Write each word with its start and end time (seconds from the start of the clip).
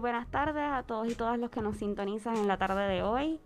buenas 0.00 0.28
tardes 0.28 0.64
a 0.64 0.82
todos 0.82 1.08
y 1.08 1.14
todas 1.14 1.38
los 1.38 1.50
que 1.50 1.60
nos 1.60 1.76
sintonizan 1.76 2.36
en 2.36 2.48
la 2.48 2.56
tarde 2.56 2.88
de 2.88 3.02
hoy. 3.02 3.40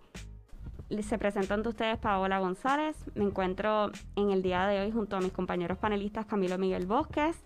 Se 1.02 1.18
presenta 1.18 1.54
ante 1.54 1.68
ustedes 1.68 1.98
Paola 1.98 2.38
González. 2.38 2.96
Me 3.14 3.24
encuentro 3.24 3.90
en 4.16 4.30
el 4.30 4.42
día 4.42 4.66
de 4.66 4.80
hoy 4.80 4.92
junto 4.92 5.16
a 5.16 5.20
mis 5.20 5.32
compañeros 5.32 5.78
panelistas 5.78 6.26
Camilo 6.26 6.56
Miguel 6.56 6.86
Bosques. 6.86 7.44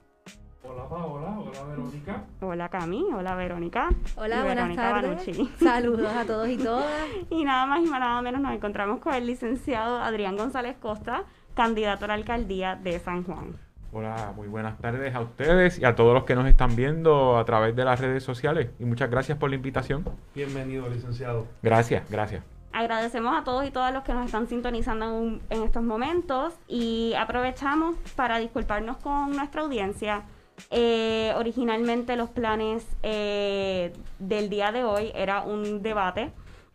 Hola 0.62 0.87
Paola, 0.87 1.39
hola 1.39 1.65
Verónica. 1.65 2.25
Hola 2.41 2.69
Cami, 2.69 3.05
hola 3.15 3.34
Verónica. 3.37 3.89
Hola, 4.17 4.42
buenas 4.42 4.77
tardes. 4.77 5.48
Saludos 5.59 6.12
a 6.12 6.27
todos 6.27 6.48
y 6.48 6.59
todas. 6.59 7.09
y 7.31 7.45
nada 7.45 7.65
más 7.65 7.81
y 7.81 7.89
nada 7.89 8.20
menos 8.20 8.43
nos 8.43 8.53
encontramos 8.53 9.00
con 9.00 9.15
el 9.15 9.27
licenciado 9.27 9.98
Adrián 10.00 10.37
González 10.37 10.77
Costa, 10.77 11.25
candidato 11.55 12.05
a 12.05 12.09
la 12.09 12.15
alcaldía 12.15 12.77
de 12.77 12.98
San 12.98 13.25
Juan. 13.25 13.67
Hola, 13.91 14.34
muy 14.36 14.48
buenas 14.48 14.77
tardes 14.78 15.14
a 15.14 15.20
ustedes 15.20 15.78
y 15.78 15.84
a 15.86 15.97
todos 15.97 16.12
los 16.12 16.25
que 16.25 16.34
nos 16.34 16.47
están 16.47 16.77
viendo 16.77 17.39
a 17.39 17.44
través 17.47 17.75
de 17.75 17.86
las 17.86 17.98
redes 17.98 18.22
sociales. 18.22 18.69
Y 18.78 18.84
muchas 18.84 19.11
gracias 19.11 19.39
por 19.39 19.48
la 19.48 19.56
invitación. 19.56 20.05
Bienvenido, 20.34 20.86
licenciado. 20.91 21.47
Gracias, 21.62 22.09
gracias. 22.11 22.44
Agradecemos 22.72 23.34
a 23.34 23.44
todos 23.44 23.66
y 23.66 23.70
todas 23.70 23.94
los 23.94 24.05
que 24.05 24.12
nos 24.12 24.27
están 24.27 24.47
sintonizando 24.47 25.41
en, 25.48 25.62
estos 25.62 25.83
momentos 25.83 26.53
y 26.69 27.14
aprovechamos 27.19 27.97
para 28.14 28.39
disculparnos 28.39 28.98
con 28.98 29.34
nuestra 29.34 29.62
audiencia. 29.62 30.25
Eh, 30.70 31.33
originalmente 31.36 32.14
los 32.16 32.28
planes 32.28 32.86
eh, 33.03 33.94
del 34.19 34.50
día 34.50 34.70
de 34.70 34.84
hoy 34.84 35.12
era 35.14 35.41
un 35.41 35.83
debate 35.83 36.31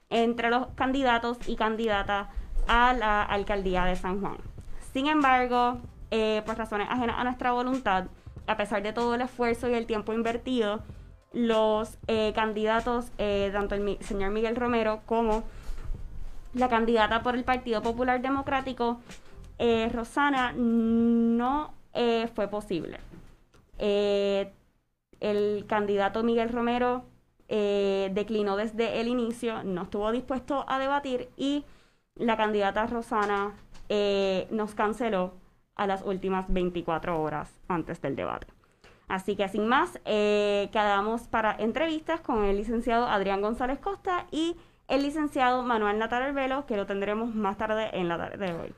entre 0.10 0.50
los 0.50 0.66
candidatos 0.70 1.38
y 1.48 1.58
candidatas 1.58 2.28
a 2.68 2.94
la 2.94 3.22
alcaldía 3.22 3.86
de 3.86 3.96
San 3.96 4.20
Juan. 4.20 4.38
Sin 4.94 5.08
embargo, 5.08 5.80
eh, 6.16 6.44
por 6.46 6.56
razones 6.56 6.88
ajenas 6.92 7.16
a 7.18 7.24
nuestra 7.24 7.54
voluntad, 7.54 8.06
a 8.46 8.56
pesar 8.56 8.84
de 8.84 8.94
todo 8.94 9.16
el 9.16 9.22
esfuerzo 9.22 9.68
y 9.68 9.74
el 9.74 9.88
tiempo 9.88 10.14
invertido, 10.14 10.84
los 11.32 11.98
eh, 12.06 12.34
candidatos, 12.36 13.12
eh, 13.18 13.50
tanto 13.52 13.74
el 13.74 13.98
señor 14.02 14.30
Miguel 14.30 14.56
Romero 14.56 15.02
como 15.08 15.44
la 16.54 16.70
candidata 16.70 17.24
por 17.24 17.34
el 17.34 17.44
Partido 17.44 17.82
Popular 17.82 18.22
Democrático, 18.22 19.00
Rosana, 19.92 20.54
no 20.56 21.74
fue 22.36 22.48
posible. 22.48 23.00
el 23.80 25.66
candidato 25.66 26.22
Miguel 26.22 26.50
Romero 26.50 27.06
declinó 27.48 28.56
desde 28.56 29.02
el 29.02 29.08
inicio, 29.08 29.64
no 29.64 29.84
estuvo 29.84 30.12
dispuesto 30.12 30.64
a 30.68 30.78
debatir 30.78 31.30
y 31.38 31.66
la 32.16 32.38
candidata 32.38 32.86
Rosana 32.86 33.56
nos 34.52 34.76
canceló 34.76 35.42
a 35.76 35.88
las 35.88 36.04
últimas 36.04 36.46
24 36.52 37.22
horas 37.22 37.52
antes 37.68 38.02
del 38.02 38.16
debate. 38.16 38.48
Así 39.08 39.36
que 39.36 39.48
sin 39.50 39.68
más, 39.68 40.00
eh, 40.06 40.70
quedamos 40.72 41.28
para 41.28 41.56
entrevistas 41.56 42.22
con 42.22 42.46
el 42.46 42.58
licenciado 42.58 43.08
Adrián 43.08 43.42
González 43.42 43.80
Costa 43.80 44.26
y 44.32 44.56
el 44.88 45.04
licenciado 45.04 45.64
Manuel 45.64 46.00
Natal 46.00 46.34
Velo, 46.34 46.66
que 46.66 46.78
lo 46.78 46.86
tendremos 46.86 47.36
más 47.36 47.58
tarde 47.58 47.90
en 47.94 48.08
la 48.08 48.18
tarde 48.18 48.38
de 48.38 48.54
hoy. 48.54 48.74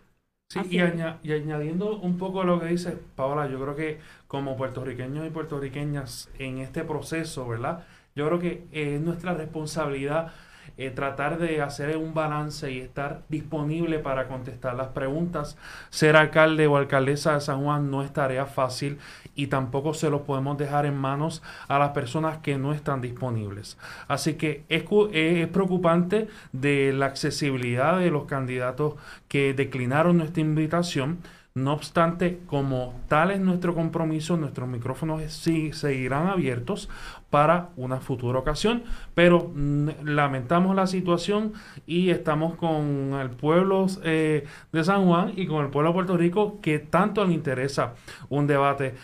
Sí, 0.50 0.60
y, 0.70 0.80
añadiendo 0.80 1.98
un 1.98 2.18
poco 2.18 2.44
lo 2.44 2.60
que 2.60 2.68
dice 2.68 2.98
Paola, 3.16 3.48
yo 3.48 3.60
creo 3.60 3.76
que 3.76 4.00
como 4.28 4.56
puertorriqueños 4.56 5.26
y 5.26 5.32
puertorriqueñas 5.32 6.30
en 6.38 6.60
este 6.60 6.84
proceso, 6.84 7.48
¿verdad? 7.48 7.84
Yo 8.16 8.28
creo 8.28 8.40
que 8.40 8.68
es 8.72 9.02
nuestra 9.02 9.34
responsabilidad 9.34 10.34
eh, 10.78 10.90
tratar 10.90 11.38
de 11.38 11.62
hacer 11.62 11.98
un 11.98 12.14
balance 12.14 12.72
y 12.72 12.80
estar 12.80 13.22
disponible 13.30 14.00
para 14.00 14.28
contestar 14.28 14.76
las 14.76 14.88
preguntas. 14.90 15.58
Ser 15.90 16.16
alcalde 16.16 16.68
o 16.68 16.78
alcaldesa 16.78 17.34
de 17.34 17.42
San 17.42 17.64
Juan 17.64 17.90
no 17.92 18.04
es 18.04 18.12
tarea 18.12 18.46
fácil 18.46 18.98
y 19.36 19.48
tampoco 19.48 19.94
se 19.94 20.10
lo 20.10 20.24
podemos 20.24 20.58
dejar 20.58 20.86
en 20.86 20.96
manos 20.96 21.44
a 21.68 21.80
las 21.80 21.90
personas 21.90 22.38
que 22.40 22.58
no 22.58 22.74
están 22.74 23.02
disponibles. 23.02 23.78
Así 24.08 24.36
que 24.36 24.64
es, 24.70 24.84
es 25.12 25.48
preocupante 25.48 26.28
de 26.52 26.94
la 26.94 27.06
accesibilidad 27.08 28.00
de 28.00 28.12
los 28.12 28.26
candidatos 28.26 28.96
que 29.28 29.54
declinaron 29.54 30.18
nuestra 30.18 30.42
invitación. 30.42 31.20
No 31.58 31.72
obstante, 31.72 32.40
como 32.48 33.00
tal 33.08 33.32
es 33.32 33.40
nuestro 33.40 33.74
compromiso, 33.74 34.36
nuestros 34.36 34.68
micrófonos 34.68 35.24
sí 35.32 35.72
seguirán 35.72 36.28
abiertos 36.28 36.90
para 37.36 37.72
una 37.76 38.00
futura 38.00 38.40
ocasión, 38.40 38.84
pero 39.14 39.52
mm, 39.54 40.06
lamentamos 40.06 40.74
la 40.74 40.88
situación 40.88 41.52
y 41.86 42.10
estamos 42.10 42.56
con 42.56 43.12
el 43.20 43.30
pueblo 43.30 43.88
eh, 44.06 44.46
de 44.72 44.84
San 44.86 45.06
Juan 45.06 45.34
y 45.36 45.46
con 45.46 45.66
el 45.66 45.70
pueblo 45.70 45.90
de 45.90 45.96
Puerto 45.96 46.16
Rico 46.16 46.60
que 46.62 46.80
tanto 46.80 47.26
le 47.26 47.34
interesa 47.34 47.96
un 48.30 48.48
debate 48.48 48.96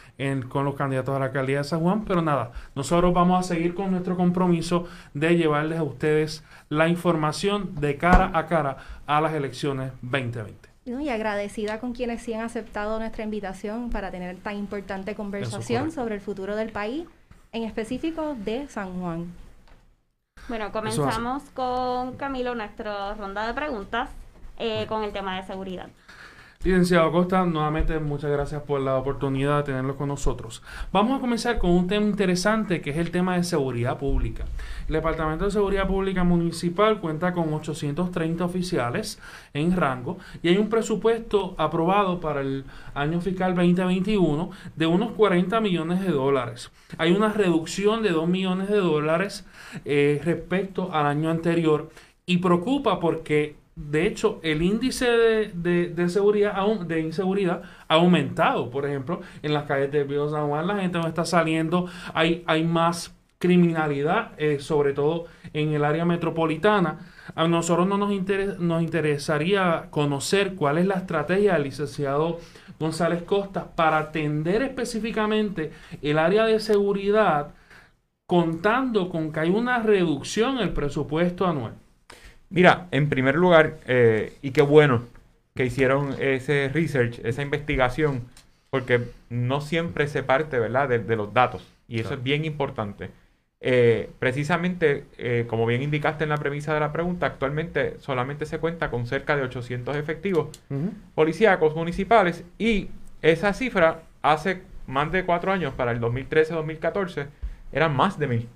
con 0.47 0.63
los 0.63 0.75
candidatos 0.75 1.13
a 1.13 1.19
la 1.19 1.25
alcaldía 1.25 1.57
de 1.57 1.65
San 1.65 1.81
Juan, 1.81 2.05
pero 2.05 2.21
nada, 2.21 2.53
nosotros 2.73 3.13
vamos 3.13 3.37
a 3.37 3.43
seguir 3.43 3.73
con 3.73 3.91
nuestro 3.91 4.15
compromiso 4.15 4.85
de 5.13 5.35
llevarles 5.35 5.79
a 5.79 5.83
ustedes 5.83 6.41
la 6.69 6.87
información 6.87 7.75
de 7.81 7.97
cara 7.97 8.31
a 8.33 8.45
cara 8.45 8.77
a 9.07 9.19
las 9.19 9.33
elecciones 9.33 9.91
2020 10.03 10.71
y 10.85 11.09
agradecida 11.09 11.79
con 11.79 11.93
quienes 11.93 12.21
sí 12.21 12.33
han 12.33 12.41
aceptado 12.41 12.97
nuestra 12.97 13.23
invitación 13.23 13.89
para 13.89 14.09
tener 14.09 14.37
tan 14.37 14.55
importante 14.57 15.15
conversación 15.15 15.91
sobre 15.91 16.15
el 16.15 16.21
futuro 16.21 16.55
del 16.55 16.71
país, 16.71 17.05
en 17.51 17.63
específico 17.63 18.35
de 18.35 18.67
San 18.67 18.99
Juan. 18.99 19.33
Bueno, 20.47 20.71
comenzamos 20.71 21.43
con 21.53 22.15
Camilo 22.17 22.55
nuestra 22.55 23.13
ronda 23.13 23.45
de 23.47 23.53
preguntas 23.53 24.09
eh, 24.57 24.85
con 24.87 25.03
el 25.03 25.11
tema 25.11 25.39
de 25.39 25.47
seguridad. 25.47 25.89
Licenciado 26.63 27.11
Costa, 27.11 27.43
nuevamente 27.43 27.97
muchas 27.97 28.29
gracias 28.29 28.61
por 28.61 28.79
la 28.81 28.95
oportunidad 28.95 29.57
de 29.57 29.63
tenerlo 29.63 29.97
con 29.97 30.09
nosotros. 30.09 30.61
Vamos 30.93 31.17
a 31.17 31.19
comenzar 31.19 31.57
con 31.57 31.71
un 31.71 31.87
tema 31.87 32.05
interesante 32.05 32.81
que 32.81 32.91
es 32.91 32.97
el 32.97 33.09
tema 33.09 33.35
de 33.35 33.43
seguridad 33.43 33.97
pública. 33.97 34.45
El 34.87 34.93
Departamento 34.93 35.45
de 35.45 35.49
Seguridad 35.51 35.87
Pública 35.87 36.23
Municipal 36.23 36.99
cuenta 36.99 37.33
con 37.33 37.51
830 37.51 38.45
oficiales 38.45 39.19
en 39.55 39.75
rango 39.75 40.19
y 40.43 40.49
hay 40.49 40.57
un 40.57 40.69
presupuesto 40.69 41.55
aprobado 41.57 42.19
para 42.19 42.41
el 42.41 42.63
año 42.93 43.21
fiscal 43.21 43.55
2021 43.55 44.51
de 44.75 44.85
unos 44.85 45.13
40 45.13 45.59
millones 45.61 45.99
de 46.01 46.11
dólares. 46.11 46.69
Hay 46.99 47.11
una 47.11 47.33
reducción 47.33 48.03
de 48.03 48.11
2 48.11 48.29
millones 48.29 48.69
de 48.69 48.77
dólares 48.77 49.47
eh, 49.83 50.21
respecto 50.23 50.93
al 50.93 51.07
año 51.07 51.31
anterior 51.31 51.89
y 52.27 52.37
preocupa 52.37 52.99
porque 52.99 53.60
de 53.75 54.05
hecho, 54.05 54.39
el 54.43 54.61
índice 54.61 55.05
de, 55.07 56.09
seguridad, 56.09 56.55
de 56.85 56.99
inseguridad 56.99 57.61
ha 57.87 57.95
aumentado. 57.95 58.69
Por 58.69 58.85
ejemplo, 58.85 59.21
en 59.41 59.53
las 59.53 59.63
calles 59.63 59.91
de 59.91 60.03
Río 60.03 60.29
San 60.29 60.47
Juan 60.47 60.67
la 60.67 60.79
gente 60.79 60.97
no 60.97 61.07
está 61.07 61.25
saliendo, 61.25 61.87
hay, 62.13 62.43
hay 62.47 62.63
más 62.63 63.15
criminalidad, 63.39 64.31
eh, 64.37 64.59
sobre 64.59 64.93
todo 64.93 65.25
en 65.53 65.73
el 65.73 65.83
área 65.83 66.05
metropolitana. 66.05 66.99
A 67.33 67.47
nosotros 67.47 67.87
no 67.87 67.97
nos, 67.97 68.11
nos 68.59 68.83
interesaría 68.83 69.87
conocer 69.89 70.55
cuál 70.55 70.77
es 70.77 70.85
la 70.85 70.95
estrategia 70.95 71.53
del 71.53 71.63
licenciado 71.63 72.39
González 72.79 73.23
Costa 73.23 73.75
para 73.75 73.97
atender 73.97 74.61
específicamente 74.61 75.71
el 76.01 76.19
área 76.19 76.45
de 76.45 76.59
seguridad, 76.59 77.53
contando 78.25 79.09
con 79.09 79.31
que 79.31 79.39
hay 79.41 79.49
una 79.49 79.79
reducción 79.79 80.57
en 80.57 80.63
el 80.63 80.73
presupuesto 80.73 81.45
anual. 81.47 81.73
Mira, 82.51 82.87
en 82.91 83.07
primer 83.07 83.35
lugar, 83.35 83.77
eh, 83.87 84.33
y 84.41 84.51
qué 84.51 84.61
bueno 84.61 85.03
que 85.55 85.65
hicieron 85.65 86.15
ese 86.19 86.69
research, 86.73 87.19
esa 87.23 87.41
investigación, 87.41 88.23
porque 88.69 89.01
no 89.29 89.61
siempre 89.61 90.07
se 90.07 90.21
parte, 90.21 90.59
¿verdad?, 90.59 90.89
de, 90.89 91.15
los 91.15 91.33
datos. 91.33 91.65
Y 91.87 92.01
eso 92.01 92.13
es 92.13 92.21
bien 92.21 92.43
importante. 92.43 93.09
Eh, 93.61 94.09
precisamente, 94.19 95.05
eh, 95.17 95.45
como 95.47 95.65
bien 95.65 95.81
indicaste 95.81 96.23
en 96.23 96.29
la 96.29 96.37
premisa 96.37 96.73
de 96.73 96.81
la 96.81 96.91
pregunta, 96.91 97.25
actualmente 97.25 97.95
solamente 97.99 98.45
se 98.45 98.59
cuenta 98.59 98.91
con 98.91 99.07
cerca 99.07 99.35
de 99.35 99.43
800 99.43 99.95
efectivos 99.95 100.47
policíacos 101.13 101.75
municipales 101.75 102.43
y 102.57 102.89
esa 103.21 103.53
cifra 103.53 104.01
hace 104.23 104.61
más 104.87 105.11
de 105.11 105.25
cuatro 105.25 105.51
años, 105.51 105.73
para 105.73 105.91
el 105.91 106.01
2013-2014, 106.01 107.27
eran 107.71 107.95
más 107.95 108.19
de 108.19 108.27
mil. 108.27 108.49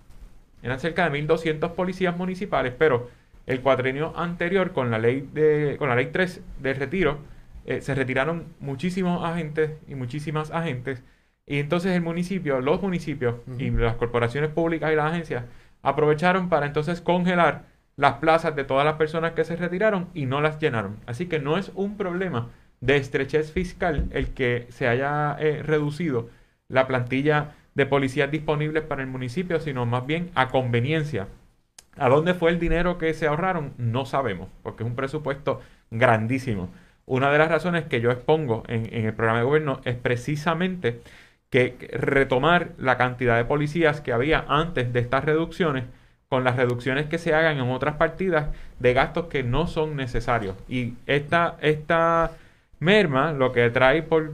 Eran 0.64 0.80
cerca 0.80 1.08
de 1.08 1.26
1.200 1.26 1.72
policías 1.74 2.18
municipales, 2.18 2.74
pero 2.78 3.10
el 3.48 3.62
cuatrenio 3.62 4.14
anterior 4.18 4.72
con 4.74 4.92
la 4.92 5.00
ley 5.00 5.28
de 5.34 5.76
con 5.78 5.90
la 5.90 5.96
ley 5.96 6.10
3 6.12 6.42
de 6.62 6.74
retiro 6.74 7.20
eh, 7.66 7.82
se 7.82 7.96
retiraron 7.96 8.46
muchísimos 8.60 9.24
agentes 9.24 9.72
y 9.88 9.96
muchísimas 9.96 10.52
agentes 10.52 11.04
y 11.48 11.60
entonces 11.60 11.96
el 11.96 12.02
municipio, 12.02 12.60
los 12.60 12.82
municipios 12.82 13.36
y 13.60 13.70
las 13.70 13.96
corporaciones 13.96 14.50
públicas 14.50 14.92
y 14.92 14.96
las 14.96 15.12
agencias 15.12 15.44
aprovecharon 15.84 16.50
para 16.50 16.66
entonces 16.66 17.02
congelar 17.02 17.66
las 17.98 18.14
plazas 18.16 18.56
de 18.56 18.64
todas 18.64 18.84
las 18.84 18.96
personas 18.96 19.34
que 19.34 19.44
se 19.44 19.56
retiraron 19.56 20.10
y 20.14 20.26
no 20.26 20.42
las 20.42 20.60
llenaron. 20.60 20.98
Así 21.06 21.28
que 21.28 21.40
no 21.40 21.58
es 21.58 21.72
un 21.76 21.98
problema 21.98 22.50
de 22.82 22.98
estrechez 22.98 23.52
fiscal 23.52 24.08
el 24.12 24.34
que 24.34 24.66
se 24.70 24.88
haya 24.88 25.38
eh, 25.40 25.62
reducido 25.64 26.30
la 26.68 26.88
plantilla 26.88 27.54
de 27.76 27.86
policías 27.86 28.32
disponibles 28.32 28.84
para 28.84 29.04
el 29.04 29.08
municipio, 29.08 29.60
sino 29.60 29.86
más 29.86 30.06
bien 30.08 30.32
a 30.34 30.50
conveniencia 30.50 31.28
¿A 31.98 32.10
dónde 32.10 32.34
fue 32.34 32.52
el 32.52 32.60
dinero 32.60 32.98
que 32.98 33.14
se 33.14 33.28
ahorraron? 33.28 33.74
No 33.78 34.06
sabemos, 34.06 34.50
porque 34.64 34.84
es 34.84 34.90
un 34.90 34.96
presupuesto 34.96 35.62
grandísimo. 35.92 36.70
Una 37.06 37.32
de 37.32 37.38
las 37.38 37.50
razones 37.50 37.86
que 37.86 38.02
yo 38.02 38.12
expongo 38.12 38.64
en, 38.68 38.92
el 38.92 39.14
programa 39.14 39.40
de 39.40 39.46
gobierno 39.46 39.82
es 39.86 39.96
precisamente 39.96 41.02
que 41.50 41.76
retomar 41.94 42.72
la 42.78 42.98
cantidad 42.98 43.38
de 43.38 43.46
policías 43.46 44.02
que 44.02 44.12
había 44.12 44.44
antes 44.48 44.92
de 44.92 45.00
estas 45.00 45.24
reducciones 45.24 45.86
con 46.28 46.44
las 46.44 46.56
reducciones 46.58 47.06
que 47.06 47.20
se 47.20 47.34
hagan 47.34 47.58
en 47.58 47.70
otras 47.70 47.96
partidas 47.96 48.50
de 48.80 48.94
gastos 48.94 49.28
que 49.28 49.44
no 49.44 49.68
son 49.68 49.96
necesarios. 49.96 50.56
Y 50.68 50.96
esta, 51.06 51.56
esta 51.62 52.32
merma 52.80 53.32
lo 53.32 53.52
que 53.52 53.70
trae 53.70 54.04
por, 54.04 54.34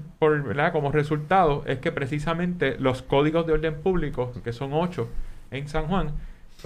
como 0.71 0.91
resultado 0.91 1.63
es 1.67 1.79
que 1.79 1.91
precisamente 1.91 2.77
los 2.79 3.01
códigos 3.01 3.45
de 3.45 3.53
orden 3.53 3.75
público, 3.81 4.31
que 4.43 4.53
son 4.53 4.73
ocho 4.73 5.09
en 5.51 5.67
San 5.67 5.87
Juan, 5.87 6.11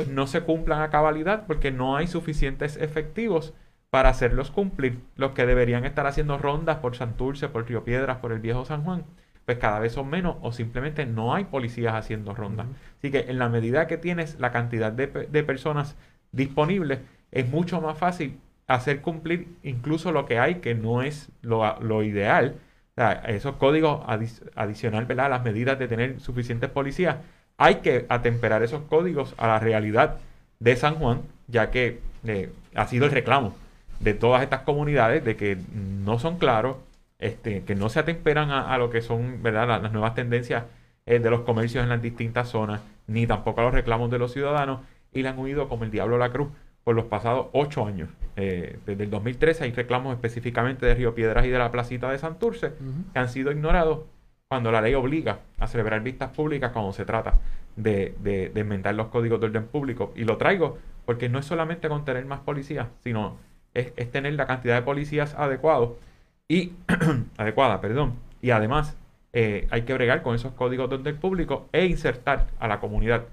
no 0.09 0.27
se 0.27 0.42
cumplan 0.42 0.81
a 0.81 0.89
cabalidad 0.89 1.45
porque 1.47 1.71
no 1.71 1.95
hay 1.95 2.07
suficientes 2.07 2.77
efectivos 2.77 3.53
para 3.89 4.09
hacerlos 4.09 4.51
cumplir. 4.51 5.00
Los 5.15 5.31
que 5.31 5.45
deberían 5.45 5.86
estar 5.86 6.07
haciendo 6.07 6.38
rondas 6.38 6.77
por 6.77 6.95
Santurce, 6.95 7.50
por 7.50 7.68
Río 7.68 7.83
Piedras, 7.83 8.18
por 8.18 8.31
el 8.31 8.39
viejo 8.39 8.65
San 8.65 8.83
Juan, 8.83 9.06
pues 9.45 9.57
cada 9.57 9.80
vez 9.80 9.94
son 9.94 10.09
menos 10.09 10.38
o 10.42 10.51
simplemente 10.51 11.06
no 11.06 11.33
hay 11.33 11.45
policías 11.45 11.94
haciendo 11.94 12.33
rondas. 12.33 12.68
Así 12.97 13.12
que 13.12 13.25
en 13.30 13.39
la 13.39 13.50
medida 13.50 13.88
que 13.88 13.97
tienes 13.97 14.39
la 14.39 14.51
cantidad 14.51 14.92
de, 14.92 15.07
de 15.07 15.44
personas 15.44 15.95
disponibles, 16.31 17.00
es 17.31 17.48
mucho 17.50 17.81
más 17.81 17.98
fácil 17.98 18.39
hacer 18.68 19.01
cumplir 19.01 19.48
incluso 19.63 20.12
lo 20.12 20.25
que 20.25 20.39
hay, 20.39 20.56
que 20.56 20.75
no 20.75 21.01
es 21.01 21.30
lo, 21.41 21.80
lo 21.81 22.03
ideal. 22.03 22.56
O 22.91 23.01
sea, 23.01 23.12
esos 23.27 23.56
códigos 23.57 24.03
adicionales, 24.56 25.07
¿verdad? 25.07 25.30
Las 25.30 25.44
medidas 25.44 25.77
de 25.77 25.88
tener 25.88 26.19
suficientes 26.19 26.69
policías, 26.69 27.18
hay 27.57 27.75
que 27.75 28.06
atemperar 28.10 28.63
esos 28.63 28.84
códigos 28.84 29.34
a 29.38 29.48
la 29.48 29.60
realidad 29.60 30.18
de 30.60 30.75
San 30.75 30.96
Juan, 30.96 31.22
ya 31.48 31.72
que 31.72 32.00
eh, 32.25 32.52
ha 32.75 32.88
sido 32.88 33.06
el 33.06 33.12
reclamo 33.12 33.56
de 34.00 34.13
todas 34.13 34.44
estas 34.44 34.62
comunidades 34.62 35.24
de 35.24 35.36
que 35.36 35.57
no 35.74 36.19
son 36.19 36.38
claros, 36.38 36.78
este, 37.19 37.63
que 37.63 37.75
no 37.75 37.90
se 37.90 38.00
atemperan 38.00 38.52
a, 38.52 38.78
lo 38.78 38.90
que 38.90 39.02
son 39.02 39.42
¿verdad? 39.42 39.81
Las, 39.81 39.92
nuevas 39.92 40.16
tendencias 40.16 40.66
eh, 41.06 41.19
de 41.19 41.30
los 41.30 41.42
comercios 41.42 41.84
en 41.84 41.90
las 41.90 42.02
distintas 42.02 42.50
zonas, 42.50 42.81
ni 43.07 43.25
tampoco 43.25 43.62
a 43.62 43.66
los 43.66 43.74
reclamos 43.74 44.12
de 44.12 44.19
los 44.19 44.34
ciudadanos, 44.34 44.81
y 45.13 45.22
le 45.22 45.30
han 45.30 45.40
huido 45.40 45.69
como 45.69 45.86
el 45.86 45.92
diablo 45.92 46.16
a 46.16 46.19
la 46.19 46.31
cruz 46.31 46.50
por 46.84 46.96
los 46.96 47.06
pasados 47.06 47.48
ocho 47.54 47.86
años. 47.86 48.10
Eh, 48.36 48.80
desde 48.86 49.06
el 49.06 49.10
2013 49.10 49.63
hay 49.63 49.72
reclamos 49.72 50.13
específicamente 50.13 50.86
de 50.86 50.94
Río 50.94 51.16
Piedras 51.16 51.46
y 51.46 51.50
de 51.50 51.58
la 51.58 51.72
Placita 51.72 52.12
de 52.12 52.18
Santurce 52.18 52.74
que 53.13 53.19
han 53.19 53.30
sido 53.30 53.51
ignorados 53.51 54.01
cuando 54.47 54.71
la 54.71 54.81
ley 54.81 54.94
obliga 54.94 55.39
a 55.59 55.68
celebrar 55.68 56.01
vistas 56.01 56.30
públicas 56.31 56.71
cuando 56.71 56.94
se 56.94 57.06
trata 57.06 57.33
de, 57.75 58.15
de, 58.19 58.50
de 58.50 58.62
inventar 58.62 58.95
los 58.95 59.07
códigos 59.07 59.39
de 59.39 59.47
orden 59.47 59.65
público. 59.68 60.13
Y 60.15 60.24
lo 60.24 60.38
traigo 60.38 60.77
porque 61.06 61.30
no 61.30 61.39
es 61.39 61.45
solamente 61.45 61.89
con 61.89 62.06
tener 62.06 62.25
más 62.25 62.42
policías, 62.42 62.88
sino 63.03 63.38
es, 63.74 63.94
es 63.95 64.12
tener 64.12 64.33
la 64.33 64.45
cantidad 64.45 64.75
de 64.75 64.81
policías 64.81 65.33
adecuados 65.36 65.92
y 66.47 66.74
adecuada, 67.38 67.81
perdón. 67.81 68.13
Y 68.42 68.51
además 68.51 68.95
eh, 69.33 69.68
hay 69.71 69.81
que 69.81 69.94
bregar 69.94 70.21
con 70.21 70.36
esos 70.36 70.53
códigos 70.53 70.89
de 70.89 70.95
orden 70.95 71.18
público 71.18 71.68
e 71.74 71.86
insertar 71.86 72.48
a 72.59 72.68
la 72.68 72.80
comunidad, 72.80 73.25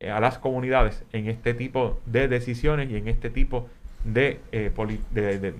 eh, 0.00 0.10
a 0.10 0.20
las 0.20 0.38
comunidades 0.38 1.04
en 1.12 1.28
este 1.28 1.54
tipo 1.54 2.00
de 2.06 2.28
decisiones 2.28 2.90
y 2.90 2.96
en 2.96 3.08
este 3.08 3.30
tipo 3.30 3.68
de, 4.04 4.40
eh, 4.52 4.70
de, 5.12 5.54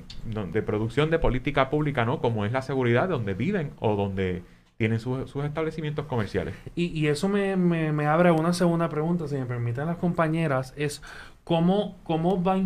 de, 0.53 0.63
producción 0.63 1.11
de 1.11 1.19
política 1.19 1.71
pública, 1.71 2.05
¿no? 2.05 2.21
Como 2.21 2.45
es 2.45 2.53
la 2.53 2.63
seguridad 2.63 3.09
donde 3.09 3.35
viven 3.35 3.71
o 3.81 3.97
donde 3.97 4.43
tienen 4.77 5.01
sus, 5.01 5.35
establecimientos 5.37 6.07
comerciales. 6.07 6.55
Y, 6.75 6.87
y 6.87 7.09
eso 7.09 7.29
me, 7.29 7.57
me, 7.57 7.93
me, 7.93 8.07
abre 8.07 8.31
una 8.31 8.53
segunda 8.53 8.89
pregunta, 8.89 9.27
si 9.29 9.37
me 9.37 9.47
permiten 9.47 9.87
las 9.87 9.97
compañeras, 9.97 10.75
es 10.77 11.03
cómo, 11.45 11.97
cómo 12.05 12.43
va 12.43 12.61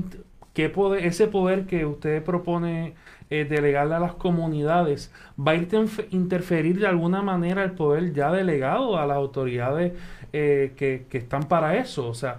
qué 0.52 0.68
poder, 0.68 1.06
ese 1.06 1.28
poder 1.28 1.66
que 1.66 1.86
usted 1.86 2.22
propone 2.24 2.94
eh, 3.30 3.44
delegarle 3.44 3.94
a 3.94 4.00
las 4.00 4.14
comunidades, 4.14 5.12
¿va 5.38 5.52
a 5.52 5.54
interferir 6.10 6.80
de 6.80 6.88
alguna 6.88 7.22
manera 7.22 7.62
el 7.62 7.72
poder 7.72 8.12
ya 8.12 8.32
delegado 8.32 8.98
a 8.98 9.06
las 9.06 9.16
autoridades 9.16 9.92
eh, 10.32 10.72
que, 10.76 11.18
están 11.18 11.44
para 11.44 11.76
eso? 11.76 12.08
O 12.08 12.14
sea, 12.14 12.38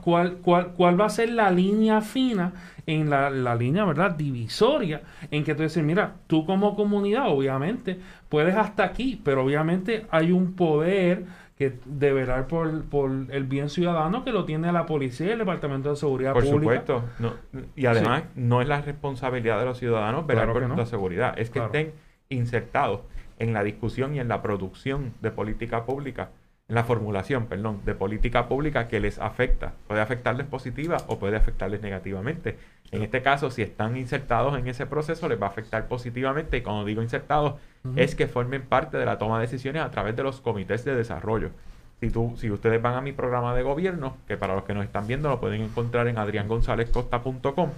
¿cuál, 0.00 0.36
cuál, 0.42 0.68
cuál, 0.68 1.00
va 1.00 1.06
a 1.06 1.10
ser 1.10 1.30
la 1.30 1.50
línea 1.50 2.00
fina 2.00 2.52
en 2.86 3.10
la, 3.10 3.30
la, 3.30 3.54
línea, 3.54 3.84
¿verdad? 3.84 4.12
Divisoria, 4.12 5.02
en 5.30 5.44
que 5.44 5.54
tú 5.54 5.62
dices, 5.62 5.82
mira, 5.84 6.14
tú 6.26 6.44
como 6.44 6.74
comunidad, 6.74 7.28
obviamente, 7.28 7.98
puedes 8.28 8.56
hasta 8.56 8.84
aquí, 8.84 9.20
pero 9.22 9.44
obviamente 9.44 10.06
hay 10.10 10.32
un 10.32 10.54
poder 10.54 11.24
que 11.60 11.74
de 11.84 12.12
velar 12.14 12.46
por, 12.46 12.84
por, 12.84 13.10
el 13.28 13.44
bien 13.44 13.68
ciudadano 13.68 14.24
que 14.24 14.32
lo 14.32 14.46
tiene 14.46 14.72
la 14.72 14.86
policía 14.86 15.26
y 15.26 15.30
el 15.32 15.40
Departamento 15.40 15.90
de 15.90 15.96
Seguridad 15.96 16.32
por 16.32 16.42
Pública. 16.42 16.84
Por 16.86 17.02
supuesto. 17.02 17.68
y 17.76 17.84
además, 17.84 18.22
no 18.34 18.62
es 18.62 18.66
la 18.66 18.80
responsabilidad 18.80 19.58
de 19.58 19.66
los 19.66 19.78
ciudadanos 19.78 20.26
velar 20.26 20.50
por 20.50 20.78
la 20.78 20.86
seguridad. 20.86 21.38
Es 21.38 21.50
que 21.50 21.58
estén 21.58 21.92
insertados 22.30 23.02
en 23.38 23.52
la 23.52 23.62
discusión 23.62 24.14
y 24.14 24.20
en 24.20 24.28
la 24.28 24.40
producción 24.40 25.12
de 25.20 25.32
política 25.32 25.84
pública, 25.84 26.30
en 26.70 26.76
la 26.76 26.84
formulación, 26.84 27.46
perdón, 27.46 27.80
de 27.84 27.96
política 27.96 28.46
pública 28.46 28.86
que 28.86 29.00
les 29.00 29.18
afecta. 29.18 29.74
Puede 29.88 30.00
afectarles 30.00 30.46
positiva 30.46 30.98
o 31.08 31.18
puede 31.18 31.36
afectarles 31.36 31.82
negativamente. 31.82 32.58
En 32.92 33.02
este 33.02 33.22
caso, 33.22 33.50
si 33.50 33.62
están 33.62 33.96
insertados 33.96 34.56
en 34.56 34.68
ese 34.68 34.86
proceso, 34.86 35.28
les 35.28 35.42
va 35.42 35.46
a 35.46 35.50
afectar 35.50 35.88
positivamente. 35.88 36.58
Y 36.58 36.62
cuando 36.62 36.84
digo 36.84 37.02
insertados, 37.02 37.54
es 37.96 38.14
que 38.14 38.28
formen 38.28 38.62
parte 38.62 38.98
de 38.98 39.04
la 39.04 39.18
toma 39.18 39.40
de 39.40 39.46
decisiones 39.46 39.82
a 39.82 39.90
través 39.90 40.14
de 40.14 40.22
los 40.22 40.40
comités 40.40 40.84
de 40.84 40.94
desarrollo. 40.94 41.50
Si, 41.98 42.08
tú, 42.08 42.34
si 42.36 42.52
ustedes 42.52 42.80
van 42.80 42.94
a 42.94 43.00
mi 43.00 43.10
programa 43.10 43.52
de 43.52 43.62
gobierno, 43.64 44.16
que 44.28 44.36
para 44.36 44.54
los 44.54 44.62
que 44.62 44.72
nos 44.72 44.84
están 44.84 45.08
viendo 45.08 45.28
lo 45.28 45.40
pueden 45.40 45.62
encontrar 45.62 46.06
en 46.06 46.18
adriangonzalezcosta.com, 46.18 47.70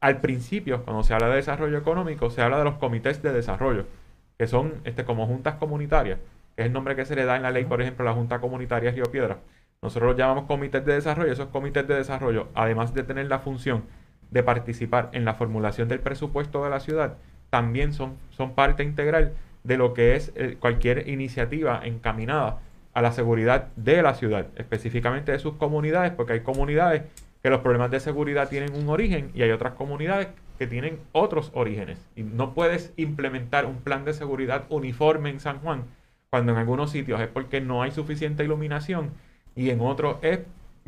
al 0.00 0.20
principio, 0.20 0.84
cuando 0.84 1.02
se 1.02 1.14
habla 1.14 1.28
de 1.28 1.36
desarrollo 1.36 1.78
económico, 1.78 2.28
se 2.28 2.42
habla 2.42 2.58
de 2.58 2.64
los 2.64 2.74
comités 2.74 3.22
de 3.22 3.32
desarrollo, 3.32 3.86
que 4.36 4.46
son 4.46 4.74
este, 4.84 5.06
como 5.06 5.26
juntas 5.26 5.54
comunitarias, 5.54 6.18
es 6.56 6.66
el 6.66 6.72
nombre 6.72 6.96
que 6.96 7.04
se 7.04 7.16
le 7.16 7.24
da 7.24 7.36
en 7.36 7.42
la 7.42 7.50
ley, 7.50 7.64
por 7.64 7.82
ejemplo, 7.82 8.04
la 8.04 8.12
Junta 8.12 8.40
Comunitaria 8.40 8.90
Río 8.90 9.04
Piedra. 9.04 9.38
Nosotros 9.82 10.10
los 10.10 10.18
llamamos 10.18 10.44
comités 10.44 10.84
de 10.84 10.94
desarrollo. 10.94 11.32
Esos 11.32 11.48
comités 11.48 11.86
de 11.86 11.94
desarrollo, 11.94 12.48
además 12.54 12.94
de 12.94 13.02
tener 13.02 13.26
la 13.26 13.40
función 13.40 13.84
de 14.30 14.42
participar 14.42 15.10
en 15.12 15.24
la 15.24 15.34
formulación 15.34 15.88
del 15.88 16.00
presupuesto 16.00 16.64
de 16.64 16.70
la 16.70 16.80
ciudad, 16.80 17.16
también 17.50 17.92
son, 17.92 18.14
son 18.30 18.54
parte 18.54 18.82
integral 18.82 19.32
de 19.62 19.76
lo 19.76 19.94
que 19.94 20.16
es 20.16 20.32
eh, 20.36 20.56
cualquier 20.58 21.08
iniciativa 21.08 21.80
encaminada 21.84 22.60
a 22.94 23.02
la 23.02 23.12
seguridad 23.12 23.68
de 23.76 24.02
la 24.02 24.14
ciudad, 24.14 24.46
específicamente 24.56 25.32
de 25.32 25.38
sus 25.38 25.54
comunidades, 25.54 26.12
porque 26.12 26.34
hay 26.34 26.40
comunidades 26.40 27.02
que 27.42 27.50
los 27.50 27.60
problemas 27.60 27.90
de 27.90 28.00
seguridad 28.00 28.48
tienen 28.48 28.74
un 28.74 28.88
origen 28.88 29.30
y 29.34 29.42
hay 29.42 29.50
otras 29.50 29.74
comunidades 29.74 30.28
que 30.58 30.66
tienen 30.66 30.98
otros 31.12 31.50
orígenes. 31.54 31.98
Y 32.16 32.22
no 32.22 32.54
puedes 32.54 32.92
implementar 32.96 33.66
un 33.66 33.76
plan 33.76 34.04
de 34.04 34.14
seguridad 34.14 34.64
uniforme 34.68 35.30
en 35.30 35.40
San 35.40 35.58
Juan 35.58 35.84
cuando 36.34 36.50
en 36.50 36.58
algunos 36.58 36.90
sitios 36.90 37.20
es 37.20 37.28
porque 37.28 37.60
no 37.60 37.82
hay 37.82 37.92
suficiente 37.92 38.42
iluminación 38.42 39.10
y 39.54 39.70
en 39.70 39.80
otros 39.80 40.16
es 40.22 40.40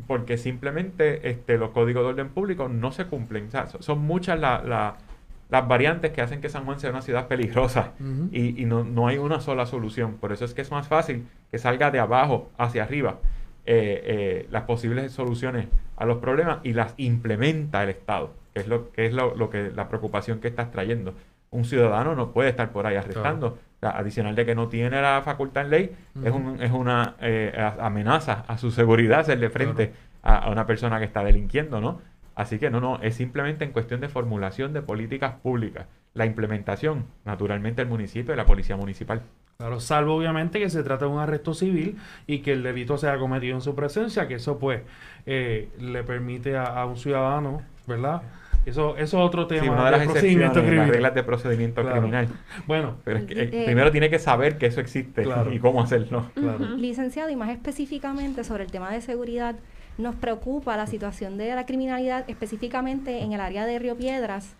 porque 0.05 0.37
simplemente 0.37 1.29
este, 1.29 1.57
los 1.57 1.69
códigos 1.69 2.03
de 2.03 2.09
orden 2.09 2.27
público 2.27 2.67
no 2.67 2.91
se 2.91 3.05
cumplen. 3.05 3.47
son 3.79 3.99
muchas 3.99 4.37
las 4.37 5.67
variantes 5.69 6.11
que 6.11 6.21
hacen 6.21 6.41
que 6.41 6.49
San 6.49 6.65
Juan 6.65 6.81
sea 6.81 6.89
una 6.89 7.01
ciudad 7.01 7.29
peligrosa 7.29 7.93
y, 8.29 8.65
no, 8.65 9.07
hay 9.07 9.19
una 9.19 9.39
sola 9.39 9.65
solución. 9.65 10.15
Por 10.15 10.33
eso 10.33 10.43
es 10.43 10.53
que 10.53 10.63
es 10.63 10.69
más 10.69 10.89
fácil 10.89 11.25
que 11.49 11.59
salga 11.59 11.91
de 11.91 11.99
abajo 11.99 12.51
hacia 12.57 12.83
arriba 12.83 13.19
eh, 13.65 14.01
eh, 14.03 14.47
las 14.51 14.63
posibles 14.63 15.13
soluciones 15.13 15.67
a 15.95 16.05
los 16.05 16.17
problemas 16.17 16.59
y 16.63 16.73
las 16.73 16.93
implementa 16.97 17.83
el 17.83 17.91
Estado, 17.91 18.33
que 18.53 18.59
es 18.59 18.67
lo 18.67 18.91
que 18.91 19.05
es 19.05 19.13
lo, 19.13 19.49
que 19.49 19.71
la 19.73 19.87
preocupación 19.87 20.41
que 20.41 20.49
estás 20.49 20.71
trayendo. 20.71 21.13
Un 21.51 21.63
ciudadano 21.63 22.15
no 22.15 22.33
puede 22.33 22.49
estar 22.49 22.73
por 22.73 22.85
ahí 22.85 22.97
arrestando 22.97 23.57
adicional 23.81 24.35
de 24.35 24.45
que 24.45 24.55
no 24.55 24.67
tiene 24.67 25.01
la 25.01 25.21
facultad 25.23 25.65
en 25.65 25.69
ley, 25.69 25.95
es, 26.23 26.31
un, 26.31 26.61
es 26.61 26.71
una 26.71 27.15
eh, 27.21 27.53
amenaza 27.79 28.43
a 28.47 28.57
su 28.57 28.71
seguridad 28.71 29.19
hacerle 29.19 29.49
frente 29.49 29.93
a, 30.23 30.49
una 30.49 30.65
persona 30.65 30.99
que 30.99 31.05
está 31.05 31.23
delinquiendo, 31.23 31.79
¿no? 31.79 32.01
Así 32.35 32.59
que 32.59 32.69
no, 32.69 32.79
no, 32.79 32.99
es 33.01 33.15
simplemente 33.15 33.65
en 33.65 33.71
cuestión 33.71 33.99
de 33.99 34.09
formulación 34.09 34.73
de 34.73 34.81
políticas 34.81 35.35
públicas. 35.41 35.87
La 36.13 36.25
implementación, 36.25 37.05
naturalmente, 37.25 37.81
el 37.81 37.87
municipio 37.87 38.33
y 38.33 38.37
la 38.37 38.45
policía 38.45 38.75
municipal. 38.77 39.21
Claro, 39.57 39.79
salvo 39.79 40.15
obviamente 40.15 40.59
que 40.59 40.69
se 40.69 40.83
trata 40.83 41.05
de 41.05 41.11
un 41.11 41.19
arresto 41.19 41.55
civil 41.55 41.97
y 42.27 42.39
que 42.39 42.53
el 42.53 42.61
delito 42.61 42.97
sea 42.97 43.17
cometido 43.17 43.55
en 43.55 43.61
su 43.61 43.73
presencia, 43.73 44.27
que 44.27 44.35
eso 44.35 44.59
pues 44.59 44.81
eh, 45.25 45.69
le 45.79 46.03
permite 46.03 46.55
a, 46.55 46.65
a 46.65 46.85
un 46.85 46.95
ciudadano, 46.95 47.63
¿verdad? 47.87 48.21
Eso, 48.67 48.97
eso 48.97 49.17
es 49.17 49.25
otro 49.25 49.47
tema. 49.47 49.63
Sí, 49.63 49.69
una 49.69 49.85
de 49.85 49.91
las 49.91 50.07
procedimiento 50.07 50.61
las 50.61 50.89
reglas 50.89 51.15
de 51.15 51.23
procedimiento 51.23 51.89
criminal. 51.89 52.27
Bueno, 52.65 52.97
pero 53.05 53.19
es 53.19 53.25
que, 53.25 53.43
eh, 53.43 53.63
primero 53.65 53.91
tiene 53.91 54.09
que 54.09 54.19
saber 54.19 54.57
que 54.57 54.65
eso 54.65 54.81
existe 54.81 55.23
y 55.53 55.59
cómo 55.59 55.81
hacerlo. 55.81 56.29
Licenciado, 56.75 57.29
y 57.29 57.37
más 57.37 57.49
específicamente 57.49 58.43
sobre 58.43 58.65
el 58.65 58.71
tema 58.71 58.91
de 58.91 58.99
seguridad, 58.99 59.55
nos 59.97 60.15
preocupa 60.15 60.75
la 60.75 60.85
situación 60.85 61.37
de 61.37 61.55
la 61.55 61.65
criminalidad, 61.65 62.25
específicamente 62.29 63.21
en 63.21 63.31
el 63.31 63.39
área 63.39 63.65
de 63.65 63.79
Río 63.79 63.95
Piedras, 63.95 64.53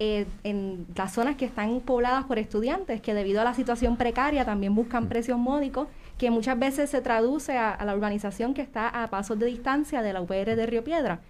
eh, 0.00 0.26
en 0.42 0.84
las 0.96 1.12
zonas 1.12 1.36
que 1.36 1.44
están 1.44 1.80
pobladas 1.82 2.24
por 2.24 2.40
estudiantes, 2.40 3.00
que 3.00 3.14
debido 3.14 3.42
a 3.42 3.44
la 3.44 3.54
situación 3.54 3.96
precaria 3.96 4.44
también 4.44 4.74
buscan 4.74 5.08
precios 5.08 5.38
módicos, 5.38 5.86
que 6.18 6.32
muchas 6.32 6.58
veces 6.58 6.90
se 6.90 7.00
traduce 7.00 7.56
a, 7.56 7.70
a 7.70 7.84
la 7.84 7.94
urbanización 7.94 8.54
que 8.54 8.62
está 8.62 8.88
a 8.88 9.06
pasos 9.08 9.38
de 9.38 9.46
distancia 9.46 10.02
de 10.02 10.12
la 10.12 10.20
UPR 10.20 10.56
de 10.56 10.66
Río 10.66 10.82
Piedra. 10.82 11.20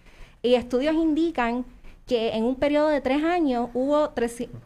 Y 0.42 0.54
estudios 0.54 0.94
indican 0.94 1.66
que 2.12 2.36
en 2.36 2.44
un 2.44 2.56
periodo 2.56 2.88
de 2.88 3.00
tres 3.00 3.24
años 3.24 3.70
hubo 3.72 4.12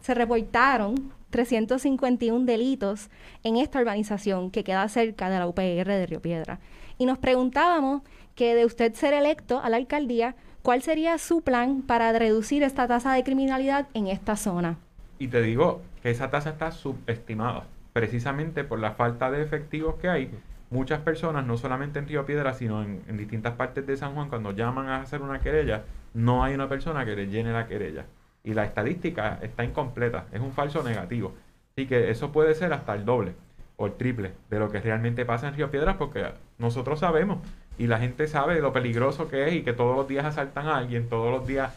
se 0.01 0.13
reportaron 0.13 1.13
351 1.29 2.45
delitos 2.45 3.09
en 3.41 3.55
esta 3.55 3.79
urbanización 3.79 4.51
que 4.51 4.65
queda 4.65 4.85
cerca 4.89 5.29
de 5.29 5.39
la 5.39 5.47
UPR 5.47 5.87
de 5.87 6.05
Río 6.07 6.21
Piedra. 6.21 6.59
Y 6.97 7.05
nos 7.05 7.19
preguntábamos 7.19 8.01
que 8.35 8.53
de 8.53 8.65
usted 8.65 8.93
ser 8.95 9.13
electo 9.13 9.61
a 9.61 9.69
la 9.69 9.77
alcaldía, 9.77 10.35
¿cuál 10.61 10.81
sería 10.81 11.17
su 11.19 11.41
plan 11.41 11.83
para 11.83 12.11
reducir 12.11 12.63
esta 12.63 12.85
tasa 12.85 13.13
de 13.13 13.23
criminalidad 13.23 13.87
en 13.93 14.07
esta 14.07 14.35
zona? 14.35 14.77
Y 15.17 15.29
te 15.29 15.41
digo 15.41 15.81
que 16.03 16.09
esa 16.09 16.29
tasa 16.29 16.49
está 16.49 16.71
subestimada, 16.71 17.63
precisamente 17.93 18.65
por 18.65 18.79
la 18.79 18.91
falta 18.91 19.31
de 19.31 19.41
efectivos 19.41 19.95
que 20.01 20.09
hay. 20.09 20.31
Muchas 20.69 20.99
personas, 20.99 21.45
no 21.45 21.55
solamente 21.55 21.97
en 21.99 22.09
Río 22.09 22.25
Piedra, 22.25 22.53
sino 22.53 22.83
en, 22.83 23.03
en 23.07 23.15
distintas 23.15 23.53
partes 23.53 23.87
de 23.87 23.95
San 23.95 24.15
Juan, 24.15 24.27
cuando 24.27 24.51
llaman 24.51 24.89
a 24.89 24.99
hacer 24.99 25.21
una 25.21 25.39
querella, 25.39 25.85
no 26.17 26.43
hay 26.43 26.55
una 26.55 26.67
persona 26.67 27.05
que 27.05 27.15
le 27.15 27.27
llene 27.27 27.53
la 27.53 27.67
querella. 27.67 28.05
Y 28.43 28.53
la 28.55 28.65
estadística 28.65 29.39
está 29.41 29.63
incompleta, 29.63 30.25
es 30.31 30.41
un 30.41 30.51
falso 30.51 30.81
negativo. 30.81 31.35
Así 31.71 31.85
que 31.85 32.09
eso 32.09 32.31
puede 32.31 32.55
ser 32.55 32.73
hasta 32.73 32.95
el 32.95 33.05
doble 33.05 33.33
o 33.75 33.85
el 33.85 33.93
triple 33.93 34.31
de 34.49 34.57
lo 34.57 34.71
que 34.71 34.81
realmente 34.81 35.25
pasa 35.25 35.47
en 35.47 35.53
Río 35.53 35.69
Piedras 35.69 35.97
porque 35.97 36.25
nosotros 36.57 37.01
sabemos 37.01 37.37
y 37.77 37.85
la 37.85 37.99
gente 37.99 38.27
sabe 38.27 38.59
lo 38.61 38.73
peligroso 38.73 39.29
que 39.29 39.47
es 39.47 39.53
y 39.53 39.61
que 39.61 39.73
todos 39.73 39.95
los 39.95 40.07
días 40.07 40.25
asaltan 40.25 40.65
a 40.67 40.77
alguien, 40.77 41.07
todos 41.07 41.31
los 41.31 41.45
días 41.45 41.71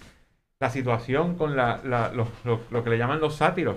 la 0.59 0.71
situación 0.71 1.35
con 1.35 1.55
la, 1.55 1.81
la, 1.85 2.11
lo, 2.13 2.27
lo, 2.71 2.85
que 2.85 2.91
le 2.91 2.97
llaman 2.97 3.21
los 3.21 3.35
sátiros, 3.35 3.77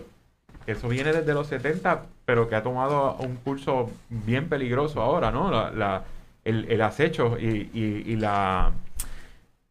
que 0.66 0.74
eso 0.74 0.88
viene 0.88 1.12
desde 1.12 1.34
los 1.34 1.48
70, 1.48 2.04
pero 2.24 2.48
que 2.48 2.56
ha 2.56 2.64
tomado 2.64 3.16
un 3.18 3.36
curso 3.36 3.90
bien 4.10 4.48
peligroso 4.48 5.02
ahora, 5.02 5.32
¿no? 5.32 5.50
La, 5.72 6.04
el, 6.46 6.66
el, 6.70 6.82
acecho 6.82 7.38
y, 7.40 7.70
y, 7.74 8.04
y 8.06 8.16
la, 8.16 8.74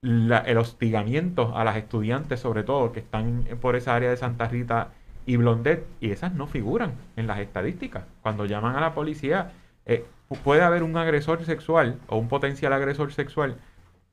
el 0.03 0.59
hostigamiento 0.59 1.57
a 1.57 1.65
las 1.65 1.77
estudiantes, 1.77 2.41
sobre 2.41 2.65
todo, 2.65 2.93
que 2.93 3.01
están 3.01 3.45
por 3.61 3.77
esa 3.77 3.95
área 3.95 4.11
de 4.11 4.17
Santa 4.17 4.49
Rita 4.49 4.91
y 5.27 5.37
Blondet, 5.37 5.87
y 6.01 6.11
esas 6.11 6.35
no 6.35 6.47
figuran 6.47 6.95
en 7.17 7.27
las 7.27 7.39
estadísticas. 7.39 8.05
Cuando 8.23 8.45
llaman 8.45 8.75
a 8.77 8.81
la 8.81 8.95
policía, 8.95 9.53
eh, 9.87 10.05
puede 10.45 10.63
haber 10.63 10.83
un 10.83 10.97
agresor 10.97 11.45
sexual 11.45 11.99
o 12.09 12.17
un 12.19 12.29
potencial 12.29 12.73
agresor 12.73 13.13
sexual 13.13 13.57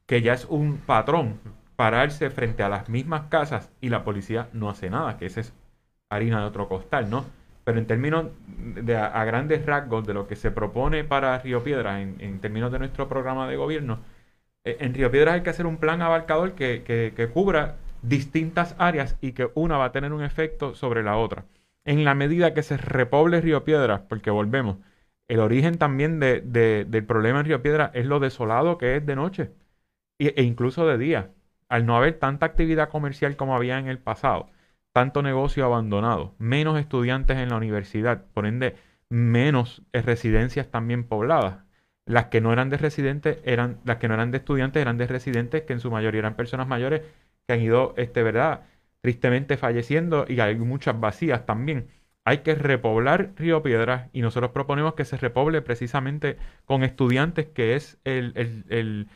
que 0.05 0.21
ya 0.21 0.33
es 0.33 0.45
un 0.45 0.77
patrón 0.77 1.39
pararse 1.75 2.29
frente 2.29 2.63
a 2.63 2.69
las 2.69 2.89
mismas 2.89 3.23
casas 3.29 3.69
y 3.79 3.89
la 3.89 4.03
policía 4.03 4.49
no 4.53 4.69
hace 4.69 4.89
nada, 4.89 5.17
que 5.17 5.27
esa 5.27 5.41
es 5.41 5.53
harina 6.09 6.41
de 6.41 6.45
otro 6.45 6.67
costal, 6.67 7.09
¿no? 7.09 7.25
Pero 7.63 7.79
en 7.79 7.85
términos 7.85 8.25
de 8.47 8.97
a, 8.97 9.23
grandes 9.23 9.65
rasgos 9.65 10.05
de 10.05 10.13
lo 10.13 10.27
que 10.27 10.35
se 10.35 10.51
propone 10.51 11.03
para 11.03 11.37
Río 11.39 11.63
Piedras, 11.63 12.01
en, 12.01 12.39
términos 12.41 12.71
de 12.71 12.79
nuestro 12.79 13.07
programa 13.07 13.47
de 13.47 13.55
gobierno, 13.55 13.99
en 14.63 14.93
Río 14.93 15.11
Piedras 15.11 15.35
hay 15.35 15.41
que 15.41 15.49
hacer 15.49 15.65
un 15.65 15.77
plan 15.77 16.01
abarcador 16.01 16.53
que, 16.53 16.83
que, 16.83 17.13
que 17.15 17.27
cubra 17.29 17.77
distintas 18.01 18.75
áreas 18.77 19.17
y 19.21 19.33
que 19.33 19.49
una 19.55 19.77
va 19.77 19.85
a 19.85 19.91
tener 19.91 20.13
un 20.13 20.23
efecto 20.23 20.75
sobre 20.75 21.03
la 21.03 21.17
otra. 21.17 21.45
En 21.85 22.03
la 22.05 22.15
medida 22.15 22.53
que 22.53 22.63
se 22.63 22.77
repoble 22.77 23.41
Río 23.41 23.63
Piedras, 23.63 24.01
porque 24.07 24.31
volvemos, 24.31 24.77
el 25.27 25.39
origen 25.39 25.77
también 25.77 26.19
de, 26.19 26.41
de, 26.41 26.85
del 26.85 27.05
problema 27.05 27.39
en 27.39 27.45
Río 27.45 27.61
Piedras 27.61 27.91
es 27.93 28.05
lo 28.05 28.19
desolado 28.19 28.77
que 28.77 28.97
es 28.97 29.05
de 29.05 29.15
noche 29.15 29.51
e, 30.19 30.43
incluso 30.43 30.87
de 30.87 30.97
día. 30.97 31.31
Al 31.69 31.85
no 31.85 31.95
haber 31.95 32.19
tanta 32.19 32.45
actividad 32.47 32.89
comercial 32.89 33.35
como 33.35 33.55
había 33.55 33.79
en 33.79 33.87
el 33.87 33.99
pasado, 33.99 34.49
tanto 34.93 35.21
negocio 35.21 35.65
abandonado, 35.65 36.33
menos 36.39 36.79
estudiantes 36.79 37.37
en 37.37 37.49
la 37.49 37.57
universidad, 37.57 38.25
por 38.33 38.45
ende, 38.47 38.75
menos 39.09 39.83
residencias 39.93 40.69
también 40.71 41.03
pobladas. 41.07 41.63
Las 42.09 42.25
que 42.25 42.41
no 42.41 42.51
eran 42.51 42.71
de 42.71 42.77
residentes 42.77 43.37
eran, 43.43 43.79
las 43.85 43.97
que 43.97 44.07
no 44.07 44.15
eran 44.15 44.31
de 44.31 44.39
estudiantes 44.39 44.81
eran 44.81 44.97
de 44.97 45.05
residentes, 45.05 45.61
que 45.63 45.73
en 45.73 45.79
su 45.79 45.91
mayoría 45.91 46.19
eran 46.19 46.35
personas 46.35 46.67
mayores 46.67 47.03
que 47.45 47.53
han 47.53 47.61
ido, 47.61 47.93
este, 47.97 48.23
¿verdad? 48.23 48.63
Tristemente 49.01 49.57
falleciendo 49.57 50.25
y 50.27 50.39
hay 50.39 50.55
muchas 50.55 50.99
vacías 50.99 51.45
también. 51.45 51.87
Hay 52.25 52.39
que 52.39 52.55
repoblar 52.55 53.33
Río 53.35 53.61
Piedras 53.61 54.09
y 54.11 54.21
nosotros 54.21 54.51
proponemos 54.51 54.95
que 54.95 55.05
se 55.05 55.17
repoble 55.17 55.61
precisamente 55.61 56.37
con 56.65 56.83
estudiantes, 56.83 57.45
que 57.49 57.75
es 57.75 57.99
el, 58.05 58.33
el, 58.35 59.07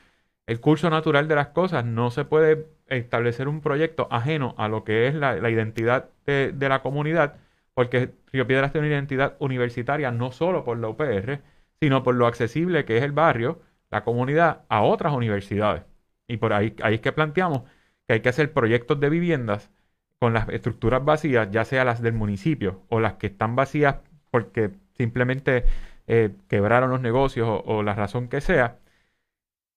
el, 0.45 0.59
curso 0.61 0.91
natural 0.91 1.27
de 1.27 1.35
las 1.35 1.47
cosas. 1.47 1.85
No 1.85 2.11
se 2.11 2.25
puede 2.25 2.67
establecer 2.87 3.47
un 3.47 3.61
proyecto 3.61 4.07
ajeno 4.11 4.53
a 4.59 4.67
lo 4.67 4.83
que 4.83 5.07
es 5.07 5.15
la, 5.15 5.35
la 5.37 5.49
identidad 5.49 6.11
de, 6.27 6.51
de, 6.53 6.69
la 6.69 6.83
comunidad, 6.83 7.37
porque 7.73 8.11
Río 8.31 8.45
Piedras 8.45 8.71
tiene 8.71 8.85
una 8.87 8.95
identidad 8.97 9.35
universitaria 9.39 10.11
no 10.11 10.31
solo 10.31 10.63
por 10.63 10.77
la 10.77 10.89
UPR, 10.89 11.41
sino 11.83 12.01
por 12.01 12.15
lo 12.15 12.27
accesible 12.27 12.85
que 12.85 12.95
es 12.95 13.03
el 13.03 13.11
barrio, 13.11 13.61
la 13.91 14.05
comunidad, 14.05 14.61
a 14.69 14.83
otras 14.83 15.11
universidades. 15.11 15.83
Y 16.29 16.37
por 16.37 16.53
ahí, 16.53 16.77
ahí 16.81 16.95
es 16.95 17.01
que 17.01 17.11
planteamos 17.11 17.63
que 18.07 18.13
hay 18.13 18.21
que 18.21 18.29
hacer 18.29 18.53
proyectos 18.53 19.01
de 19.01 19.09
viviendas 19.09 19.69
con 20.17 20.31
las 20.33 20.47
estructuras 20.47 21.03
vacías, 21.03 21.51
ya 21.51 21.65
sea 21.65 21.83
las 21.83 22.01
del 22.01 22.13
municipio 22.13 22.83
o 22.87 23.01
las 23.01 23.15
que 23.15 23.27
están 23.27 23.57
vacías 23.57 23.97
porque 24.31 24.71
simplemente 24.93 25.65
eh, 26.07 26.33
quebraron 26.47 26.89
los 26.89 27.01
negocios 27.01 27.49
o, 27.49 27.61
o, 27.65 27.83
la 27.83 27.95
razón 27.95 28.29
que 28.29 28.39
sea, 28.39 28.79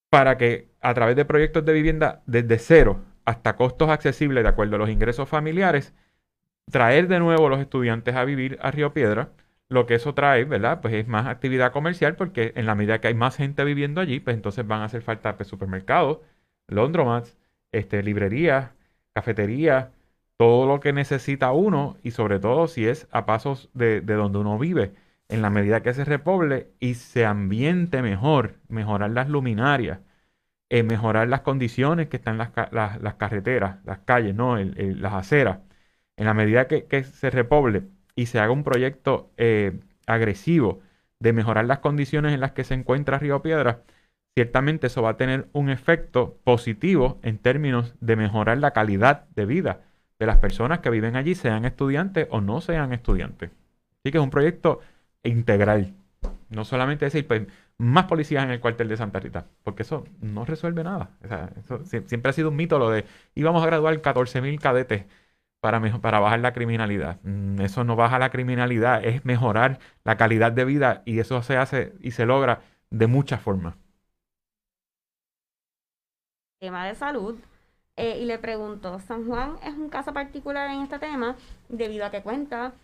para 0.09 0.39
que 0.39 0.69
a 0.81 0.95
través 0.95 1.17
de 1.17 1.25
proyectos 1.25 1.65
de 1.65 1.73
vivienda 1.73 2.23
desde 2.27 2.61
cero 2.61 3.01
hasta 3.25 3.57
costos 3.57 3.91
accesibles 3.91 4.45
de 4.45 4.49
acuerdo 4.49 4.77
a 4.77 4.79
los 4.79 4.91
ingresos 4.91 5.29
familiares, 5.29 5.93
traer 6.71 7.09
de 7.09 7.19
nuevo 7.19 7.49
a 7.49 7.51
los 7.51 7.61
estudiantes 7.61 8.15
a 8.15 8.25
vivir 8.25 8.61
a 8.63 8.71
Río 8.71 8.93
Piedra, 8.93 9.31
lo 9.69 9.87
que 9.87 9.95
eso 9.95 10.15
trae, 10.15 10.45
¿verdad? 10.45 10.81
Pues 10.81 10.95
es 10.95 11.09
más 11.09 11.27
actividad 11.27 11.73
comercial 11.73 12.17
porque 12.17 12.53
en 12.57 12.67
la 12.67 12.75
medida 12.75 13.01
que 13.01 13.09
hay 13.09 13.15
más 13.15 13.37
gente 13.37 13.65
viviendo 13.65 14.01
allí, 14.01 14.21
pues 14.21 14.37
entonces 14.37 14.67
van 14.67 14.83
a 14.83 14.85
hacer 14.87 15.03
falta 15.03 15.37
pues, 15.37 15.49
supermercados, 15.49 16.21
laundromats, 16.69 17.37
este, 17.73 18.03
librerías, 18.03 18.73
cafeterías, 19.15 19.89
todo 20.37 20.67
lo 20.67 20.81
que 20.81 20.93
necesita 20.93 21.53
uno 21.53 21.97
y 22.03 22.13
sobre 22.13 22.39
todo 22.39 22.69
si 22.69 22.87
es 22.87 23.09
a 23.11 23.27
pasos 23.27 23.71
de, 23.75 24.01
de, 24.01 24.15
donde 24.15 24.39
uno 24.39 24.59
vive. 24.59 24.95
En 25.29 25.43
la 25.43 25.51
medida 25.51 25.83
que 25.83 25.95
se 25.95 26.05
repoble 26.05 26.71
y 26.81 26.95
se 26.95 27.25
ambiente 27.27 28.03
mejor, 28.03 28.57
mejorar 28.69 29.11
las 29.11 29.29
luminarias, 29.29 30.01
eh, 30.69 30.83
mejorar 30.83 31.29
las 31.29 31.43
condiciones 31.43 32.09
que 32.09 32.17
están 32.17 32.39
las, 32.39 32.51
las, 32.73 33.15
carreteras, 33.17 33.85
las 33.85 34.01
calles, 34.01 34.35
¿no? 34.35 34.57
Las 34.59 35.15
aceras. 35.15 35.61
En 36.17 36.27
la 36.27 36.35
medida 36.35 36.67
que, 36.69 36.87
que, 36.87 37.05
se 37.05 37.31
repoble 37.31 37.85
y 38.17 38.27
se 38.27 38.41
haga 38.41 38.51
un 38.51 38.65
proyecto 38.65 39.31
eh, 39.37 39.79
agresivo 40.07 40.81
de 41.21 41.33
mejorar 41.33 41.67
las 41.67 41.79
condiciones 41.79 42.33
en 42.33 42.41
las 42.41 42.53
que 42.53 42.65
se 42.65 42.75
encuentra 42.75 43.19
Río 43.19 43.43
Piedra, 43.43 43.83
ciertamente 44.35 44.89
eso 44.89 45.03
va 45.03 45.11
a 45.11 45.17
tener 45.17 45.49
un 45.53 45.71
efecto 45.71 46.39
positivo 46.43 47.21
en 47.23 47.39
términos 47.39 47.95
de 48.01 48.17
mejorar 48.17 48.59
la 48.59 48.73
calidad 48.73 49.29
de 49.35 49.47
vida 49.47 49.83
de 50.19 50.27
las 50.27 50.39
personas 50.39 50.81
que 50.81 50.91
viven 50.91 51.15
allí, 51.15 51.35
sean 51.35 51.65
estudiantes 51.65 52.27
o 52.31 52.41
no 52.41 52.61
sean 52.61 52.93
estudiantes. 52.93 53.51
Así 53.51 54.11
que 54.11 54.19
es 54.19 54.25
un 54.25 54.31
proyecto 54.31 54.81
integral. 55.23 55.95
No 56.49 56.65
solamente 56.65 57.05
decir, 57.05 57.27
pues, 57.27 57.47
más 57.79 58.07
policías 58.07 58.45
en 58.45 58.51
el 58.51 58.61
cuartel 58.61 58.89
de 58.89 58.97
Santa 58.97 59.21
Rita, 59.21 59.47
porque 59.63 59.83
eso 59.83 60.05
no 60.21 60.47
resuelve 60.47 60.83
nada. 60.85 61.11
Eso 61.59 61.85
siempre 61.85 62.31
ha 62.31 62.33
sido 62.33 62.49
un 62.49 62.57
mito 62.57 62.79
lo 62.79 62.91
de 62.91 63.05
íbamos 63.35 63.63
a 63.63 63.67
graduar 63.67 64.01
14.000 64.01 64.59
cadetes 64.59 65.05
para, 65.73 66.01
para 66.01 66.21
bajar 66.21 66.41
la 66.41 66.53
criminalidad. 66.53 67.19
Mm, 67.23 67.61
eso 67.61 67.85
no 67.85 67.97
baja 67.97 68.19
la 68.19 68.31
criminalidad, 68.31 69.05
es 69.05 69.25
mejorar 69.25 69.79
la 70.05 70.17
calidad 70.17 70.53
de 70.53 70.65
vida 70.65 71.03
y 71.07 71.19
eso 71.21 71.43
se 71.43 71.57
hace 71.57 71.95
y 72.01 72.13
se 72.13 72.27
logra 72.27 72.61
de 72.91 73.07
muchas 73.07 73.41
formas 73.41 73.77
tema 76.59 76.87
de 76.87 76.95
salud 76.95 77.37
eh, 77.97 78.19
y 78.21 78.25
le 78.27 78.39
pregunto, 78.39 78.99
¿San 79.01 79.27
Juan 79.27 79.57
es 79.63 79.75
un 79.75 79.89
caso 79.89 80.13
particular 80.13 80.71
en 80.71 80.83
este 80.83 80.99
tema 80.99 81.37
debido 81.69 82.05
a 82.07 82.11
que 82.11 82.23
cuenta, 82.23 82.75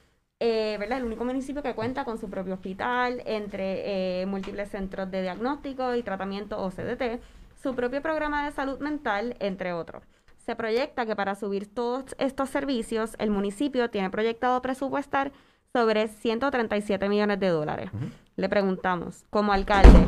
eh, 0.41 0.77
¿verdad? 0.79 0.99
El 0.99 1.05
único 1.05 1.25
municipio 1.25 1.63
que 1.63 1.75
cuenta 1.75 2.05
con 2.05 2.19
su 2.19 2.31
propio 2.31 2.55
hospital, 2.55 3.23
entre 3.27 4.23
eh, 4.23 4.27
múltiples 4.27 4.71
centros 4.71 5.11
de 5.11 5.23
diagnóstico 5.23 5.95
y 5.95 6.03
tratamiento 6.03 6.59
o 6.63 6.71
CDT, 6.71 7.21
su 7.63 7.75
propio 7.75 8.03
programa 8.03 8.45
de 8.47 8.53
salud 8.53 8.79
mental, 8.81 9.37
entre 9.41 9.73
otros. 9.73 10.03
Se 10.45 10.57
proyecta 10.57 11.07
que 11.07 11.17
para 11.17 11.35
subir 11.35 11.73
todos 11.73 12.15
estos 12.19 12.51
servicios, 12.51 13.15
el 13.19 13.31
municipio 13.31 13.91
tiene 13.91 14.11
proyectado 14.11 14.61
presupuestar 14.61 15.33
sobre 15.73 16.09
137 16.09 17.09
millones 17.09 17.41
de 17.41 17.49
dólares. 17.49 17.91
Uh 17.93 17.99
-huh. 17.99 18.11
Le 18.37 18.49
preguntamos, 18.49 19.25
como 19.31 19.53
alcalde, 19.53 20.07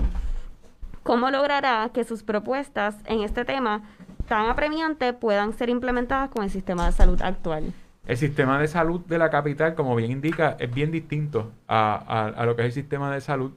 ¿Cómo 1.04 1.30
logrará 1.30 1.90
que 1.92 2.02
sus 2.02 2.22
propuestas 2.22 2.96
en 3.04 3.20
este 3.20 3.44
tema 3.44 3.82
tan 4.26 4.48
apremiante 4.48 5.12
puedan 5.12 5.52
ser 5.52 5.68
implementadas 5.68 6.30
con 6.30 6.44
el 6.44 6.48
sistema 6.48 6.86
de 6.86 6.92
salud 6.92 7.20
actual? 7.20 7.74
El 8.06 8.16
sistema 8.16 8.58
de 8.58 8.68
salud 8.68 9.02
de 9.04 9.18
la 9.18 9.28
capital, 9.28 9.74
como 9.74 9.94
bien 9.96 10.10
indica, 10.10 10.56
es 10.58 10.72
bien 10.72 10.90
distinto 10.90 11.52
a, 11.68 12.02
a, 12.08 12.28
a 12.28 12.46
lo 12.46 12.56
que 12.56 12.62
es 12.62 12.66
el 12.68 12.72
sistema 12.72 13.12
de 13.12 13.20
salud 13.20 13.52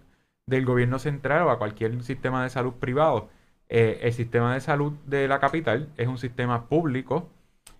del 0.45 0.65
gobierno 0.65 0.99
central 0.99 1.43
o 1.43 1.51
a 1.51 1.57
cualquier 1.57 2.03
sistema 2.03 2.43
de 2.43 2.49
salud 2.49 2.73
privado. 2.73 3.29
Eh, 3.69 3.99
el 4.03 4.13
sistema 4.13 4.53
de 4.53 4.61
salud 4.61 4.93
de 5.05 5.27
la 5.27 5.39
capital 5.39 5.89
es 5.97 6.07
un 6.07 6.17
sistema 6.17 6.65
público, 6.65 7.29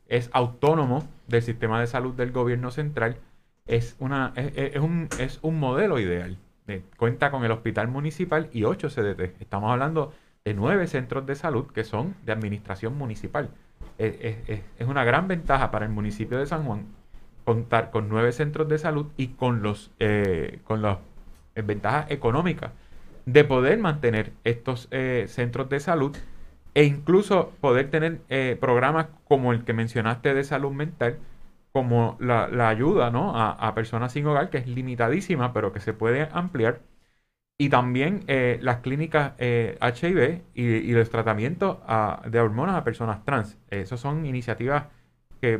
es 0.08 0.30
autónomo 0.34 1.08
del 1.28 1.42
sistema 1.42 1.80
de 1.80 1.88
salud 1.88 2.14
del 2.14 2.32
gobierno 2.32 2.72
central, 2.72 3.18
es, 3.66 3.96
un, 4.00 5.10
es 5.20 5.40
un 5.42 5.60
modelo 5.60 6.00
ideal 6.00 6.38
cuenta 6.98 7.32
con 7.32 7.44
el 7.46 7.52
hospital 7.52 7.88
municipal 7.88 8.50
y 8.52 8.64
8 8.64 8.90
CDT. 8.90 9.42
Estamos 9.42 9.72
hablando 9.72 10.14
de 10.44 10.54
nueve 10.54 10.88
centros 10.88 11.26
de 11.26 11.36
salud 11.36 11.68
que 11.68 11.84
son 11.84 12.16
de 12.26 12.32
administración 12.32 12.98
municipal. 12.98 13.50
Es, 13.98 14.38
es, 14.48 14.88
una 14.88 15.04
gran 15.04 15.28
ventaja 15.28 15.72
para 15.72 15.86
el 15.86 15.92
municipio 15.92 16.38
de 16.38 16.46
San 16.46 16.64
Juan 16.64 16.86
contar 17.46 17.92
con 17.92 18.10
nueve 18.10 18.32
centros 18.32 18.68
de 18.68 18.78
salud 18.78 19.08
y 19.18 19.30
con 19.30 19.62
los 19.62 19.92
eh, 20.00 20.60
con 20.66 20.82
las 20.82 20.98
ventajas 21.56 22.12
económicas 22.12 22.72
de 23.28 23.44
poder 23.44 23.78
mantener 23.78 24.32
estos 24.46 24.88
eh, 24.90 25.26
centros 25.28 25.68
de 25.70 25.82
salud 25.82 26.16
e 26.74 26.86
incluso 26.86 27.52
poder 27.60 27.90
tener 27.92 28.22
eh, 28.30 28.58
programas 28.60 29.08
como 29.26 29.52
el 29.52 29.66
que 29.66 29.74
mencionaste 29.74 30.34
de 30.34 30.44
salud 30.46 30.72
mental, 30.72 31.18
como 31.74 32.18
la, 32.20 32.70
ayuda 32.70 33.12
¿no? 33.12 33.34
a, 33.36 33.76
personas 33.76 34.14
sin 34.14 34.26
hogar, 34.26 34.50
que 34.50 34.60
es 34.60 34.68
limitadísima, 34.68 35.54
pero 35.54 35.74
que 35.74 35.82
se 35.82 35.94
puede 35.94 36.30
ampliar, 36.32 36.80
y 37.60 37.70
también 37.70 38.24
las 38.62 38.78
clínicas 38.78 39.34
HIV 39.40 40.42
y, 40.54 40.92
los 40.94 41.10
tratamientos 41.10 41.78
de 42.28 42.40
hormonas 42.40 42.76
a 42.76 42.84
personas 42.84 43.26
trans. 43.26 43.58
Esas 43.70 44.00
son 44.00 44.26
iniciativas 44.26 44.86
que 45.42 45.60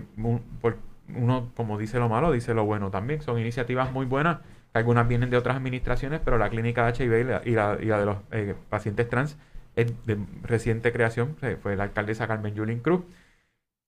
por, 0.62 0.78
uno, 1.16 1.52
como 1.56 1.78
dice 1.78 2.00
lo 2.00 2.10
malo, 2.10 2.32
dice 2.32 2.54
lo 2.54 2.66
bueno 2.66 2.92
también. 2.92 3.22
Son 3.22 3.40
iniciativas 3.40 3.92
muy 3.92 4.06
buenas, 4.06 4.40
algunas 4.74 5.08
vienen 5.08 5.30
de 5.30 5.38
otras 5.38 5.58
administraciones, 5.58 6.22
pero 6.24 6.38
la 6.38 6.50
clínica 6.50 6.86
de 6.86 7.04
HIV 7.06 7.42
y 7.46 7.52
la, 7.52 7.76
de 7.76 8.06
los 8.06 8.18
eh, 8.32 8.56
pacientes 8.70 9.10
trans 9.10 9.38
es 9.76 9.94
de 10.06 10.18
reciente 10.44 10.92
creación, 10.92 11.36
fue 11.62 11.76
la 11.76 11.84
alcaldesa 11.84 12.28
Carmen 12.28 12.56
Yulín 12.56 12.80
Cruz. 12.80 13.04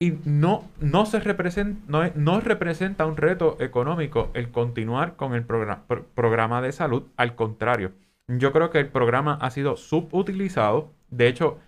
Y 0.01 0.13
no, 0.24 0.69
no, 0.79 1.05
se 1.05 1.19
representa, 1.19 1.81
no, 1.88 2.09
no, 2.15 2.39
representa 2.39 3.05
un 3.05 3.17
reto 3.17 3.57
económico 3.59 4.31
el 4.33 4.50
continuar 4.50 5.17
con 5.17 5.33
el 5.33 5.43
programa 5.43 6.62
de 6.62 6.71
salud, 6.71 7.03
al 7.17 7.36
contrario. 7.36 7.91
Yo 8.27 8.53
creo 8.53 8.69
que 8.69 8.79
el 8.79 8.88
programa 8.88 9.33
ha 9.41 9.50
sido 9.50 9.75
subutilizado. 9.75 10.93
De 11.09 11.27
hecho, 11.27 11.59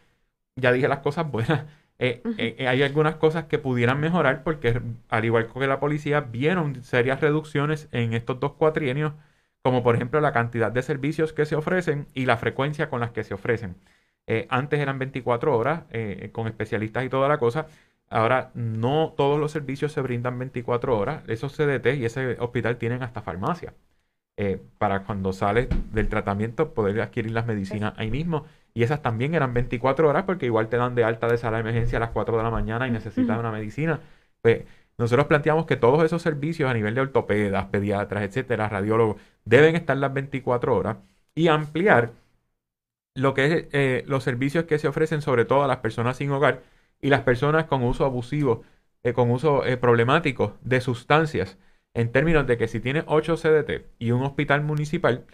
ya 0.55 0.71
dije 0.71 0.87
las 0.87 0.99
cosas 0.99 1.29
buenas 1.29 1.65
eh, 2.03 2.24
eh, 2.39 2.67
hay 2.67 2.81
algunas 2.81 3.17
cosas 3.17 3.46
que 3.46 3.60
pudieran 3.60 4.00
mejorar 4.00 4.43
porque 4.43 4.81
al 5.10 5.24
igual 5.24 5.48
que 5.53 5.67
la 5.67 5.79
policía 5.79 6.22
vieron 6.22 6.84
serias 6.84 7.22
reducciones 7.22 7.90
en 7.92 8.14
estos 8.14 8.40
dos 8.40 8.53
cuatrienios, 8.53 9.14
como 9.61 9.83
por 9.83 9.94
ejemplo 9.96 10.20
la 10.20 10.33
cantidad 10.33 10.72
de 10.72 10.81
servicios 10.81 11.31
que 11.31 11.46
se 11.46 11.55
ofrecen 11.55 12.07
y 12.16 12.25
la 12.25 12.37
frecuencia 12.37 12.90
con 12.90 13.01
las 13.01 13.11
que 13.11 13.24
se 13.24 13.35
ofrecen. 13.35 13.75
Eh, 14.25 14.48
antes 14.50 14.79
eran 14.79 14.98
24 14.98 15.55
horas 15.55 15.83
con 16.31 16.48
especialistas 16.48 17.05
y 17.05 17.09
toda 17.09 17.29
la 17.29 17.37
cosa. 17.37 17.68
Ahora 18.09 18.50
no 18.55 19.14
todos 19.16 19.40
los 19.40 19.51
servicios 19.51 19.92
se 19.92 20.01
brindan 20.01 20.40
24 20.40 20.98
horas. 20.98 21.24
Esos 21.27 21.55
CDT 21.55 21.98
y 21.98 22.05
ese 22.05 22.37
hospital 22.40 22.77
tienen 22.77 23.03
hasta 23.03 23.22
farmacia. 23.22 23.74
para 24.79 25.03
cuando 25.03 25.33
sales 25.33 25.68
del 25.94 26.09
tratamiento 26.09 26.74
poder 26.74 27.00
adquirir 27.01 27.31
las 27.31 27.46
medicinas 27.46 27.94
ahí 27.98 28.09
mismo 28.09 28.46
y 28.74 28.84
esas 28.84 29.01
también 29.01 29.34
eran 29.36 29.53
24 29.53 30.07
horas 30.10 30.24
porque 30.24 30.46
igual 30.46 30.70
te 30.70 30.77
dan 30.77 30.96
de 30.96 31.03
alta 31.03 31.27
de 31.27 31.38
sala 31.38 31.57
de 31.57 31.62
emergencia 31.62 31.98
a 31.98 32.01
las 32.01 32.12
4 32.12 32.38
de 32.38 32.44
la 32.44 32.51
mañana 32.51 32.88
y 32.88 32.92
necesitas 32.92 33.40
una 33.40 33.51
medicina. 33.51 34.00
Pues 34.42 34.64
nosotros 34.98 35.27
planteamos 35.27 35.66
que 35.66 35.77
todos 35.77 36.03
esos 36.03 36.22
servicios 36.22 36.70
a 36.70 36.74
nivel 36.74 36.96
de 36.96 37.01
ortopedas, 37.01 37.66
pediatras, 37.66 38.24
etcétera, 38.24 38.70
radiólogos, 38.70 39.18
deben 39.46 39.75
estar 39.75 39.98
las 39.98 40.14
24 40.14 40.75
horas 40.75 40.98
y 41.36 41.48
ampliar 41.48 42.12
lo 43.16 43.34
que 43.34 43.46
es 43.46 43.68
eh, 43.74 44.03
los 44.07 44.24
servicios 44.24 44.66
que 44.66 44.79
se 44.79 44.88
ofrecen 44.88 45.22
sobre 45.22 45.46
todo 45.46 45.64
a 45.64 45.68
las 45.68 45.77
personas 45.77 46.18
sin 46.18 46.31
hogar 46.31 46.64
y 47.01 47.10
las 47.10 47.22
personas 47.22 47.66
con 47.66 47.84
uso 47.84 48.05
abusivo, 48.05 48.64
eh, 49.03 49.14
con 49.14 49.31
uso 49.31 49.66
eh, 49.66 49.77
problemático 49.77 50.57
de 50.62 50.81
sustancias, 50.81 51.57
en 51.94 52.12
términos 52.12 52.48
de 52.48 52.57
que 52.57 52.68
si 52.68 52.79
tiene 52.79 53.03
8 53.07 53.36
CDT 53.38 53.88
y 54.00 54.12
un 54.12 54.24
hospital 54.24 54.62
municipal, 54.62 55.25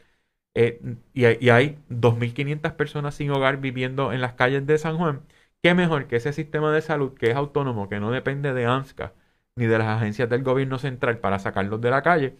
eh, 0.57 0.81
y, 1.13 1.25
hay 1.49 1.77
2.500 1.89 2.73
personas 2.75 3.13
sin 3.15 3.29
hogar 3.29 3.57
viviendo 3.57 4.11
en 4.11 4.21
las 4.21 4.33
calles 4.33 4.65
de 4.65 4.79
San 4.79 4.97
Juan, 4.97 5.21
qué 5.61 5.75
mejor 5.75 6.07
que 6.07 6.15
ese 6.15 6.33
sistema 6.33 6.71
de 6.73 6.81
salud 6.81 7.13
que 7.13 7.29
es 7.29 7.35
autónomo, 7.35 7.89
que 7.89 7.99
no 7.99 8.09
depende 8.11 8.53
de 8.53 8.65
ANSCA 8.65 9.13
ni 9.55 9.67
de 9.67 9.77
las 9.77 9.87
agencias 9.87 10.29
del 10.29 10.43
gobierno 10.43 10.79
central 10.79 11.19
para 11.19 11.37
sacarlos 11.39 11.79
de 11.81 11.91
la 11.91 12.01
calle, 12.01 12.37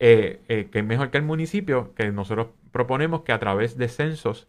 eh, 0.00 0.40
eh, 0.48 0.82
mejor 0.82 1.10
que 1.10 1.18
el 1.18 1.24
municipio, 1.24 1.94
que 1.94 2.12
nosotros 2.12 2.48
proponemos 2.72 3.22
que 3.22 3.32
a 3.32 3.40
través 3.40 3.76
de 3.76 3.88
censos 3.88 4.48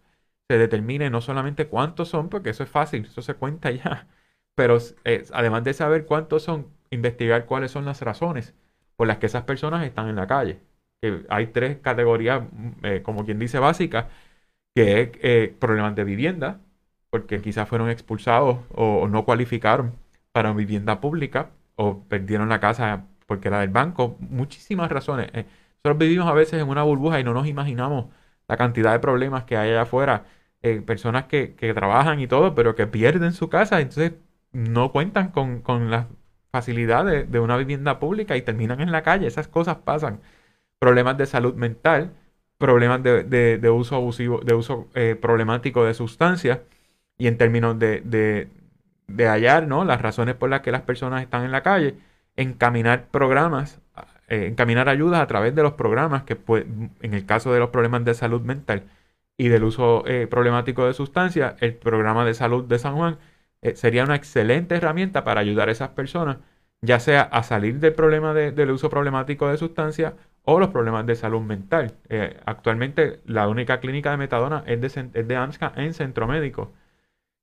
se 0.49 0.57
determine 0.57 1.09
no 1.09 1.21
solamente 1.21 1.67
cuántos 1.67 2.09
son, 2.09 2.29
porque 2.29 2.51
eso 2.51 2.63
es 2.63 2.69
fácil, 2.69 3.05
eso 3.05 3.21
se 3.23 3.35
cuenta 3.35 3.71
ya, 3.71 4.07
pero 4.55 4.77
además 5.33 5.63
de 5.63 5.73
saber 5.73 6.05
cuántos 6.05 6.43
son, 6.43 6.67
investigar 6.91 7.45
cuáles 7.47 7.71
son 7.71 7.85
las 7.85 8.01
razones 8.01 8.55
por 8.95 9.07
las 9.07 9.17
que 9.19 9.27
esas 9.27 9.43
personas 9.45 9.85
están 9.85 10.09
en 10.09 10.17
la 10.17 10.27
calle 10.27 10.61
que 11.01 11.25
hay 11.29 11.47
tres 11.47 11.77
categorías, 11.79 12.43
mm, 12.51 12.85
eh, 12.85 13.01
como 13.03 13.25
quien 13.25 13.39
dice, 13.39 13.59
básicas, 13.59 14.07
que 14.75 15.01
es 15.01 15.11
eh, 15.21 15.55
problemas 15.59 15.95
de 15.95 16.03
vivienda, 16.05 16.61
porque 17.09 17.41
quizás 17.41 17.67
fueron 17.69 17.89
expulsados 17.89 18.59
o, 18.73 19.07
no 19.07 19.25
cualificaron 19.25 19.93
para 20.31 20.53
vivienda 20.53 21.01
pública 21.01 21.51
o 21.75 22.03
perdieron 22.05 22.49
la 22.49 22.59
casa 22.59 23.05
porque 23.27 23.47
era 23.49 23.61
del 23.61 23.69
banco, 23.69 24.17
muchísimas 24.19 24.91
razones. 24.91 25.29
Eh, 25.33 25.45
nosotros 25.83 25.97
vivimos 25.99 26.27
a 26.27 26.33
veces 26.33 26.61
en 26.61 26.69
una 26.69 26.83
burbuja 26.83 27.19
y 27.19 27.23
no 27.23 27.33
nos 27.33 27.47
imaginamos 27.47 28.07
la 28.47 28.57
cantidad 28.57 28.91
de 28.93 28.99
problemas 28.99 29.45
que 29.45 29.57
hay 29.57 29.71
allá 29.71 29.83
afuera. 29.83 30.25
personas 30.85 31.25
que, 31.25 31.55
que, 31.55 31.73
trabajan 31.73 32.19
y 32.19 32.27
todo, 32.27 32.53
pero 32.55 32.75
que 32.75 32.87
pierden 32.87 33.33
su 33.33 33.49
casa, 33.49 33.81
entonces 33.81 34.13
no 34.53 34.91
cuentan 34.91 35.31
con, 35.31 35.61
con 35.61 35.89
las 35.91 36.07
facilidades 36.51 37.31
de 37.31 37.39
una 37.39 37.57
vivienda 37.57 37.99
pública 37.99 38.37
y 38.37 38.41
terminan 38.43 38.81
en 38.81 38.91
la 38.91 39.03
calle. 39.03 39.27
Esas 39.27 39.47
cosas 39.47 39.77
pasan 39.77 40.21
problemas 40.81 41.15
de 41.15 41.27
salud 41.27 41.53
mental, 41.53 42.11
problemas 42.57 43.03
de, 43.03 43.69
uso 43.71 43.95
abusivo, 43.95 44.39
de 44.39 44.55
uso 44.55 44.87
eh, 44.95 45.15
problemático 45.15 45.85
de 45.85 45.93
sustancias 45.93 46.61
y 47.19 47.27
en 47.27 47.37
términos 47.37 47.77
de, 47.77 48.49
hallar 49.19 49.67
¿no? 49.67 49.85
las 49.85 50.01
razones 50.01 50.35
por 50.35 50.49
las 50.49 50.61
que 50.61 50.71
las 50.71 50.81
personas 50.81 51.21
están 51.21 51.43
en 51.45 51.51
la 51.51 51.61
calle, 51.61 51.97
encaminar 52.35 53.09
programas, 53.11 53.79
eh, 54.27 54.47
encaminar 54.47 54.89
ayudas 54.89 55.21
a 55.21 55.27
través 55.27 55.53
de 55.53 55.61
los 55.61 55.73
programas 55.73 56.23
que 56.23 56.35
en 57.01 57.13
el 57.13 57.27
caso 57.27 57.53
de 57.53 57.59
los 57.59 57.69
problemas 57.69 58.03
de 58.03 58.15
salud 58.15 58.41
mental 58.41 58.85
y 59.37 59.49
del 59.49 59.63
uso 59.63 60.03
eh, 60.07 60.25
problemático 60.27 60.87
de 60.87 60.95
sustancias, 60.95 61.55
el 61.59 61.75
programa 61.75 62.25
de 62.25 62.33
salud 62.33 62.65
de 62.65 62.79
San 62.79 62.95
Juan 62.95 63.19
sería 63.75 64.03
una 64.03 64.15
excelente 64.15 64.75
herramienta 64.75 65.23
para 65.23 65.41
ayudar 65.41 65.69
a 65.69 65.73
esas 65.73 65.89
personas, 65.89 66.37
ya 66.81 66.99
sea 66.99 67.21
a 67.21 67.43
salir 67.43 67.79
del 67.79 67.93
problema 67.93 68.33
del 68.33 68.71
uso 68.71 68.89
problemático 68.89 69.47
de 69.47 69.57
sustancias 69.57 70.13
o 70.43 70.59
los 70.59 70.69
problemas 70.69 71.05
de 71.05 71.15
salud 71.15 71.41
mental. 71.41 71.95
Eh, 72.09 72.39
actualmente 72.45 73.21
la 73.25 73.47
única 73.47 73.79
clínica 73.79 74.11
de 74.11 74.17
metadona 74.17 74.63
es 74.67 74.81
de, 74.81 74.87
es 75.13 75.27
de 75.27 75.35
AMSCA 75.35 75.73
en 75.75 75.93
centro 75.93 76.27
médico. 76.27 76.73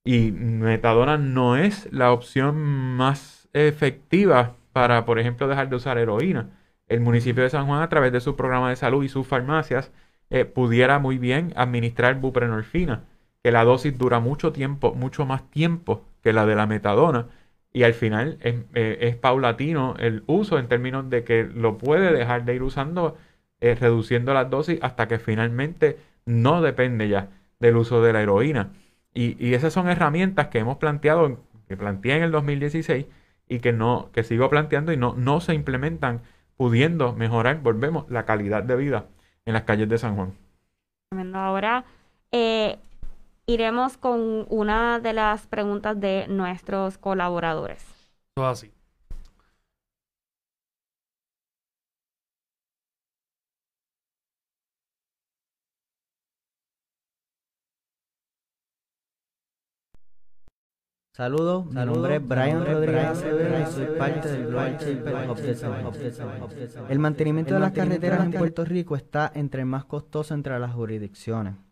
Y 0.05 0.33
metadona 0.33 1.19
no 1.19 1.57
es 1.57 1.93
la 1.93 2.13
opción 2.13 2.57
más 2.97 3.49
efectiva 3.53 4.57
para, 4.73 5.05
por 5.05 5.19
ejemplo, 5.19 5.49
dejar 5.49 5.69
de 5.69 5.77
usar 5.77 5.99
heroína. 5.99 6.51
El 6.89 7.01
municipio 7.01 7.43
de 7.43 7.51
San 7.51 7.67
Juan, 7.67 7.83
a 7.83 7.89
través 7.89 8.13
de 8.13 8.21
su 8.21 8.37
programa 8.37 8.71
de 8.71 8.77
salud 8.77 9.05
y 9.05 9.09
sus 9.09 9.27
farmacias, 9.27 9.93
eh, 10.31 10.45
pudiera 10.45 10.99
muy 10.99 11.19
bien 11.19 11.53
administrar 11.57 12.21
buprenorfina, 12.21 13.05
que 13.43 13.53
la 13.53 13.65
dosis 13.65 13.97
dura 13.99 14.21
mucho 14.21 14.53
tiempo, 14.53 14.95
mucho 14.95 15.27
más 15.27 15.51
tiempo 15.51 16.05
que 16.23 16.33
la 16.33 16.47
de 16.47 16.55
la 16.57 16.67
metadona 16.67 17.27
y 17.73 17.83
al 17.83 17.95
final 17.95 18.39
eh, 18.41 18.99
es, 19.01 19.17
paulatino 19.17 19.95
el 19.99 20.25
uso 20.27 20.59
en 20.59 20.69
términos 20.69 21.11
de 21.11 21.25
que 21.25 21.45
lo 21.45 21.79
puede 21.79 22.13
dejar 22.13 22.45
de 22.45 22.55
ir 22.55 22.63
usando, 22.63 23.17
eh, 23.61 23.75
reduciendo 23.75 24.35
las 24.35 24.51
dosis 24.51 24.79
hasta 24.83 25.09
que 25.09 25.19
finalmente 25.19 25.99
no 26.25 26.63
depende 26.63 27.09
ya 27.09 27.29
del 27.61 27.77
uso 27.77 28.03
de 28.03 28.13
la 28.13 28.23
heroína. 28.23 28.73
Y, 29.15 29.55
esas 29.55 29.73
son 29.73 29.89
herramientas 29.89 30.49
que 30.49 30.61
hemos 30.61 30.77
planteado, 30.77 31.41
que 31.67 31.77
planteé 31.77 32.17
en 32.17 32.23
el 32.23 32.31
2016 32.31 33.07
y 33.49 33.59
que 33.59 33.73
no, 33.73 34.11
que 34.13 34.23
sigo 34.23 34.49
planteando 34.49 34.93
y 34.93 34.97
no, 34.97 35.15
no 35.15 35.41
se 35.41 35.55
implementan, 35.55 36.21
pudiendo 36.57 37.15
mejorar, 37.15 37.61
volvemos, 37.61 38.09
la 38.11 38.25
calidad 38.25 38.63
de 38.63 38.77
vida 38.77 39.07
en 39.45 39.55
las 39.55 39.63
calles 39.63 39.89
de 39.89 39.99
San 39.99 40.15
Juan. 40.15 40.35
Ahora, 41.35 41.85
eh, 42.31 42.79
iremos 43.49 43.97
con 43.97 44.47
una 44.51 45.01
de 45.01 45.15
las 45.15 45.47
preguntas 45.47 45.99
de 45.99 46.27
nuestros 46.29 46.99
colaboradores. 46.99 47.83
así. 48.37 48.71
Saludos, 61.15 61.67
mi 61.67 61.75
nombre 61.85 62.17
es 62.17 62.29
Brian 62.29 62.65
Rodríguez 62.65 63.25
y 63.25 63.73
soy 63.73 63.87
parte 63.99 64.31
del 64.31 64.47
Global 64.47 64.79
Chamber 64.79 65.29
of 65.31 65.41
the 65.41 66.93
El 66.93 66.99
mantenimiento 67.01 67.55
de 67.55 67.61
las 67.61 67.73
carreteras 67.73 68.25
en 68.25 68.31
Puerto 68.31 68.65
Rico 68.65 68.95
está 68.95 69.33
entre 69.35 69.63
el 69.63 69.67
más 69.67 69.85
costoso 69.85 70.35
entre 70.35 70.57
las 70.61 70.75
jurisdicciones. 70.75 71.68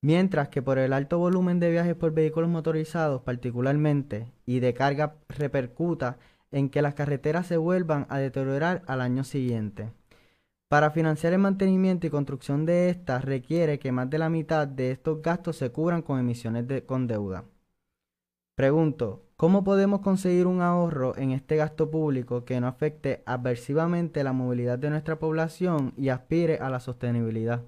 Mientras 0.00 0.48
que 0.48 0.62
por 0.62 0.78
el 0.78 0.92
alto 0.92 1.18
volumen 1.18 1.58
de 1.58 1.70
viajes 1.70 1.96
por 1.96 2.12
vehículos 2.12 2.48
motorizados 2.48 3.22
particularmente 3.22 4.32
y 4.46 4.60
de 4.60 4.72
carga 4.72 5.16
repercuta 5.28 6.18
en 6.52 6.70
que 6.70 6.82
las 6.82 6.94
carreteras 6.94 7.46
se 7.46 7.56
vuelvan 7.56 8.06
a 8.08 8.18
deteriorar 8.18 8.82
al 8.86 9.00
año 9.00 9.24
siguiente. 9.24 9.90
Para 10.68 10.90
financiar 10.90 11.32
el 11.32 11.38
mantenimiento 11.38 12.06
y 12.06 12.10
construcción 12.10 12.66
de 12.66 12.90
estas 12.90 13.24
requiere 13.24 13.78
que 13.78 13.90
más 13.90 14.08
de 14.10 14.18
la 14.18 14.28
mitad 14.28 14.68
de 14.68 14.90
estos 14.90 15.22
gastos 15.22 15.56
se 15.56 15.70
cubran 15.70 16.02
con 16.02 16.20
emisiones 16.20 16.66
con 16.82 17.06
deuda. 17.06 17.44
Pregunto, 18.54 19.24
¿cómo 19.36 19.64
podemos 19.64 20.00
conseguir 20.00 20.46
un 20.46 20.60
ahorro 20.60 21.16
en 21.16 21.30
este 21.30 21.56
gasto 21.56 21.90
público 21.90 22.44
que 22.44 22.60
no 22.60 22.66
afecte 22.66 23.22
adversivamente 23.24 24.22
la 24.22 24.32
movilidad 24.32 24.78
de 24.78 24.90
nuestra 24.90 25.18
población 25.18 25.94
y 25.96 26.10
aspire 26.10 26.58
a 26.58 26.68
la 26.68 26.80
sostenibilidad? 26.80 27.62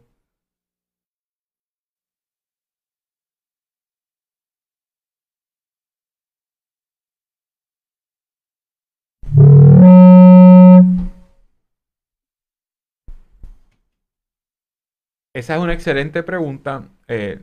Esa 15.40 15.56
es 15.56 15.62
una 15.62 15.72
excelente 15.72 16.22
pregunta. 16.22 16.90
Eh, 17.08 17.40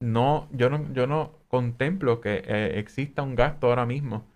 no, 0.00 0.48
yo 0.50 0.68
no, 0.68 0.92
yo 0.92 1.06
no 1.06 1.38
contemplo 1.46 2.20
que 2.20 2.42
eh, 2.44 2.80
exista 2.80 3.22
un 3.22 3.36
gasto 3.36 3.68
ahora 3.68 3.86
mismo 3.86 4.26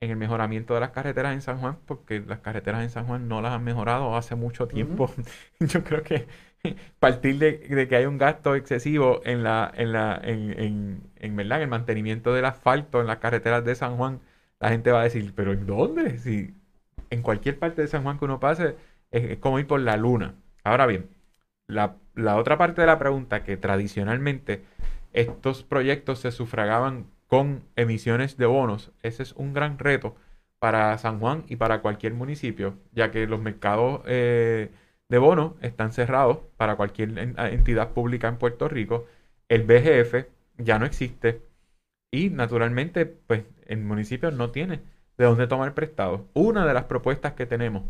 en 0.00 0.10
el 0.10 0.16
mejoramiento 0.16 0.74
de 0.74 0.80
las 0.80 0.90
carreteras 0.90 1.32
en 1.34 1.42
San 1.42 1.60
Juan, 1.60 1.78
porque 1.86 2.18
las 2.18 2.40
carreteras 2.40 2.82
en 2.82 2.90
San 2.90 3.06
Juan 3.06 3.28
no 3.28 3.40
las 3.40 3.52
han 3.52 3.62
mejorado 3.62 4.16
hace 4.16 4.34
mucho 4.34 4.66
tiempo. 4.66 5.12
Yo 5.60 5.84
creo 5.84 6.02
que 6.02 6.26
partir 6.98 7.38
de, 7.38 7.86
que 7.88 7.96
hay 7.96 8.06
un 8.06 8.18
gasto 8.18 8.56
excesivo 8.56 9.20
en 9.24 9.44
la, 9.44 9.72
en 9.76 9.92
la, 9.92 10.20
en, 10.24 11.00
en, 11.20 11.36
¿verdad? 11.36 11.58
en 11.58 11.62
el 11.62 11.68
mantenimiento 11.68 12.34
del 12.34 12.46
asfalto 12.46 13.00
en 13.00 13.06
las 13.06 13.18
carreteras 13.18 13.64
de 13.64 13.76
San 13.76 13.96
Juan, 13.96 14.20
la 14.58 14.70
gente 14.70 14.90
va 14.90 15.02
a 15.02 15.04
decir, 15.04 15.32
pero 15.36 15.52
¿en 15.52 15.66
dónde? 15.66 16.18
Si 16.18 16.52
en 17.10 17.22
cualquier 17.22 17.60
parte 17.60 17.82
de 17.82 17.86
San 17.88 18.02
Juan 18.02 18.18
que 18.18 18.24
uno 18.24 18.40
pase, 18.40 18.74
es 19.12 19.38
como 19.38 19.60
ir 19.60 19.68
por 19.68 19.80
la 19.80 19.96
luna. 19.96 20.34
Ahora 20.64 20.86
bien, 20.86 21.08
la, 21.68 21.96
otra 22.36 22.58
parte 22.58 22.80
de 22.80 22.86
la 22.86 22.98
pregunta, 22.98 23.44
que 23.44 23.56
tradicionalmente 23.56 24.64
estos 25.12 25.62
proyectos 25.62 26.18
se 26.20 26.32
sufragaban 26.32 27.06
con 27.28 27.62
emisiones 27.76 28.36
de 28.36 28.46
bonos, 28.46 28.92
ese 29.02 29.22
es 29.22 29.32
un 29.34 29.52
gran 29.52 29.78
reto 29.78 30.16
para 30.58 30.96
San 30.98 31.20
Juan 31.20 31.44
y 31.48 31.56
para 31.56 31.82
cualquier 31.82 32.14
municipio, 32.14 32.74
ya 32.92 33.10
que 33.10 33.26
los 33.26 33.40
mercados 33.40 34.00
eh, 34.06 34.70
de 35.08 35.18
bonos 35.18 35.52
están 35.60 35.92
cerrados 35.92 36.38
para 36.56 36.76
cualquier 36.76 37.16
entidad 37.18 37.92
pública 37.92 38.28
en 38.28 38.38
Puerto 38.38 38.68
Rico. 38.68 39.06
El 39.48 39.62
BGF 39.62 40.26
ya 40.58 40.78
no 40.78 40.86
existe 40.86 41.42
y 42.10 42.30
naturalmente 42.30 43.06
pues 43.06 43.44
el 43.66 43.78
municipio 43.80 44.30
no 44.30 44.50
tiene 44.50 44.80
de 45.16 45.24
dónde 45.24 45.46
tomar 45.46 45.74
prestado. 45.74 46.26
Una 46.34 46.66
de 46.66 46.74
las 46.74 46.84
propuestas 46.84 47.34
que 47.34 47.46
tenemos 47.46 47.84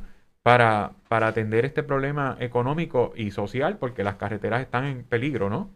para, 0.48 0.92
para 1.08 1.26
atender 1.26 1.66
este 1.66 1.82
problema 1.82 2.38
económico 2.40 3.12
y 3.14 3.32
social, 3.32 3.76
porque 3.76 4.02
las 4.02 4.14
carreteras 4.14 4.62
están 4.62 4.86
en 4.86 5.04
peligro, 5.04 5.50
¿no? 5.50 5.70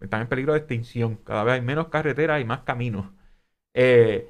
están 0.00 0.22
en 0.22 0.26
peligro 0.26 0.54
de 0.54 0.60
extinción. 0.60 1.16
Cada 1.16 1.44
vez 1.44 1.56
hay 1.56 1.60
menos 1.60 1.88
carreteras 1.88 2.40
y 2.40 2.46
más 2.46 2.60
caminos. 2.60 3.10
Eh, 3.74 4.26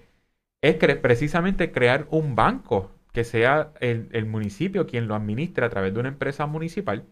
es 0.61 0.75
precisamente 0.75 1.70
crear 1.70 2.09
un 2.11 2.35
banco 2.35 2.90
que 3.12 3.22
sea 3.22 3.75
el, 3.79 4.27
municipio 4.27 4.88
quien 4.88 5.07
lo 5.07 5.14
administre 5.14 5.64
a 5.64 5.70
través 5.70 5.94
de 5.94 6.01
una 6.01 6.09
empresa 6.09 6.46
municipal, 6.46 7.05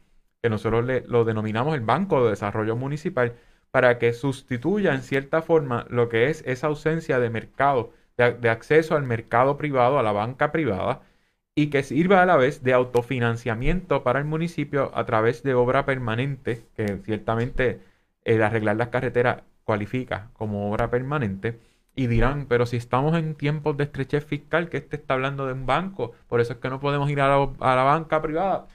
que 0.43 0.51
nosotros 0.51 0.85
lo 1.07 1.25
denominamos 1.25 1.77
el 1.77 1.83
Banco 1.83 2.25
de 2.25 2.31
Desarrollo 2.31 2.75
Municipal, 2.75 3.35
para 3.71 4.01
que 4.01 4.13
sustituya 4.13 4.95
en 4.95 5.03
cierta 5.03 5.43
forma 5.43 5.87
lo 5.91 6.09
que 6.09 6.29
es 6.29 6.43
esa 6.45 6.67
ausencia 6.67 7.21
de 7.21 7.31
mercado, 7.31 7.93
de 8.17 8.51
acceso 8.51 8.97
al 8.97 9.05
mercado 9.05 9.59
privado, 9.59 10.01
a 10.01 10.03
la 10.03 10.11
banca 10.11 10.51
privada, 10.51 11.03
y 11.55 11.71
que 11.71 11.83
sirva 11.83 12.23
a 12.23 12.27
la 12.27 12.37
vez 12.37 12.63
de 12.63 12.73
autofinanciamiento 12.73 14.03
para 14.03 14.19
el 14.19 14.25
municipio 14.25 14.91
a 14.95 15.05
través 15.07 15.43
de 15.43 15.55
obra 15.55 15.87
permanente, 15.87 16.67
que 16.77 16.99
ciertamente 17.05 17.81
el 18.25 18.43
arreglar 18.43 18.77
las 18.77 18.89
carreteras 18.89 19.43
cualifica 19.65 20.31
como 20.35 20.71
obra 20.71 20.91
permanente. 20.91 21.61
Y 21.97 22.09
dirán, 22.09 22.47
pero 22.49 22.67
si 22.67 22.77
estamos 22.77 23.17
en 23.17 23.37
tiempos 23.37 23.77
de 23.77 23.85
estrechez 23.85 24.25
fiscal, 24.25 24.69
que 24.69 24.79
este 24.79 24.97
está 24.97 25.15
hablando 25.15 25.47
de 25.47 25.53
un 25.53 25.67
banco, 25.67 26.13
por 26.29 26.41
eso 26.41 26.55
es 26.55 26.59
que 26.59 26.69
no 26.71 26.81
podemos 26.81 27.09
ir 27.11 27.21
a 27.21 27.29
la, 27.29 27.53
a 27.61 27.77
la 27.77 27.85
banca 27.85 28.21
privada. 28.21 28.67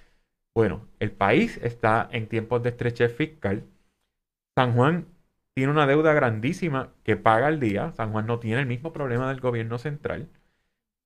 Bueno, 0.55 0.87
el 0.99 1.11
país 1.11 1.57
está 1.63 2.07
en 2.11 2.27
tiempos 2.29 2.63
de 2.63 2.69
estrechez 2.69 3.13
fiscal. 3.15 3.65
San 4.55 4.73
Juan 4.73 5.07
tiene 5.53 5.71
una 5.71 5.87
deuda 5.87 6.13
grandísima 6.13 6.93
que 7.03 7.17
paga 7.17 7.47
al 7.47 7.59
día. 7.59 7.91
San 7.93 8.11
Juan 8.11 8.27
no 8.27 8.39
tiene 8.39 8.61
el 8.61 8.67
mismo 8.67 8.93
problema 8.93 9.29
del 9.29 9.39
gobierno 9.41 9.77
central. 9.79 10.29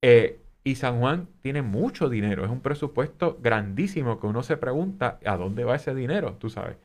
Eh, 0.02 0.43
y 0.64 0.76
San 0.76 0.98
Juan 0.98 1.28
tiene 1.42 1.62
mucho 1.62 2.08
dinero, 2.08 2.44
es 2.44 2.50
un 2.50 2.60
presupuesto 2.62 3.38
grandísimo 3.42 4.18
que 4.18 4.26
uno 4.26 4.42
se 4.42 4.56
pregunta 4.56 5.20
a 5.24 5.36
dónde 5.36 5.64
va 5.64 5.76
ese 5.76 5.94
dinero, 5.94 6.36
tú 6.38 6.48
sabes. 6.50 6.78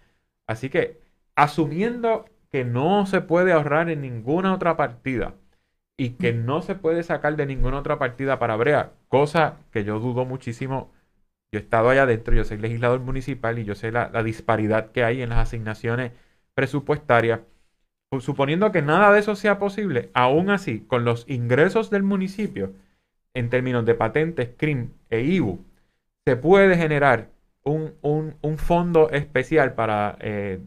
Así 0.48 0.70
que, 0.70 1.00
asumiendo 1.36 2.26
que 2.52 2.66
no 2.66 3.06
se 3.06 3.22
puede 3.22 3.54
ahorrar 3.54 3.90
en 3.90 4.02
ninguna 4.02 4.54
otra 4.54 4.76
partida 4.78 5.36
y 5.98 6.12
que 6.12 6.34
no 6.34 6.62
se 6.62 6.76
puede 6.76 7.04
sacar 7.04 7.36
de 7.38 7.46
ninguna 7.46 7.80
otra 7.80 8.00
partida 8.00 8.40
para 8.40 8.56
Brea, 8.58 8.92
cosa 9.08 9.58
que 9.72 9.84
yo 9.84 10.00
dudo 10.00 10.26
muchísimo. 10.26 10.92
Yo 11.52 11.60
he 11.60 11.64
estado 11.64 11.90
allá 11.90 12.04
adentro, 12.04 12.36
yo 12.36 12.44
soy 12.46 12.58
legislador 12.58 13.00
municipal 13.02 13.60
y 13.60 13.66
yo 13.66 13.76
sé 13.76 13.92
la, 13.92 14.10
la 14.14 14.24
disparidad 14.24 14.92
que 14.92 15.04
hay 15.04 15.22
en 15.22 15.30
las 15.30 15.40
asignaciones 15.40 16.12
presupuestarias. 16.54 17.42
Suponiendo 18.20 18.72
que 18.72 18.82
nada 18.82 19.12
de 19.14 19.20
eso 19.20 19.36
sea 19.36 19.60
posible, 19.60 20.10
aún 20.14 20.50
así, 20.50 20.82
con 20.82 21.06
los 21.06 21.26
ingresos 21.30 21.90
del 21.90 22.04
municipio, 22.04 22.74
en 23.34 23.50
términos 23.50 23.86
de 23.86 23.96
patentes, 23.96 24.50
CRIM 24.58 24.92
e 25.10 25.22
IBU, 25.22 25.66
se 26.26 26.36
puede 26.36 26.78
generar 26.78 27.30
un, 27.64 28.58
fondo 28.58 29.10
especial 29.12 29.74
para 29.74 30.18
eh, 30.22 30.60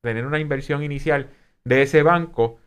tener 0.00 0.26
una 0.26 0.38
inversión 0.38 0.82
inicial 0.82 1.30
de 1.64 1.82
ese 1.82 2.02
banco 2.02 2.58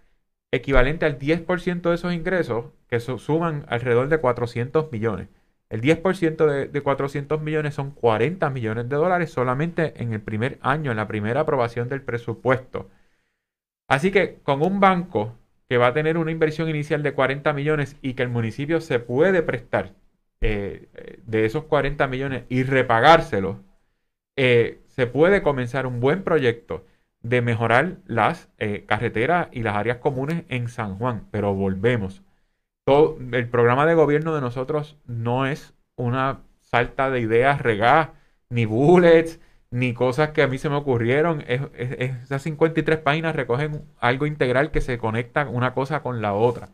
equivalente 0.51 1.06
al 1.06 1.17
10% 1.17 1.82
de 1.82 1.95
esos 1.95 2.13
ingresos, 2.13 2.65
que 2.88 2.99
suman 2.99 3.65
alrededor 3.69 4.10
de 4.10 4.19
400 4.19 4.91
millones. 4.91 5.30
El 5.69 5.82
10% 5.82 6.45
de, 6.45 6.67
de 6.67 6.82
400 6.82 7.41
millones 7.41 7.75
son 7.75 7.91
40 7.91 8.49
millones 8.49 8.89
de 8.89 8.95
dólares 8.97 9.32
solamente 9.32 9.93
en 10.04 10.13
el 10.13 10.21
primer 10.21 10.60
año, 10.62 10.91
en 10.91 10.97
la 10.97 11.08
primera 11.08 11.41
aprobación 11.41 11.88
del 11.88 12.01
presupuesto. 12.01 12.89
Así 13.88 14.12
que 14.12 14.39
con 14.43 14.62
un 14.62 14.80
banco 14.80 15.38
que 15.71 15.77
va 15.77 15.88
a 15.88 15.93
tener 15.93 16.17
una 16.17 16.31
inversión 16.31 16.67
inicial 16.67 17.01
de 17.01 17.13
40 17.13 17.53
millones 17.53 17.95
y 18.01 18.13
que 18.15 18.23
el 18.23 18.27
municipio 18.27 18.81
se 18.81 18.99
puede 18.99 19.41
prestar 19.41 19.93
eh, 20.41 20.89
de 21.25 21.45
esos 21.45 21.63
40 21.63 22.07
millones 22.07 22.43
y 22.49 22.63
repagárselos, 22.63 23.55
eh, 24.36 24.81
se 24.88 25.07
puede 25.07 25.41
comenzar 25.41 25.86
un 25.86 26.01
buen 26.01 26.25
proyecto 26.25 26.86
de 27.21 27.41
mejorar 27.41 27.99
las 28.05 28.49
eh, 28.57 28.84
carreteras 28.86 29.47
y 29.53 29.63
las 29.63 29.77
áreas 29.77 29.99
comunes 29.99 30.43
en 30.49 30.67
San 30.67 30.97
Juan. 30.97 31.29
Pero 31.31 31.53
volvemos. 31.53 32.21
Todo, 32.84 33.17
el 33.31 33.47
programa 33.47 33.86
de 33.86 33.93
gobierno 33.93 34.36
de 34.36 34.41
nosotros 34.41 34.97
no 35.05 35.45
es 35.45 35.73
una 35.95 36.41
salta 36.60 37.10
de 37.10 37.21
ideas 37.21 37.62
regadas, 37.62 38.10
ni 38.49 38.65
bullets, 38.65 39.39
ni 39.71 39.93
cosas 39.93 40.31
que 40.31 40.43
a 40.43 40.47
mí 40.47 40.57
se 40.57 40.69
me 40.69 40.75
ocurrieron. 40.75 41.43
esas 41.47 42.43
53 42.43 42.99
páginas 42.99 43.36
recogen 43.36 43.86
algo 43.99 44.25
integral 44.25 44.71
que 44.71 44.81
se 44.81 44.97
conecta 44.97 45.47
una 45.47 45.73
cosa 45.73 46.01
con 46.03 46.21
la 46.21 46.34
otra. 46.34 46.69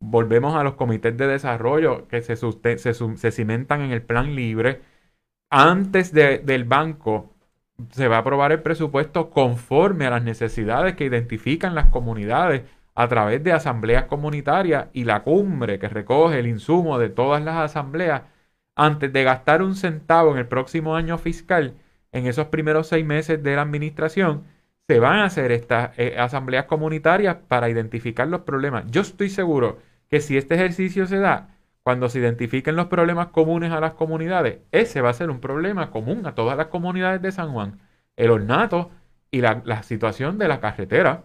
Volvemos 0.00 0.56
a 0.56 0.64
los 0.64 0.74
comités 0.74 1.16
de 1.16 1.26
desarrollo 1.26 2.08
que 2.08 2.22
se, 2.22 2.36
se, 2.36 3.32
cimentan 3.32 3.82
en 3.82 3.92
el 3.92 4.02
plan 4.02 4.34
libre. 4.34 4.82
Antes 5.50 6.12
del 6.12 6.64
banco 6.64 7.34
se 7.90 8.08
va 8.08 8.16
a 8.16 8.20
aprobar 8.20 8.52
el 8.52 8.62
presupuesto 8.62 9.30
conforme 9.30 10.06
a 10.06 10.10
las 10.10 10.22
necesidades 10.22 10.96
que 10.96 11.04
identifican 11.04 11.74
las 11.74 11.86
comunidades 11.86 12.62
a 12.94 13.08
través 13.08 13.42
de 13.44 13.52
asambleas 13.52 14.04
comunitarias 14.04 14.88
y 14.92 15.04
la 15.04 15.22
cumbre 15.22 15.78
que 15.78 15.88
recoge 15.88 16.38
el 16.38 16.46
insumo 16.46 16.98
de 16.98 17.08
todas 17.10 17.42
las 17.42 17.56
asambleas 17.56 18.22
antes 18.76 19.12
de 19.12 19.24
gastar 19.24 19.62
un 19.62 19.74
centavo 19.76 20.32
en 20.32 20.38
el 20.38 20.48
próximo 20.48 20.96
año 20.96 21.18
fiscal 21.18 21.74
en 22.12 22.26
esos 22.26 22.46
primeros 22.46 22.88
seis 22.88 23.04
meses 23.04 23.42
de 23.42 23.56
la 23.56 23.62
administración, 23.62 24.44
se 24.88 24.98
van 24.98 25.20
a 25.20 25.26
hacer 25.26 25.52
estas 25.52 25.96
eh, 25.98 26.16
asambleas 26.18 26.64
comunitarias 26.64 27.36
para 27.48 27.70
identificar 27.70 28.26
los 28.26 28.40
problemas. 28.40 28.84
Yo 28.90 29.02
estoy 29.02 29.30
seguro 29.30 29.78
que 30.08 30.20
si 30.20 30.36
este 30.36 30.56
ejercicio 30.56 31.06
se 31.06 31.18
da, 31.18 31.56
cuando 31.82 32.08
se 32.08 32.18
identifiquen 32.18 32.76
los 32.76 32.88
problemas 32.88 33.28
comunes 33.28 33.72
a 33.72 33.80
las 33.80 33.92
comunidades, 33.92 34.58
ese 34.72 35.00
va 35.00 35.10
a 35.10 35.14
ser 35.14 35.30
un 35.30 35.40
problema 35.40 35.90
común 35.90 36.26
a 36.26 36.34
todas 36.34 36.56
las 36.56 36.66
comunidades 36.66 37.22
de 37.22 37.32
San 37.32 37.52
Juan. 37.52 37.78
El 38.16 38.30
ornato 38.30 38.90
y 39.30 39.40
la, 39.40 39.82
situación 39.82 40.38
de 40.38 40.48
la 40.48 40.60
carretera. 40.60 41.24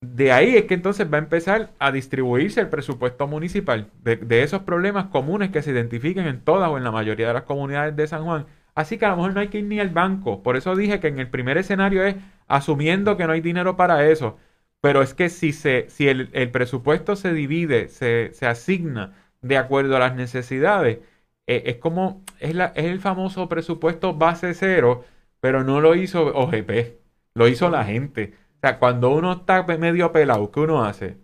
De 0.00 0.32
ahí 0.32 0.56
es 0.56 0.64
que 0.64 0.74
entonces 0.74 1.12
va 1.12 1.16
a 1.18 1.20
empezar 1.20 1.70
a 1.78 1.92
distribuirse 1.92 2.60
el 2.60 2.68
presupuesto 2.68 3.26
municipal 3.26 3.90
de, 4.02 4.16
de 4.16 4.42
esos 4.42 4.62
problemas 4.62 5.06
comunes 5.06 5.50
que 5.50 5.62
se 5.62 5.70
identifiquen 5.70 6.26
en 6.26 6.40
todas 6.40 6.70
o 6.70 6.78
en 6.78 6.84
la 6.84 6.90
mayoría 6.90 7.28
de 7.28 7.34
las 7.34 7.42
comunidades 7.42 7.96
de 7.96 8.06
San 8.06 8.24
Juan 8.24 8.46
Así 8.76 8.98
que 8.98 9.06
a 9.06 9.10
lo 9.10 9.16
mejor 9.16 9.34
no 9.34 9.40
hay 9.40 9.48
que 9.48 9.58
ir 9.58 9.64
ni 9.64 9.80
al 9.80 9.90
banco. 9.90 10.42
Por 10.42 10.56
eso 10.56 10.76
dije 10.76 11.00
que 11.00 11.08
en 11.08 11.18
el 11.18 11.28
primer 11.28 11.58
escenario 11.58 12.04
es 12.04 12.16
asumiendo 12.46 13.16
que 13.16 13.26
no 13.26 13.32
hay 13.32 13.40
dinero 13.40 13.76
para 13.76 14.06
eso. 14.08 14.38
Pero 14.80 15.02
es 15.02 15.14
que 15.14 15.30
si, 15.30 15.52
se, 15.52 15.86
si 15.90 16.08
el, 16.08 16.50
presupuesto 16.52 17.16
se 17.16 17.32
divide, 17.32 17.88
se, 17.88 18.30
asigna 18.46 19.14
de 19.42 19.56
acuerdo 19.58 19.96
a 19.96 20.00
las 20.00 20.14
necesidades, 20.14 20.98
eh, 21.46 21.62
es 21.66 21.76
como, 21.78 22.22
es, 22.38 22.54
la, 22.54 22.66
es 22.76 22.84
el 22.84 23.00
famoso 23.00 23.48
presupuesto 23.48 24.14
base 24.14 24.54
cero, 24.54 25.04
pero 25.40 25.64
no 25.64 25.80
lo 25.80 25.94
hizo 25.94 26.26
OGP, 26.26 26.98
lo 27.34 27.48
hizo 27.48 27.70
la 27.70 27.84
gente. 27.84 28.34
O 28.58 28.60
sea, 28.60 28.78
cuando 28.78 29.10
uno 29.10 29.32
está 29.32 29.62
medio 29.64 30.12
pelado, 30.12 30.50
¿qué 30.52 30.60
uno 30.60 30.84
hace? 30.84 31.18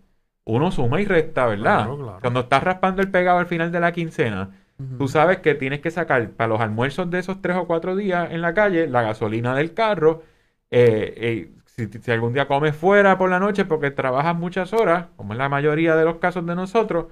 uno 0.45 0.71
suma 0.71 1.01
y 1.01 1.05
resta, 1.05 1.45
¿verdad? 1.45 1.85
Claro, 1.85 1.97
claro. 1.97 2.19
Cuando 2.21 2.39
estás 2.41 2.63
raspando 2.63 3.01
el 3.01 3.11
pegado 3.11 3.39
al 3.39 3.47
final 3.47 3.71
de 3.71 3.79
la 3.79 3.91
quincena, 3.91 4.51
Tú 4.97 5.07
sabes 5.07 5.39
que 5.39 5.55
tienes 5.55 5.81
que 5.81 5.91
sacar 5.91 6.31
para 6.31 6.47
los 6.49 6.61
almuerzos 6.61 7.09
de 7.09 7.19
esos 7.19 7.41
tres 7.41 7.57
o 7.57 7.67
cuatro 7.67 7.95
días 7.95 8.31
en 8.31 8.41
la 8.41 8.53
calle 8.53 8.87
la 8.87 9.01
gasolina 9.01 9.55
del 9.55 9.73
carro. 9.73 10.23
eh, 10.71 11.13
eh, 11.17 11.51
si, 11.65 11.87
si 11.87 12.11
algún 12.11 12.33
día 12.33 12.47
comes 12.47 12.75
fuera 12.75 13.17
por 13.17 13.29
la 13.29 13.39
noche 13.39 13.65
porque 13.65 13.91
trabajas 13.91 14.35
muchas 14.35 14.73
horas, 14.73 15.07
como 15.15 15.33
es 15.33 15.39
la 15.39 15.49
mayoría 15.49 15.95
de 15.95 16.05
los 16.05 16.17
casos 16.17 16.45
de 16.45 16.55
nosotros, 16.55 17.07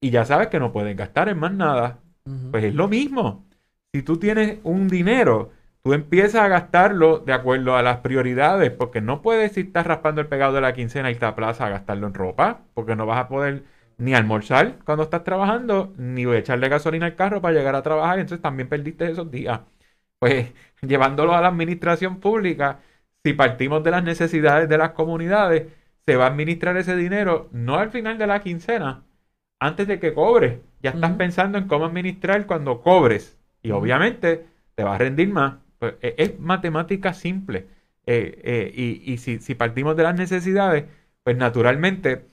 y 0.00 0.10
ya 0.10 0.24
sabes 0.24 0.48
que 0.48 0.60
no 0.60 0.72
puedes 0.72 0.96
gastar 0.96 1.28
en 1.28 1.38
más 1.38 1.52
nada, 1.52 2.00
pues 2.50 2.64
es 2.64 2.74
lo 2.74 2.88
mismo. 2.88 3.46
Si 3.92 4.02
tú 4.02 4.18
tienes 4.18 4.58
un 4.64 4.88
dinero, 4.88 5.50
tú 5.82 5.92
empiezas 5.94 6.42
a 6.42 6.48
gastarlo 6.48 7.18
de 7.20 7.32
acuerdo 7.32 7.76
a 7.76 7.82
las 7.82 7.98
prioridades, 7.98 8.70
porque 8.70 9.00
no 9.00 9.22
puedes 9.22 9.52
si 9.52 9.60
estás 9.62 9.86
raspando 9.86 10.20
el 10.20 10.28
pegado 10.28 10.54
de 10.54 10.60
la 10.62 10.74
quincena 10.74 11.10
irte 11.10 11.26
a 11.26 11.34
plaza 11.36 11.66
a 11.66 11.70
gastarlo 11.70 12.06
en 12.06 12.14
ropa, 12.14 12.62
porque 12.74 12.96
no 12.96 13.06
vas 13.06 13.18
a 13.20 13.28
poder 13.28 13.64
ni 14.00 14.14
almorzar 14.14 14.78
cuando 14.84 15.04
estás 15.04 15.24
trabajando, 15.24 15.94
ni 15.98 16.24
echarle 16.34 16.68
gasolina 16.68 17.06
al 17.06 17.16
carro 17.16 17.40
para 17.42 17.54
llegar 17.58 17.74
a 17.76 17.82
trabajar, 17.82 18.18
entonces 18.18 18.42
también 18.42 18.68
perdiste 18.68 19.10
esos 19.10 19.30
días. 19.30 19.60
Pues 20.18 20.52
llevándolo 20.82 21.34
a 21.34 21.40
la 21.40 21.48
administración 21.48 22.20
pública, 22.20 22.80
si 23.24 23.32
partimos 23.34 23.82
de 23.84 23.90
las 23.92 24.04
necesidades 24.04 24.68
de 24.68 24.78
las 24.78 24.90
comunidades, 24.92 25.68
se 26.06 26.16
va 26.16 26.24
a 26.26 26.28
administrar 26.28 26.76
ese 26.76 26.96
dinero 26.96 27.48
no 27.52 27.76
al 27.76 27.90
final 27.90 28.18
de 28.18 28.26
la 28.26 28.42
quincena, 28.42 29.04
antes 29.58 29.86
de 29.86 29.98
que 30.00 30.14
cobres. 30.14 30.60
Ya 30.82 30.90
estás 30.90 31.12
pensando 31.12 31.58
en 31.58 31.68
cómo 31.68 31.84
administrar 31.86 32.46
cuando 32.46 32.80
cobres. 32.82 33.36
Y 33.62 33.70
obviamente 33.72 34.46
te 34.74 34.84
va 34.84 34.94
a 34.94 34.98
rendir 34.98 35.28
más. 35.28 35.56
Pues, 35.78 35.94
e- 36.02 36.14
es 36.18 36.38
matemática 36.40 37.12
simple. 37.14 37.66
Eh, 38.06 38.40
eh, 38.44 38.72
y 38.74 39.12
y 39.12 39.18
si, 39.18 39.38
si 39.40 39.54
partimos 39.54 39.96
de 39.96 40.02
las 40.04 40.14
necesidades, 40.16 40.84
pues 41.22 41.36
naturalmente 41.36 42.24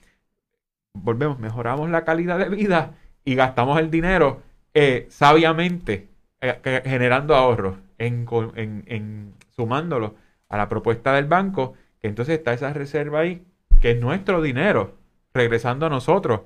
volvemos, 1.02 1.38
mejoramos 1.38 1.90
la 1.90 2.04
calidad 2.04 2.38
de 2.38 2.48
vida 2.48 2.94
y 3.24 3.34
gastamos 3.34 3.78
el 3.78 3.90
dinero 3.90 4.42
eh, 4.74 5.06
sabiamente, 5.10 6.08
eh, 6.40 6.82
generando 6.84 7.34
ahorros, 7.34 7.76
en, 7.98 9.34
sumándolo 9.56 10.14
a 10.48 10.56
la 10.56 10.68
propuesta 10.68 11.12
del 11.14 11.26
banco, 11.26 11.74
que 12.00 12.08
entonces 12.08 12.38
está 12.38 12.52
esa 12.52 12.72
reserva 12.72 13.20
ahí, 13.20 13.44
que 13.80 13.92
es 13.92 14.00
nuestro 14.00 14.40
dinero, 14.40 14.94
regresando 15.34 15.86
a 15.86 15.90
nosotros, 15.90 16.42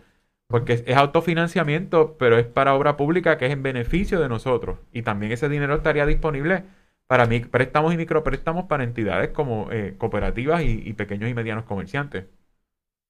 porque 0.49 0.85
es, 0.87 0.97
autofinanciamiento, 0.97 2.17
pero 2.19 2.38
es 2.38 2.47
para 2.47 2.75
obra 2.75 2.97
pública 2.97 3.38
que 3.38 3.47
es 3.47 3.53
en 3.53 3.62
beneficio 3.62 4.21
de 4.21 4.29
nosotros. 4.29 4.79
Y 4.93 5.03
también 5.03 5.33
ese 5.33 5.49
dinero 5.49 5.75
estaría 5.77 6.07
disponible 6.07 6.65
para 7.07 7.29
préstamos 7.51 7.93
y 7.95 7.97
micropréstamos 7.97 8.65
para 8.65 8.85
entidades 8.85 9.31
como 9.31 9.71
eh, 9.71 9.95
cooperativas 9.99 10.62
y 10.65 10.93
pequeños 10.95 11.31
y 11.31 11.35
medianos 11.35 11.65
comerciantes. 11.65 12.27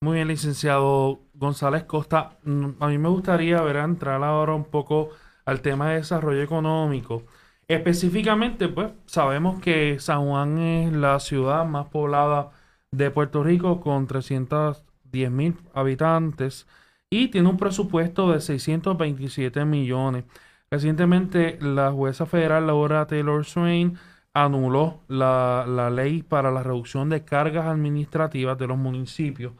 Muy 0.02 0.16
bien, 0.16 0.26
licenciado 0.28 1.20
González 1.34 1.84
Costa. 1.84 2.36
Mm, 2.44 2.70
A 2.80 2.88
mí 2.88 2.98
me 2.98 3.08
gustaría 3.08 3.60
ver 3.62 3.76
entrar 3.76 4.22
ahora 4.24 4.52
un 4.54 4.64
poco 4.64 5.10
al 5.44 5.60
tema 5.62 5.90
de 5.90 5.96
desarrollo 5.96 6.42
económico. 6.42 7.24
Específicamente, 7.68 8.68
pues 8.68 8.92
sabemos 9.06 9.60
que 9.60 10.00
San 10.00 10.26
Juan 10.26 10.58
es 10.58 10.92
la 10.92 11.20
ciudad 11.20 11.64
más 11.66 11.86
poblada 11.88 12.50
de 12.90 13.10
Puerto 13.12 13.44
Rico 13.44 13.80
con 13.80 14.06
310 14.08 15.30
mil 15.30 15.56
habitantes 15.72 16.66
y 17.08 17.28
tiene 17.28 17.48
un 17.48 17.56
presupuesto 17.56 18.32
de 18.32 18.40
627 18.40 19.64
millones. 19.64 20.24
Recientemente 20.70 21.58
la 21.60 21.92
jueza 21.92 22.26
federal 22.26 22.66
Laura 22.66 23.06
Taylor 23.06 23.44
Swain 23.44 23.96
anuló 24.34 25.02
la, 25.08 25.64
la 25.68 25.90
ley 25.90 26.22
para 26.24 26.50
la 26.50 26.62
reducción 26.64 27.08
de 27.08 27.24
cargas 27.24 27.66
administrativas 27.66 28.58
de 28.58 28.66
los 28.66 28.78
municipios 28.78 29.52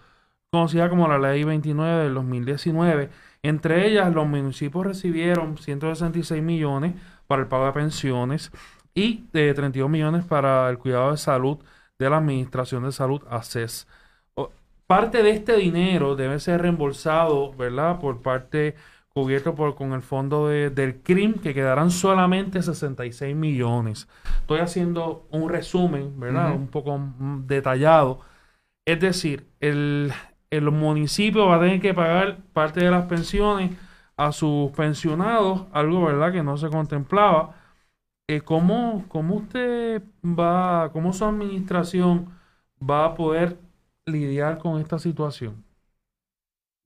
conocida 0.53 0.91
como 0.91 1.09
la 1.09 1.19
Ley 1.19 1.45
29 1.45 2.05
del 2.05 2.15
2019. 2.15 3.09
Entre 3.43 3.89
ellas, 3.89 4.13
los 4.13 4.27
municipios 4.29 4.85
recibieron 4.87 5.57
166 5.57 6.43
millones 6.43 6.93
para 7.27 7.41
el 7.43 7.49
pago 7.49 7.65
de 7.67 7.73
pensiones 7.73 8.53
y 8.95 9.25
de 9.33 9.55
32 9.55 9.89
millones 9.89 10.25
para 10.27 10.69
el 10.69 10.77
cuidado 10.79 11.11
de 11.13 11.17
salud 11.17 11.59
de 11.99 12.11
la 12.11 12.19
Administración 12.19 12.85
de 12.85 12.93
Salud, 12.93 13.23
ACES. 13.31 13.87
Parte 14.87 15.23
de 15.23 15.31
este 15.31 15.57
dinero 15.57 16.17
debe 16.17 16.39
ser 16.39 16.61
reembolsado, 16.61 17.55
¿verdad? 17.55 17.99
Por 17.99 18.21
parte 18.21 18.75
cubierto 19.09 19.55
por, 19.55 19.75
con 19.75 19.95
el 19.95 20.03
fondo 20.03 20.49
de- 20.49 20.69
del 20.69 21.01
CRIM, 21.01 21.35
que 21.41 21.55
quedarán 21.55 21.91
solamente 21.91 22.61
66 22.63 23.35
millones. 23.35 24.07
Estoy 24.41 24.61
haciendo 24.61 25.27
un 25.31 25.49
resumen, 25.49 26.21
¿verdad? 26.21 26.55
Un 26.55 26.69
poco 26.69 26.99
mm, 26.99 27.47
detallado. 27.47 28.21
Es 28.87 29.01
decir, 29.01 29.47
el, 29.61 30.13
el 30.53 30.71
municipio 30.71 31.47
va 31.47 31.57
a 31.57 31.61
tener 31.61 31.81
que 31.81 31.95
pagar 31.95 32.37
parte 32.53 32.85
de 32.85 32.91
las 32.91 33.07
pensiones 33.07 33.71
a 34.19 34.33
sus 34.33 34.71
pensionados, 34.73 35.65
algo 35.73 36.05
verdad 36.05 36.31
que 36.31 36.43
no 36.43 36.59
se 36.59 36.69
contemplaba. 36.69 37.57
Eh, 38.29 38.43
¿cómo, 38.43 39.07
cómo 39.09 39.37
usted 39.37 40.03
va, 40.23 40.91
cómo 40.93 41.15
su 41.15 41.25
administración 41.25 42.29
va 42.79 43.07
a 43.07 43.15
poder 43.15 43.57
lidiar 44.05 44.59
con 44.59 44.79
esta 44.79 44.99
situación? 44.99 45.65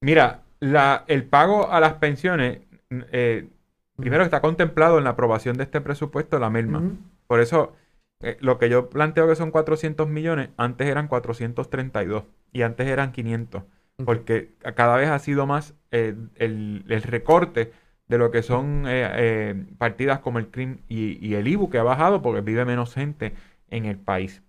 Mira, 0.00 0.42
la, 0.60 1.04
el 1.08 1.24
pago 1.24 1.68
a 1.68 1.80
las 1.80 1.94
pensiones, 1.94 2.60
eh, 2.90 3.48
primero 3.96 4.22
está 4.22 4.40
contemplado 4.40 4.98
en 4.98 5.04
la 5.04 5.10
aprobación 5.10 5.56
de 5.56 5.64
este 5.64 5.80
presupuesto 5.80 6.38
la. 6.38 6.78
Ujú. 6.78 6.96
Por 7.26 7.40
eso, 7.40 7.74
eh, 8.20 8.36
lo 8.40 8.58
que 8.58 8.68
yo 8.68 8.90
planteo 8.90 9.26
que 9.26 9.34
son 9.34 9.50
400 9.50 10.06
millones, 10.06 10.50
antes 10.56 10.86
eran 10.86 11.08
432 11.08 12.22
y 12.56 12.62
antes 12.62 12.86
eran 12.88 13.12
500, 13.12 13.64
porque 14.04 14.52
cada 14.76 14.96
vez 14.96 15.08
ha 15.08 15.18
sido 15.18 15.46
más 15.46 15.74
eh, 15.90 16.14
el, 16.36 16.84
el 16.88 17.02
recorte 17.02 17.72
de 18.08 18.18
lo 18.18 18.30
que 18.30 18.42
son 18.42 18.84
eh, 18.86 19.08
eh, 19.14 19.64
partidas 19.78 20.20
como 20.20 20.38
el 20.38 20.48
CRIM 20.48 20.78
y, 20.88 21.24
y 21.26 21.34
el 21.34 21.48
IBU, 21.48 21.70
que 21.70 21.78
ha 21.78 21.82
bajado 21.82 22.22
porque 22.22 22.40
vive 22.40 22.64
menos 22.64 22.94
gente 22.94 23.34
en 23.70 23.84
el 23.86 23.98
país. 23.98 24.42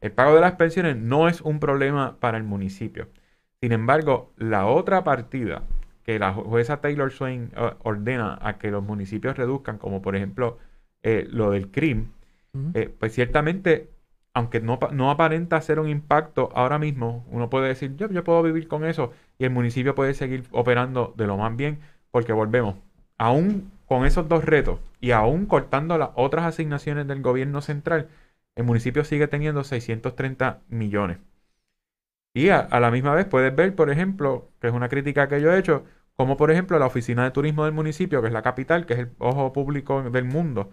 El 0.00 0.12
pago 0.12 0.34
de 0.34 0.40
las 0.40 0.52
pensiones 0.52 0.96
no 0.96 1.28
es 1.28 1.40
un 1.40 1.60
problema 1.60 2.18
para 2.20 2.38
el 2.38 2.44
municipio. 2.44 3.08
Sin 3.60 3.72
embargo, 3.72 4.32
la 4.36 4.66
otra 4.66 5.04
partida 5.04 5.62
que 6.04 6.18
la 6.18 6.34
ju- 6.34 6.44
jueza 6.44 6.80
Taylor 6.80 7.10
Swain 7.12 7.50
ordena 7.82 8.38
a 8.42 8.58
que 8.58 8.70
los 8.70 8.82
municipios 8.82 9.36
reduzcan, 9.36 9.78
como 9.78 10.00
por 10.02 10.16
ejemplo 10.16 10.58
eh, 11.02 11.26
lo 11.30 11.50
del 11.50 11.70
CRIM, 11.70 12.06
eh, 12.74 12.94
pues 12.98 13.12
ciertamente, 13.14 13.90
aunque 14.34 14.60
no, 14.60 14.78
no 14.92 15.10
aparenta 15.10 15.60
ser 15.60 15.80
un 15.80 15.88
impacto 15.88 16.50
ahora 16.54 16.78
mismo, 16.78 17.24
uno 17.30 17.50
puede 17.50 17.68
decir, 17.68 17.96
yo, 17.96 18.08
yo 18.10 18.24
puedo 18.24 18.42
vivir 18.42 18.68
con 18.68 18.84
eso 18.84 19.12
y 19.38 19.44
el 19.44 19.50
municipio 19.50 19.94
puede 19.94 20.14
seguir 20.14 20.44
operando 20.52 21.14
de 21.16 21.26
lo 21.26 21.36
más 21.36 21.56
bien, 21.56 21.80
porque 22.10 22.32
volvemos, 22.32 22.76
aún 23.18 23.70
con 23.86 24.06
esos 24.06 24.28
dos 24.28 24.44
retos 24.44 24.78
y 25.00 25.10
aún 25.12 25.46
cortando 25.46 25.98
las 25.98 26.10
otras 26.14 26.44
asignaciones 26.46 27.06
del 27.08 27.22
gobierno 27.22 27.60
central, 27.60 28.08
el 28.56 28.64
municipio 28.64 29.04
sigue 29.04 29.28
teniendo 29.28 29.64
630 29.64 30.60
millones. 30.68 31.18
Y 32.34 32.48
a, 32.50 32.60
a 32.60 32.80
la 32.80 32.90
misma 32.90 33.14
vez 33.14 33.26
puedes 33.26 33.54
ver, 33.54 33.74
por 33.74 33.90
ejemplo, 33.90 34.48
que 34.60 34.68
es 34.68 34.72
una 34.72 34.88
crítica 34.88 35.28
que 35.28 35.40
yo 35.40 35.52
he 35.52 35.58
hecho, 35.58 35.84
como 36.16 36.36
por 36.36 36.50
ejemplo 36.50 36.78
la 36.78 36.86
oficina 36.86 37.24
de 37.24 37.30
turismo 37.32 37.64
del 37.64 37.74
municipio, 37.74 38.20
que 38.20 38.28
es 38.28 38.32
la 38.32 38.42
capital, 38.42 38.86
que 38.86 38.94
es 38.94 39.00
el 39.00 39.10
ojo 39.18 39.52
público 39.52 40.02
del 40.02 40.24
mundo, 40.24 40.70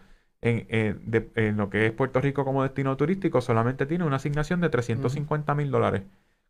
en, 0.50 0.66
eh, 0.70 0.96
de- 1.06 1.30
en 1.36 1.58
lo 1.58 1.70
que 1.70 1.86
es 1.88 1.92
Puerto 1.92 2.20
Rico 2.22 2.46
como 2.46 2.64
destino 2.64 2.96
turístico, 2.98 3.42
solamente 3.42 3.86
tiene 3.86 4.04
una 4.06 4.18
asignación 4.18 4.62
de 4.62 4.70
350 4.70 5.56
mil 5.56 5.72
dólares. 5.72 6.04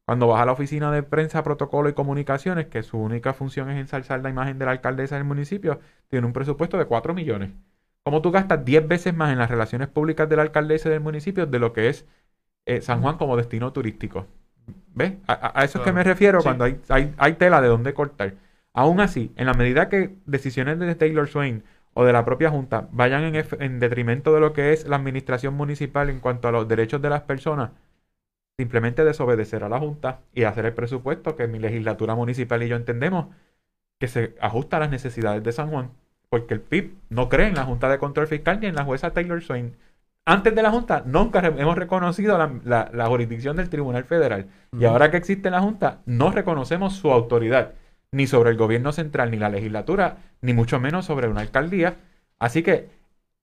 Cuando 0.05 0.27
vas 0.27 0.41
a 0.41 0.45
la 0.45 0.53
oficina 0.53 0.91
de 0.91 1.03
prensa, 1.03 1.43
protocolo 1.43 1.89
y 1.89 1.93
comunicaciones, 1.93 2.67
que 2.67 2.81
su 2.83 2.97
única 2.97 3.33
función 3.33 3.69
es 3.69 3.77
ensalzar 3.77 4.21
la 4.21 4.29
imagen 4.29 4.57
de 4.57 4.65
la 4.65 4.71
alcaldesa 4.71 5.15
del 5.15 5.25
municipio, 5.25 5.79
tiene 6.07 6.25
un 6.25 6.33
presupuesto 6.33 6.77
de 6.77 6.86
4 6.86 7.13
millones. 7.13 7.49
¿Cómo 8.03 8.21
tú 8.21 8.31
gastas 8.31 8.63
10 8.63 8.88
veces 8.88 9.13
más 9.13 9.33
en 9.33 9.38
las 9.38 9.49
relaciones 9.51 9.89
públicas 9.89 10.29
de 10.29 10.38
la 10.38 10.43
alcaldesa 10.43 10.89
del 10.89 11.01
municipio 11.01 11.45
de 11.45 11.60
lo 11.60 11.73
que 11.73 11.89
es 11.89 12.05
eh, 12.65 12.79
San 12.81 13.01
Juan 13.01 13.17
como 13.17 13.36
destino 13.36 13.73
turístico? 13.73 14.27
¿Ves? 14.93 15.13
A, 15.27 15.63
eso 15.65 15.79
es 15.79 15.83
que 15.86 15.91
me 15.91 16.03
refiero 16.03 16.39
Sí. 16.39 16.45
cuando 16.45 16.63
hay, 16.63 16.79
hay, 16.89 17.13
hay 17.17 17.33
tela 17.33 17.62
de 17.62 17.67
dónde 17.67 17.93
cortar. 17.93 18.33
Aún 18.73 18.99
así, 19.01 19.31
en 19.36 19.45
la 19.45 19.53
medida 19.53 19.89
que 19.89 20.15
decisiones 20.25 20.79
de 20.79 20.95
Taylor 20.95 21.27
Swain 21.27 21.63
o 21.99 22.05
de 22.05 22.13
la 22.13 22.25
propia 22.25 22.49
Junta 22.51 22.88
vayan 22.91 23.23
en, 23.23 23.36
en 23.60 23.79
detrimento 23.79 24.33
de 24.33 24.39
lo 24.41 24.53
que 24.53 24.71
es 24.73 24.88
la 24.88 24.97
administración 24.97 25.53
municipal 25.55 26.10
en 26.10 26.19
cuanto 26.19 26.47
a 26.47 26.51
los 26.51 26.67
derechos 26.67 27.01
de 27.01 27.10
las 27.10 27.21
personas, 27.23 27.71
simplemente 28.57 29.03
desobedecer 29.03 29.63
a 29.63 29.69
la 29.69 29.79
Junta 29.79 30.19
y 30.33 30.43
hacer 30.43 30.65
el 30.65 30.73
presupuesto 30.73 31.36
que 31.36 31.47
mi 31.47 31.60
legislatura 31.60 32.15
municipal 32.15 32.63
y 32.63 32.67
yo 32.69 32.75
entendemos 32.75 33.27
que 33.99 34.07
se 34.07 34.36
ajusta 34.41 34.77
a 34.77 34.81
las 34.81 34.91
necesidades 34.91 35.43
de 35.43 35.51
San 35.53 35.69
Juan, 35.69 35.91
porque 36.29 36.53
el 36.55 36.62
PIB 36.62 36.93
no 37.10 37.29
cree 37.29 37.47
en 37.47 37.55
la 37.55 37.65
Junta 37.65 37.89
de 37.89 37.99
Control 37.99 38.27
Fiscal 38.27 38.60
ni 38.60 38.67
en 38.67 38.75
la 38.75 38.86
jueza 38.86 39.12
Taylor 39.13 39.41
Swain. 39.43 39.75
Antes 40.25 40.55
de 40.55 40.63
la 40.63 40.71
Junta 40.71 41.03
nunca 41.05 41.39
hemos 41.45 41.77
reconocido 41.77 42.38
la, 42.38 42.51
la- 42.65 42.89
la 42.93 43.07
jurisdicción 43.07 43.57
del 43.57 43.69
Tribunal 43.69 44.03
Federal. 44.05 44.47
Y 44.77 44.86
ahora 44.86 45.12
que 45.12 45.17
existe 45.17 45.49
la 45.51 45.62
Junta, 45.62 46.01
no 46.05 46.31
reconocemos 46.31 46.93
su 46.95 47.12
autoridad, 47.12 47.73
ni 48.11 48.27
sobre 48.27 48.51
el 48.51 48.57
gobierno 48.57 48.91
central, 48.91 49.31
ni 49.31 49.37
la 49.37 49.49
legislatura, 49.49 50.17
ni 50.41 50.53
mucho 50.53 50.79
menos 50.79 51.05
sobre 51.05 51.27
una 51.27 51.41
alcaldía. 51.41 51.95
Así 52.39 52.63
que, 52.63 52.89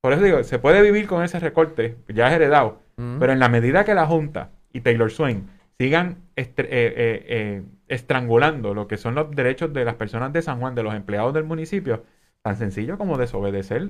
por 0.01 0.13
eso 0.13 0.23
digo, 0.23 0.43
se 0.45 0.59
puede 0.59 0.83
vivir 0.83 1.07
con 1.07 1.23
ese 1.23 1.39
recorte, 1.39 1.97
ya 2.09 2.29
es 2.29 2.35
heredado, 2.35 2.81
pero 3.19 3.33
en 3.33 3.41
la 3.41 3.49
medida 3.49 3.85
que 3.85 3.95
la 3.95 4.07
Junta 4.07 4.51
y 4.73 4.81
Taylor 4.81 5.11
Swain 5.11 5.49
sigan 5.79 6.19
eh, 6.37 6.53
eh, 6.57 7.63
estrangulando 7.89 8.73
lo 8.73 8.87
que 8.87 8.97
son 8.97 9.15
los 9.17 9.31
derechos 9.33 9.73
de 9.73 9.85
las 9.85 9.97
personas 9.97 10.33
de 10.33 10.43
San 10.43 10.61
Juan, 10.61 10.75
de 10.75 10.85
los 10.85 10.95
empleados 10.95 11.35
del 11.35 11.45
municipio, 11.45 12.05
tan 12.43 12.57
sencillo 12.57 12.97
como 12.97 13.19
desobedecer 13.19 13.89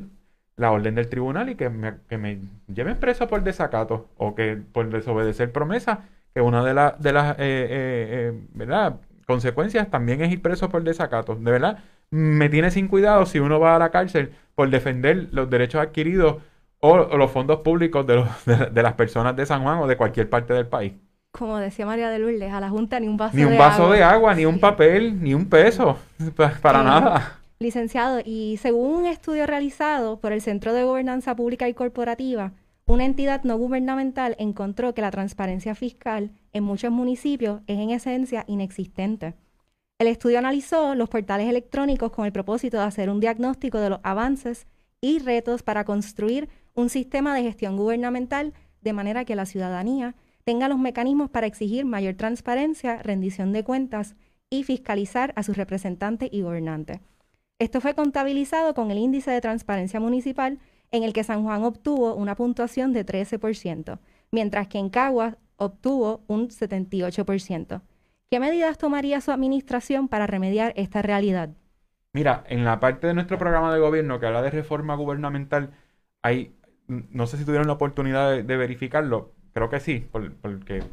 la 0.57 0.71
orden 0.71 0.95
del 0.95 1.09
tribunal 1.09 1.51
y 1.51 1.57
que 1.57 1.69
me, 1.69 1.95
que 2.09 2.17
me 2.17 2.39
lleven 2.73 2.97
preso 2.97 3.29
por 3.29 3.43
desacato 3.43 4.09
o 4.17 4.35
que 4.35 4.57
por 4.57 4.89
desobedecer 4.89 5.53
promesa, 5.53 6.09
que 6.33 6.41
una 6.41 6.65
de, 6.65 6.93
de 6.99 7.13
las 7.13 7.37
¿verdad? 8.55 9.01
Consecuencias 9.25 9.91
también 9.91 10.21
es 10.23 10.33
ir 10.33 10.43
preso 10.43 10.69
por 10.69 10.83
desacato. 10.83 11.35
De 11.35 11.51
verdad, 11.51 11.79
me 12.11 12.49
tiene 12.49 12.71
sin 12.71 12.89
cuidado 12.89 13.27
si 13.27 13.39
uno 13.39 13.61
va 13.61 13.77
a 13.77 13.79
la 13.79 13.91
cárcel 13.91 14.33
por 14.55 14.71
defender 14.71 15.29
los 15.33 15.51
derechos 15.51 15.81
adquiridos 15.81 16.37
o, 16.81 17.17
los 17.17 17.31
fondos 17.31 17.61
públicos 17.61 18.07
de, 18.07 18.17
los, 18.17 18.29
de, 18.73 18.83
las 18.83 18.93
personas 18.95 19.35
de 19.37 19.47
San 19.47 19.63
Juan 19.63 19.79
o 19.79 19.87
de 19.87 19.97
cualquier 19.97 20.29
parte 20.29 20.53
del 20.53 20.67
país. 20.67 20.93
Como 21.33 21.59
decía 21.59 21.85
María 21.85 22.11
de 22.11 22.21
Lourdes, 22.21 22.53
a 22.53 22.61
la 22.61 22.69
Junta 22.69 23.01
ni 23.01 23.09
un 23.09 23.17
vaso 23.17 23.37
de 23.37 23.43
agua. 23.43 23.51
Ni 23.51 23.57
un 23.57 23.59
vaso 23.59 23.91
de 23.91 24.03
agua, 24.03 24.35
ni 24.35 24.47
un 24.47 24.61
papel, 24.61 25.21
ni 25.21 25.35
un 25.35 25.49
peso, 25.49 25.99
para 26.63 26.83
nada. 26.85 27.41
Licenciado, 27.59 28.21
y 28.25 28.59
según 28.59 29.01
un 29.01 29.07
estudio 29.07 29.47
realizado 29.47 30.21
por 30.21 30.33
el 30.33 30.43
Centro 30.43 30.73
de 30.73 30.85
Gobernanza 30.85 31.35
Pública 31.35 31.69
y 31.69 31.75
Corporativa, 31.75 32.53
una 32.87 33.07
entidad 33.07 33.45
no 33.45 33.57
gubernamental 33.57 34.37
encontró 34.39 34.95
que 34.95 35.01
la 35.01 35.11
transparencia 35.11 35.75
fiscal 35.75 36.33
en 36.53 36.65
muchos 36.65 36.93
municipios 36.93 37.63
es 37.67 37.79
en 37.79 37.91
esencia 37.91 38.45
inexistente. 38.47 39.35
El 39.99 40.09
estudio 40.09 40.39
analizó 40.39 40.95
los 40.95 41.09
portales 41.09 41.49
electrónicos 41.49 42.13
con 42.13 42.27
el 42.27 42.33
propósito 42.33 42.77
de 42.77 42.85
hacer 42.85 43.09
un 43.09 43.21
diagnóstico 43.21 43.79
de 43.79 43.91
los 43.91 44.01
avances 44.03 44.67
y 45.01 45.19
retos 45.19 45.63
para 45.63 45.85
construir 45.85 46.49
un 46.75 46.91
sistema 46.91 47.35
de 47.35 47.43
gestión 47.43 47.77
gubernamental 47.77 48.53
de 48.83 48.93
manera 48.93 49.25
que 49.25 49.37
la 49.37 49.47
ciudadanía 49.47 50.15
tenga 50.45 50.69
los 50.69 50.79
mecanismos 50.79 51.31
para 51.31 51.47
exigir 51.47 51.87
mayor 51.87 52.17
transparencia, 52.17 53.03
rendición 53.03 53.53
de 53.53 53.65
cuentas 53.65 54.15
y 54.51 54.63
fiscalizar 54.65 55.33
a 55.37 55.43
sus 55.43 55.57
representantes 55.57 56.29
y 56.33 56.43
gobernantes. 56.43 57.01
Esto 57.59 57.81
fue 57.81 57.95
contabilizado 57.95 58.75
con 58.75 58.91
el 58.91 58.99
índice 58.99 59.31
de 59.31 59.41
transparencia 59.41 60.01
municipal 60.01 60.59
en 60.95 61.03
el 61.03 61.13
que 61.13 61.25
San 61.25 61.43
Juan 61.43 61.65
obtuvo 61.65 62.15
una 62.15 62.37
puntuación 62.37 62.93
de 62.93 63.05
13%, 63.05 63.99
mientras 64.31 64.69
que 64.69 64.79
en 64.79 64.91
Caguas 64.91 65.37
obtuvo 65.57 66.23
un 66.29 66.51
78%. 66.51 67.83
¿Qué 68.31 68.39
medidas 68.39 68.79
tomaría 68.79 69.21
su 69.21 69.33
administración 69.33 70.07
para 70.07 70.29
remediar 70.29 70.73
esta 70.77 71.03
realidad? 71.03 71.51
Mira, 72.13 72.45
en 72.47 72.65
la 72.65 72.79
parte 72.79 73.09
de 73.09 73.15
nuestro 73.15 73.39
programa 73.39 73.75
de 73.75 73.81
gobierno 73.81 74.21
que 74.21 74.27
habla 74.27 74.41
de 74.41 74.51
reforma 74.51 74.95
gubernamental, 74.95 75.73
hay, 76.23 76.55
no 76.87 77.27
sé 77.27 77.39
si 77.39 77.45
tuvieron 77.45 77.67
la 77.67 77.73
oportunidad 77.73 78.31
de, 78.31 78.57
verificarlo, 78.57 79.33
creo 79.53 79.69
que 79.69 79.81
sí, 79.81 80.07
porque 80.41 80.85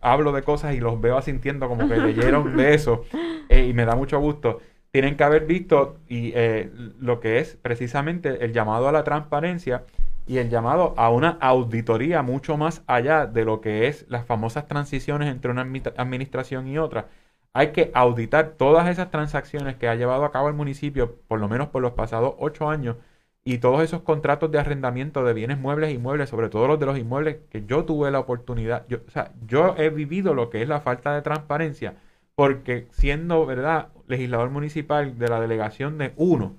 hablo 0.00 0.32
de 0.32 0.42
cosas 0.42 0.74
y 0.74 0.80
los 0.80 1.00
veo 1.00 1.16
asintiendo 1.16 1.68
como 1.68 1.88
que 1.88 1.96
leyeron 1.96 2.56
de 2.56 2.74
eso 2.74 3.04
eh, 3.48 3.68
y 3.68 3.72
me 3.72 3.84
da 3.84 3.94
mucho 3.94 4.18
gusto. 4.18 4.58
Tienen 4.90 5.16
que 5.16 5.24
haber 5.24 5.46
visto 5.46 5.98
y, 6.08 6.32
eh, 6.34 6.70
lo 6.98 7.20
que 7.20 7.38
es 7.38 7.56
precisamente 7.56 8.44
el 8.44 8.52
llamado 8.52 8.88
a 8.88 8.92
la 8.92 9.04
transparencia 9.04 9.84
y 10.26 10.38
el 10.38 10.50
llamado 10.50 10.94
a 10.96 11.10
una 11.10 11.38
auditoría 11.40 12.22
mucho 12.22 12.56
más 12.56 12.82
allá 12.86 13.26
de 13.26 13.44
lo 13.44 13.60
que 13.60 13.88
es 13.88 14.06
las 14.08 14.26
famosas 14.26 14.66
transiciones 14.68 15.28
entre 15.30 15.50
una 15.50 15.62
administración 15.96 16.68
y 16.68 16.78
otra. 16.78 17.08
Hay 17.54 17.72
que 17.72 17.90
auditar 17.94 18.50
todas 18.56 18.88
esas 18.88 19.10
transacciones 19.10 19.76
que 19.76 19.88
ha 19.88 19.94
llevado 19.94 20.24
a 20.24 20.32
cabo 20.32 20.48
el 20.48 20.54
municipio, 20.54 21.16
por 21.28 21.40
lo 21.40 21.48
menos 21.48 21.68
por 21.68 21.82
los 21.82 21.92
pasados 21.92 22.34
ocho 22.38 22.68
años, 22.70 22.96
y 23.44 23.58
todos 23.58 23.82
esos 23.82 24.02
contratos 24.02 24.50
de 24.50 24.58
arrendamiento 24.58 25.24
de 25.24 25.32
bienes 25.32 25.58
muebles 25.58 25.90
e 25.90 25.94
inmuebles, 25.94 26.28
sobre 26.28 26.50
todo 26.50 26.68
los 26.68 26.78
de 26.78 26.86
los 26.86 26.98
inmuebles, 26.98 27.38
que 27.50 27.64
yo 27.64 27.84
tuve 27.86 28.10
la 28.10 28.18
oportunidad, 28.20 28.86
yo, 28.88 28.98
o 29.06 29.10
sea, 29.10 29.32
yo 29.46 29.74
he 29.78 29.88
vivido 29.90 30.34
lo 30.34 30.50
que 30.50 30.62
es 30.62 30.68
la 30.68 30.80
falta 30.80 31.14
de 31.14 31.22
transparencia, 31.22 31.94
porque 32.38 32.86
siendo, 32.92 33.46
¿verdad?, 33.46 33.90
legislador 34.06 34.50
municipal 34.50 35.18
de 35.18 35.28
la 35.28 35.40
delegación 35.40 35.98
de 35.98 36.12
uno, 36.16 36.56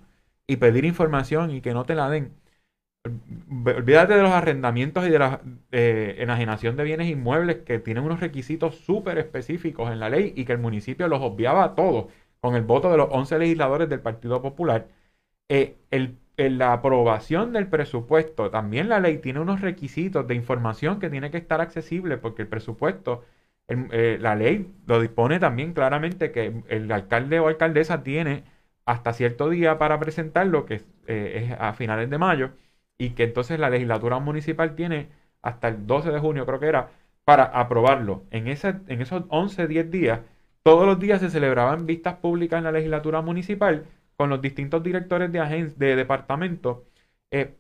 y 0.48 0.58
pedir 0.58 0.86
información 0.86 1.52
y 1.52 1.62
que 1.62 1.74
no 1.74 1.86
te 1.86 1.96
la 1.96 2.10
den, 2.10 2.34
olvídate 3.66 4.16
de 4.16 4.22
los 4.22 4.32
arrendamientos 4.32 5.08
y 5.08 5.10
de 5.10 5.20
la 5.20 5.42
eh, 5.72 6.16
enajenación 6.20 6.76
de 6.76 6.84
bienes 6.84 7.08
inmuebles 7.10 7.60
que 7.60 7.80
tienen 7.80 8.04
unos 8.04 8.20
requisitos 8.20 8.76
súper 8.76 9.18
específicos 9.20 9.92
en 9.92 10.00
la 10.00 10.10
ley 10.10 10.34
y 10.36 10.46
que 10.46 10.54
el 10.54 10.60
municipio 10.60 11.08
los 11.08 11.22
obviaba 11.22 11.64
a 11.64 11.76
todos 11.76 12.12
con 12.42 12.56
el 12.56 12.64
voto 12.64 12.92
de 12.92 12.98
los 12.98 13.10
11 13.12 13.40
legisladores 13.40 13.90
del 13.90 14.02
Partido 14.02 14.42
Popular. 14.42 14.88
Eh, 15.50 15.78
la 16.38 16.74
aprobación 16.74 17.54
del 17.54 17.68
presupuesto, 17.68 18.50
también 18.52 18.90
la 18.90 19.00
ley 19.00 19.18
tiene 19.20 19.40
unos 19.42 19.62
requisitos 19.62 20.28
de 20.28 20.36
información 20.36 21.00
que 21.00 21.10
tiene 21.10 21.32
que 21.32 21.38
estar 21.38 21.62
accesible 21.62 22.18
porque 22.18 22.44
el 22.44 22.48
presupuesto, 22.48 23.26
eh, 23.70 24.18
la 24.20 24.36
ley 24.36 24.72
lo 24.88 25.00
dispone 25.02 25.40
también 25.40 25.74
claramente 25.74 26.32
que 26.32 26.64
el 26.70 26.92
alcalde 26.92 27.40
o 27.40 27.48
alcaldesa 27.48 28.04
tiene 28.04 28.44
hasta 28.86 29.14
cierto 29.14 29.50
día 29.50 29.78
para 29.78 30.00
presentarlo, 30.00 30.66
que 30.66 30.76
es 31.08 31.52
a 31.60 31.74
finales 31.74 32.10
de 32.10 32.18
mayo 32.18 32.52
y 33.00 33.12
que 33.12 33.24
entonces 33.24 33.60
la 33.60 33.70
legislatura 33.70 34.20
municipal 34.20 34.76
tiene 34.76 35.10
hasta 35.42 35.70
el 35.70 35.88
12 35.88 36.12
de 36.12 36.20
junio, 36.20 36.46
creo 36.46 36.60
que 36.60 36.68
era, 36.68 36.92
para 37.24 37.46
aprobarlo. 37.46 38.26
En, 38.32 38.48
ese, 38.48 38.76
en 38.88 39.02
esos 39.02 39.24
11, 39.30 39.68
10 39.68 39.92
días, 39.92 40.22
todos 40.64 40.86
los 40.86 41.00
días 41.00 41.22
se 41.22 41.30
celebraban 41.30 41.86
vistas 41.86 42.16
públicas 42.18 42.58
en 42.60 42.66
la 42.66 42.72
legislatura 42.72 43.22
municipal 43.22 43.86
con 44.18 44.30
los 44.30 44.42
distintos 44.42 44.84
directores 44.84 45.32
de, 45.32 45.74
de 45.78 45.96
departamento 45.96 46.86
eh, 47.32 47.56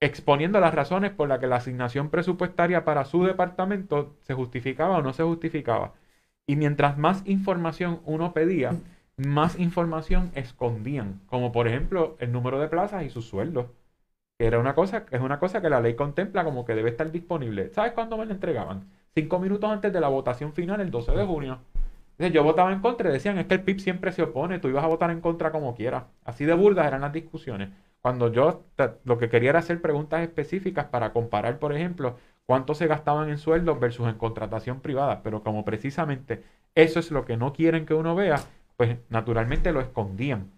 exponiendo 0.00 0.60
las 0.60 0.74
razones 0.74 1.12
por 1.12 1.28
las 1.28 1.38
que 1.40 1.46
la 1.46 1.56
asignación 1.56 2.10
presupuestaria 2.10 2.84
para 2.84 3.04
su 3.04 3.24
departamento 3.24 4.16
se 4.22 4.34
justificaba 4.34 4.98
o 4.98 5.02
no 5.02 5.12
se 5.12 5.22
justificaba. 5.24 5.94
Y 6.46 6.56
mientras 6.56 6.98
más 6.98 7.22
información 7.26 8.00
uno 8.04 8.32
pedía, 8.32 8.72
más 9.16 9.58
información 9.58 10.30
escondían, 10.34 11.20
como 11.26 11.52
por 11.52 11.68
ejemplo 11.68 12.16
el 12.20 12.32
número 12.32 12.60
de 12.60 12.68
plazas 12.68 13.04
y 13.04 13.10
sus 13.10 13.26
sueldos 13.26 13.66
era 14.38 14.58
una 14.58 14.74
cosa, 14.74 15.06
es 15.10 15.20
una 15.20 15.38
cosa 15.38 15.62
que 15.62 15.70
la 15.70 15.80
ley 15.80 15.94
contempla 15.94 16.44
como 16.44 16.64
que 16.64 16.74
debe 16.74 16.90
estar 16.90 17.10
disponible. 17.10 17.70
¿Sabes 17.72 17.92
cuándo 17.92 18.18
me 18.18 18.26
la 18.26 18.34
entregaban? 18.34 18.84
Cinco 19.14 19.38
minutos 19.38 19.70
antes 19.70 19.92
de 19.92 20.00
la 20.00 20.08
votación 20.08 20.52
final, 20.52 20.80
el 20.80 20.90
12 20.90 21.12
de 21.12 21.24
junio. 21.24 21.58
Entonces, 22.12 22.34
yo 22.34 22.44
votaba 22.44 22.72
en 22.72 22.80
contra 22.80 23.08
y 23.10 23.12
decían, 23.12 23.38
es 23.38 23.46
que 23.46 23.54
el 23.54 23.62
PIB 23.62 23.80
siempre 23.80 24.12
se 24.12 24.22
opone, 24.22 24.58
tú 24.58 24.68
ibas 24.68 24.84
a 24.84 24.88
votar 24.88 25.10
en 25.10 25.20
contra 25.20 25.52
como 25.52 25.74
quieras. 25.74 26.04
Así 26.24 26.44
de 26.44 26.54
burdas 26.54 26.86
eran 26.86 27.02
las 27.02 27.12
discusiones. 27.12 27.70
Cuando 28.06 28.30
yo 28.30 28.62
lo 29.02 29.18
que 29.18 29.28
quería 29.28 29.50
era 29.50 29.58
hacer 29.58 29.82
preguntas 29.82 30.22
específicas 30.22 30.84
para 30.86 31.12
comparar, 31.12 31.58
por 31.58 31.74
ejemplo, 31.74 32.16
cuánto 32.44 32.72
se 32.76 32.86
gastaban 32.86 33.30
en 33.30 33.38
sueldos 33.38 33.80
versus 33.80 34.06
en 34.06 34.14
contratación 34.14 34.80
privada. 34.80 35.24
Pero 35.24 35.42
como 35.42 35.64
precisamente 35.64 36.44
eso 36.76 37.00
es 37.00 37.10
lo 37.10 37.24
que 37.24 37.36
no 37.36 37.52
quieren 37.52 37.84
que 37.84 37.94
uno 37.94 38.14
vea, 38.14 38.36
pues 38.76 38.96
naturalmente 39.08 39.72
lo 39.72 39.80
escondían. 39.80 40.52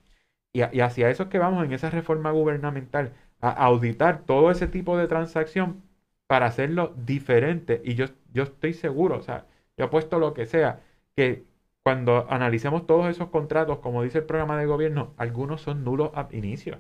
Y, 0.53 0.61
hacia 0.61 1.09
eso 1.09 1.23
es 1.23 1.29
que 1.31 1.39
vamos 1.39 1.65
en 1.65 1.73
esa 1.73 1.89
reforma 1.89 2.33
gubernamental 2.33 3.15
a 3.41 3.49
auditar 3.65 4.25
todo 4.27 4.51
ese 4.51 4.67
tipo 4.67 4.99
de 4.99 5.09
transacción 5.09 5.83
para 6.27 6.45
hacerlo 6.45 6.93
diferente. 6.99 7.81
Y 7.83 7.95
yo, 7.95 8.09
yo 8.31 8.43
estoy 8.43 8.75
seguro, 8.75 9.17
o 9.17 9.23
sea, 9.23 9.47
yo 9.79 9.87
apuesto 9.87 10.19
lo 10.19 10.35
que 10.35 10.45
sea, 10.45 10.83
que 11.17 11.47
cuando 11.83 12.27
analicemos 12.29 12.87
todos 12.87 13.09
esos 13.09 13.31
contratos, 13.31 13.79
como 13.79 14.03
dice 14.03 14.19
el 14.19 14.25
programa 14.25 14.59
de 14.59 14.67
gobierno, 14.67 15.15
algunos 15.17 15.63
son 15.63 15.83
nulos 15.83 16.11
al 16.13 16.35
inicio, 16.35 16.79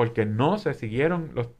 porque 0.00 0.24
no 0.26 0.58
se 0.58 0.72
siguieron 0.74 1.30
los... 1.34 1.50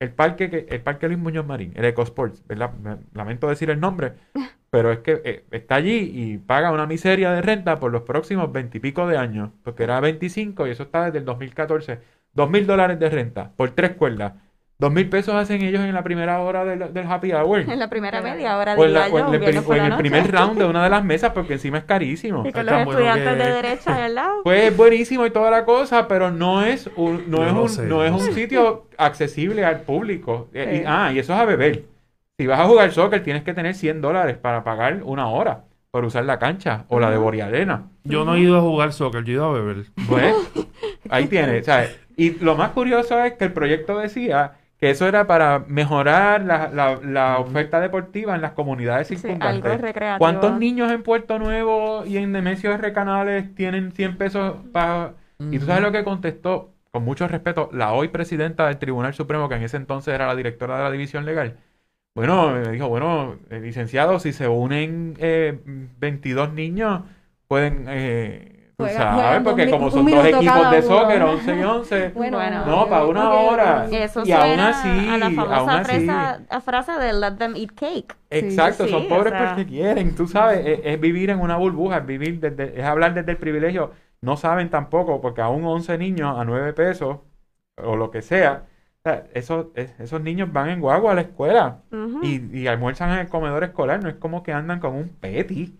El 0.00 0.12
parque, 0.14 0.66
el 0.68 0.82
parque 0.82 1.08
Luis 1.08 1.18
Muñoz 1.18 1.46
Marín, 1.46 1.72
el 1.76 1.86
EcoSports, 1.86 2.46
¿verdad? 2.46 2.72
lamento 3.14 3.48
decir 3.48 3.70
el 3.70 3.80
nombre, 3.80 4.14
pero 4.70 4.92
es 4.92 4.98
que 5.00 5.22
eh, 5.24 5.46
está 5.50 5.76
allí 5.76 6.10
y 6.14 6.38
paga 6.38 6.72
una 6.72 6.86
miseria 6.86 7.32
de 7.32 7.42
renta 7.42 7.80
por 7.80 7.90
los 7.92 8.02
próximos 8.02 8.52
veintipico 8.52 9.06
de 9.06 9.16
años, 9.18 9.50
porque 9.64 9.84
era 9.84 10.00
25 10.00 10.66
y 10.66 10.72
eso 10.72 10.82
está 10.84 11.06
desde 11.06 11.20
el 11.20 11.24
2014 11.24 12.00
dos 12.34 12.50
mil 12.50 12.66
dólares 12.66 12.98
de 13.00 13.08
renta 13.10 13.52
por 13.56 13.70
tres 13.72 13.92
cuerdas. 13.96 14.34
Dos 14.80 14.90
mil 14.90 15.10
pesos 15.10 15.34
hacen 15.34 15.60
ellos 15.60 15.82
en 15.82 15.92
la 15.92 16.02
primera 16.02 16.40
hora 16.40 16.64
del, 16.64 17.06
happy 17.06 17.32
hour. 17.34 17.60
En 17.60 17.78
la 17.78 17.90
primera 17.90 18.22
media 18.22 18.56
hora, 18.56 18.74
o 18.76 18.84
en, 18.86 18.96
el, 18.96 19.96
primer 19.98 20.32
round 20.32 20.58
de 20.58 20.64
una 20.64 20.82
de 20.82 20.88
las 20.88 21.04
mesas, 21.04 21.32
porque 21.34 21.52
encima 21.52 21.76
es 21.76 21.84
carísimo. 21.84 22.44
Y 22.46 22.50
con 22.52 22.64
los 22.64 22.74
estudiantes 22.74 23.36
de 23.36 23.52
derecha 23.52 23.98
del 23.98 24.14
lado. 24.14 24.40
Pues 24.42 24.70
es 24.70 24.76
buenísimo 24.76 25.26
y 25.26 25.30
toda 25.30 25.50
la 25.50 25.66
cosa, 25.66 26.08
pero 26.08 26.30
no 26.30 26.62
es 26.64 26.88
un, 26.96 27.30
no 27.30 27.44
es 27.44 27.78
un, 27.78 27.88
no 27.90 28.04
es 28.06 28.10
un 28.10 28.32
sitio 28.32 28.86
accesible 28.96 29.66
al 29.66 29.82
público. 29.82 30.48
Eh, 30.54 30.82
ah, 30.86 31.12
y 31.12 31.18
eso 31.18 31.34
es 31.34 31.38
a 31.38 31.44
beber. 31.44 31.84
Si 32.38 32.46
vas 32.46 32.60
a 32.60 32.64
jugar 32.64 32.90
soccer, 32.92 33.22
tienes 33.22 33.42
que 33.42 33.52
tener 33.52 33.74
100 33.74 34.00
dólares 34.00 34.38
para 34.38 34.64
pagar 34.64 35.02
una 35.04 35.28
hora 35.28 35.64
por 35.90 36.06
usar 36.06 36.24
la 36.24 36.38
cancha 36.38 36.86
o 36.88 37.00
la 37.00 37.10
de 37.10 37.18
Boriadena. 37.18 37.90
Yo 38.04 38.24
no 38.24 38.36
he 38.36 38.40
ido 38.40 38.56
a 38.56 38.62
jugar 38.62 38.94
soccer, 38.94 39.24
yo 39.24 39.30
he 39.30 39.34
ido 39.34 39.44
a 39.44 39.52
beber. 39.52 39.84
Pues, 40.08 40.34
ahí 41.10 41.26
tienes, 41.26 41.66
¿sabes? 41.66 42.00
Y 42.16 42.30
lo 42.42 42.56
más 42.56 42.70
curioso 42.70 43.22
es 43.22 43.34
que 43.34 43.44
el 43.44 43.52
proyecto 43.52 43.98
decía 43.98 44.54
que 44.80 44.90
eso 44.90 45.06
era 45.06 45.26
para 45.26 45.58
mejorar 45.68 46.42
la, 46.42 47.38
oferta 47.38 47.80
deportiva 47.80 48.34
en 48.34 48.40
las 48.40 48.52
comunidades 48.52 49.08
circundantes. 49.08 49.94
¿Cuántos 50.18 50.58
niños 50.58 50.90
en 50.90 51.02
Puerto 51.02 51.38
Nuevo 51.38 52.04
y 52.06 52.16
en 52.16 52.32
Nemesio 52.32 52.76
de 52.76 52.92
Canales 52.92 53.54
tienen 53.54 53.92
100 53.92 54.16
pesos 54.16 54.56
para... 54.72 55.14
Y 55.38 55.58
tú 55.58 55.66
sabes 55.66 55.82
lo 55.82 55.92
que 55.92 56.04
contestó, 56.04 56.74
con 56.90 57.02
mucho 57.02 57.28
respeto, 57.28 57.70
la 57.72 57.92
hoy 57.92 58.08
presidenta 58.08 58.66
del 58.66 58.78
Tribunal 58.78 59.14
Supremo, 59.14 59.48
que 59.48 59.54
en 59.54 59.62
ese 59.62 59.76
entonces 59.76 60.14
era 60.14 60.26
la 60.26 60.34
directora 60.34 60.78
de 60.78 60.84
la 60.84 60.90
División 60.90 61.24
Legal. 61.24 61.56
Bueno, 62.14 62.50
me 62.50 62.72
dijo, 62.72 62.88
bueno, 62.88 63.38
eh, 63.50 63.60
licenciado, 63.60 64.18
si 64.18 64.32
se 64.32 64.48
unen 64.48 65.14
eh, 65.18 65.58
22 65.64 66.52
niños, 66.52 67.02
pueden, 67.48 67.86
eh, 67.88 68.59
Juega- 68.80 68.98
sabes, 68.98 69.14
juegan 69.14 69.44
dos 69.44 69.50
porque 69.52 69.66
mi- 69.66 69.70
como 69.72 69.84
un 69.86 69.90
son 69.92 70.06
dos 70.06 70.24
equipos 70.26 70.70
de 70.70 70.82
soccer, 70.82 71.22
11 71.22 71.56
y 71.56 71.62
11, 71.62 72.08
Bueno, 72.14 72.36
Bueno. 72.38 72.66
no, 72.66 72.88
para 72.88 73.04
una 73.06 73.30
hora. 73.30 73.86
Eso 73.90 74.22
y 74.24 74.32
aún 74.32 74.60
así, 74.60 74.88
a 75.08 75.18
la 75.18 75.26
aún 75.26 75.34
famosa 75.36 75.84
fresa- 75.84 76.40
a 76.48 76.60
frase 76.60 76.92
de 76.92 77.12
let 77.12 77.32
them 77.36 77.54
eat 77.56 77.70
cake. 77.74 78.16
Exacto, 78.30 78.84
Sí, 78.84 78.90
son 78.90 79.04
o 79.06 79.08
pobres 79.08 79.32
sea. 79.32 79.48
porque 79.48 79.66
quieren, 79.66 80.14
tú 80.14 80.26
sabes, 80.26 80.64
es, 80.66 80.80
es 80.84 81.00
vivir 81.00 81.30
en 81.30 81.40
una 81.40 81.56
burbuja, 81.56 81.98
es 81.98 82.06
vivir 82.06 82.40
desde, 82.40 82.78
es 82.80 82.84
hablar 82.84 83.14
desde 83.14 83.32
el 83.32 83.38
privilegio. 83.38 83.92
No 84.22 84.36
saben 84.36 84.68
tampoco, 84.70 85.20
porque 85.20 85.40
aún 85.40 85.64
11 85.64 85.96
niños 85.98 86.38
a 86.38 86.44
9 86.44 86.72
pesos, 86.74 87.18
o 87.82 87.96
lo 87.96 88.10
que 88.10 88.20
sea, 88.22 88.64
o 88.98 89.02
sea, 89.08 89.24
esos, 89.32 89.68
es- 89.74 89.98
esos 89.98 90.20
niños 90.20 90.52
van 90.52 90.68
en 90.68 90.80
guagua 90.80 91.12
a 91.12 91.14
la 91.14 91.22
escuela 91.22 91.78
Ujú. 91.90 92.20
y, 92.22 92.50
y 92.52 92.66
almuerzan 92.66 93.10
en 93.12 93.18
el 93.20 93.28
comedor 93.28 93.64
escolar, 93.64 94.02
no 94.02 94.10
es 94.10 94.16
como 94.16 94.42
que 94.42 94.52
andan 94.52 94.78
con 94.80 94.94
un 94.94 95.08
peti. 95.08 95.74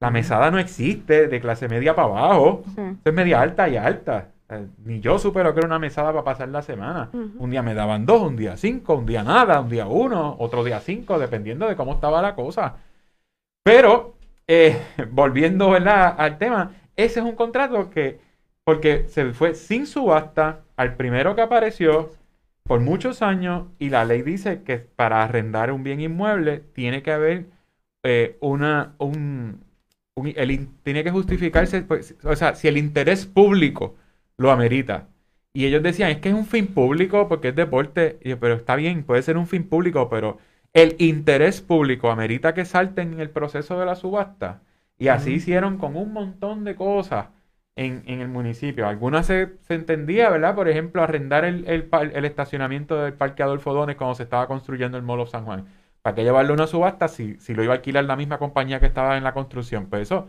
La 0.00 0.10
mesada 0.10 0.50
no 0.50 0.58
existe 0.58 1.26
de 1.28 1.40
clase 1.40 1.68
media 1.68 1.94
para 1.94 2.08
abajo, 2.08 2.62
es 3.04 3.12
media 3.14 3.40
alta 3.40 3.68
y 3.68 3.76
alta. 3.76 4.28
Eh, 4.48 4.66
Ni 4.84 5.00
yo 5.00 5.18
supero 5.18 5.52
que 5.54 5.60
era 5.60 5.66
una 5.66 5.78
mesada 5.78 6.12
para 6.12 6.24
pasar 6.24 6.48
la 6.50 6.62
semana. 6.62 7.08
Un 7.12 7.50
día 7.50 7.62
me 7.62 7.74
daban 7.74 8.04
dos, 8.06 8.22
un 8.22 8.36
día 8.36 8.56
cinco, 8.56 8.94
un 8.94 9.06
día 9.06 9.22
nada, 9.22 9.60
un 9.60 9.70
día 9.70 9.86
uno, 9.86 10.36
otro 10.38 10.64
día 10.64 10.80
cinco, 10.80 11.18
dependiendo 11.18 11.66
de 11.66 11.76
cómo 11.76 11.94
estaba 11.94 12.20
la 12.22 12.34
cosa. 12.34 12.76
Pero, 13.64 14.16
eh, 14.46 14.80
volviendo 15.10 15.70
¿verdad? 15.70 16.14
al 16.18 16.38
tema, 16.38 16.72
ese 16.96 17.20
es 17.20 17.26
un 17.26 17.34
contrato 17.34 17.90
que, 17.90 18.20
porque 18.64 19.08
se 19.08 19.32
fue 19.32 19.54
sin 19.54 19.86
subasta 19.86 20.60
al 20.76 20.96
primero 20.96 21.34
que 21.34 21.42
apareció 21.42 22.10
por 22.64 22.80
muchos 22.80 23.22
años 23.22 23.68
y 23.78 23.90
la 23.90 24.04
ley 24.04 24.22
dice 24.22 24.62
que 24.62 24.78
para 24.78 25.22
arrendar 25.24 25.72
un 25.72 25.82
bien 25.84 26.00
inmueble 26.00 26.58
tiene 26.74 27.02
que 27.02 27.12
haber 27.12 27.46
eh, 28.02 28.36
una, 28.40 28.94
un, 28.98 29.65
un- 30.16 30.32
el 30.36 30.68
tiene 30.82 31.04
que 31.04 31.10
justificarse, 31.10 31.82
pues, 31.82 32.16
o 32.24 32.36
sea, 32.36 32.54
si 32.56 32.68
el 32.68 32.78
interés 32.78 33.26
público 33.26 33.96
lo 34.38 34.50
amerita. 34.50 35.08
Y 35.52 35.66
ellos 35.66 35.82
decían, 35.82 36.10
es 36.10 36.18
que 36.20 36.28
es 36.30 36.34
un 36.34 36.46
fin 36.46 36.66
público 36.68 37.28
porque 37.28 37.48
es 37.48 37.56
deporte, 37.56 38.18
yo, 38.24 38.38
pero 38.40 38.54
está 38.54 38.76
bien, 38.76 39.04
puede 39.04 39.22
ser 39.22 39.38
un 39.38 39.46
fin 39.46 39.68
público, 39.68 40.08
pero 40.10 40.38
el 40.74 40.96
interés 40.98 41.60
público 41.62 42.10
amerita 42.10 42.54
que 42.54 42.64
salten 42.66 43.14
en 43.14 43.20
el 43.20 43.30
proceso 43.30 43.78
de 43.80 43.86
la 43.86 43.96
subasta. 43.96 44.62
Y 44.98 45.08
así 45.08 45.32
hicieron 45.34 45.78
con 45.78 45.96
un 45.96 46.12
montón 46.12 46.64
de 46.64 46.74
cosas 46.76 47.28
en, 47.76 48.02
en 48.06 48.20
el 48.20 48.28
municipio. 48.28 48.86
Algunas 48.88 49.26
se, 49.26 49.52
se 49.62 49.74
entendía, 49.74 50.30
¿verdad? 50.30 50.54
Por 50.54 50.68
ejemplo, 50.68 51.02
arrendar 51.02 51.44
el, 51.44 51.66
el, 51.68 51.88
el 52.14 52.24
estacionamiento 52.24 52.96
del 53.02 53.14
Parque 53.14 53.42
Adolfo 53.42 53.74
Dones 53.74 53.96
cuando 53.96 54.14
se 54.14 54.22
estaba 54.24 54.46
construyendo 54.48 54.96
el 54.96 55.02
Mall 55.04 55.20
of 55.20 55.30
San 55.30 55.44
Juan. 55.44 55.66
¿Para 56.06 56.14
qué 56.14 56.22
llevarlo 56.22 56.52
a 56.52 56.54
una 56.54 56.68
subasta 56.68 57.08
si, 57.08 57.34
si 57.40 57.52
lo 57.54 57.64
iba 57.64 57.72
a 57.74 57.76
alquilar 57.78 58.04
la 58.04 58.14
misma 58.16 58.38
compañía 58.38 58.78
que 58.78 58.86
estaba 58.86 59.16
en 59.16 59.24
la 59.24 59.34
construcción? 59.34 59.88
Pues 59.90 60.02
eso 60.02 60.28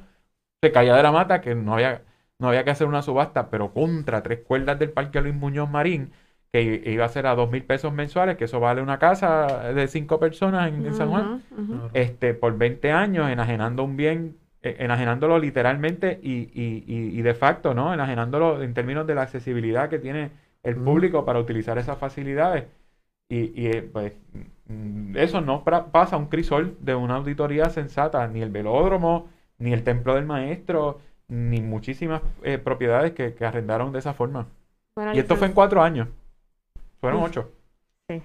se 0.61 0.71
caía 0.71 0.95
de 0.95 1.03
la 1.03 1.11
mata 1.11 1.41
que 1.41 1.55
no 1.55 1.73
había, 1.75 2.03
no 2.39 2.49
había 2.49 2.63
que 2.63 2.71
hacer 2.71 2.87
una 2.87 3.03
subasta, 3.03 3.49
pero 3.51 3.73
contra 3.73 4.23
tres 4.23 4.39
cuerdas 4.45 4.79
del 4.79 4.91
Parque 4.91 5.21
Luis 5.21 5.35
Muñoz 5.35 5.69
Marín, 5.69 6.11
que 6.51 6.83
iba 6.87 7.05
a 7.05 7.09
ser 7.09 7.27
a 7.27 7.35
dos 7.35 7.51
mil 7.51 7.63
pesos 7.65 7.93
mensuales, 7.93 8.37
que 8.37 8.45
eso 8.45 8.59
vale 8.59 8.81
una 8.81 8.99
casa 8.99 9.73
de 9.73 9.87
cinco 9.87 10.19
personas 10.19 10.69
en, 10.69 10.85
en 10.85 10.93
San 10.95 11.09
Juan 11.09 11.31
este, 11.93 12.33
por 12.33 12.57
20 12.57 12.91
años 12.91 13.29
enajenando 13.29 13.83
un 13.83 13.97
bien, 13.97 14.37
eh, 14.61 14.77
enajenándolo 14.79 15.39
literalmente 15.39 16.19
y, 16.23 16.49
y, 16.53 16.83
y, 16.87 17.19
y 17.19 17.21
de 17.21 17.33
facto, 17.35 17.73
¿no? 17.73 17.93
Enajenándolo 17.93 18.63
en 18.63 18.73
términos 18.73 19.07
de 19.07 19.15
la 19.15 19.23
accesibilidad 19.23 19.89
que 19.89 19.99
tiene 19.99 20.31
el 20.63 20.75
público 20.77 21.25
para 21.25 21.39
utilizar 21.39 21.77
esas 21.77 21.97
facilidades. 21.99 22.65
Y, 23.29 23.61
y, 23.61 23.67
eh, 23.67 23.81
pues 23.91 24.13
eso 25.15 25.41
no 25.41 25.63
pasa 25.63 26.17
un 26.17 26.27
crisol 26.27 26.77
de 26.81 26.95
una 26.95 27.15
auditoría 27.15 27.69
sensata, 27.69 28.27
ni 28.27 28.41
el 28.41 28.49
velódromo, 28.49 29.29
ni 29.57 29.73
el 29.73 29.83
templo 29.83 30.15
del 30.15 30.25
maestro, 30.25 30.99
ni 31.27 31.61
muchísimas 31.61 32.21
eh, 32.43 32.57
propiedades 32.57 33.13
que, 33.13 33.33
que 33.33 33.45
arrendaron 33.45 33.91
de 33.91 33.99
esa 33.99 34.13
forma. 34.13 34.47
Bueno, 34.95 35.13
Y 35.13 35.19
esto 35.19 35.35
fue 35.35 35.47
en 35.47 35.53
cuatro 35.53 35.81
años. 35.81 36.07
Fueron 36.99 37.23
ocho. 37.23 37.51
Sí, 38.09 38.21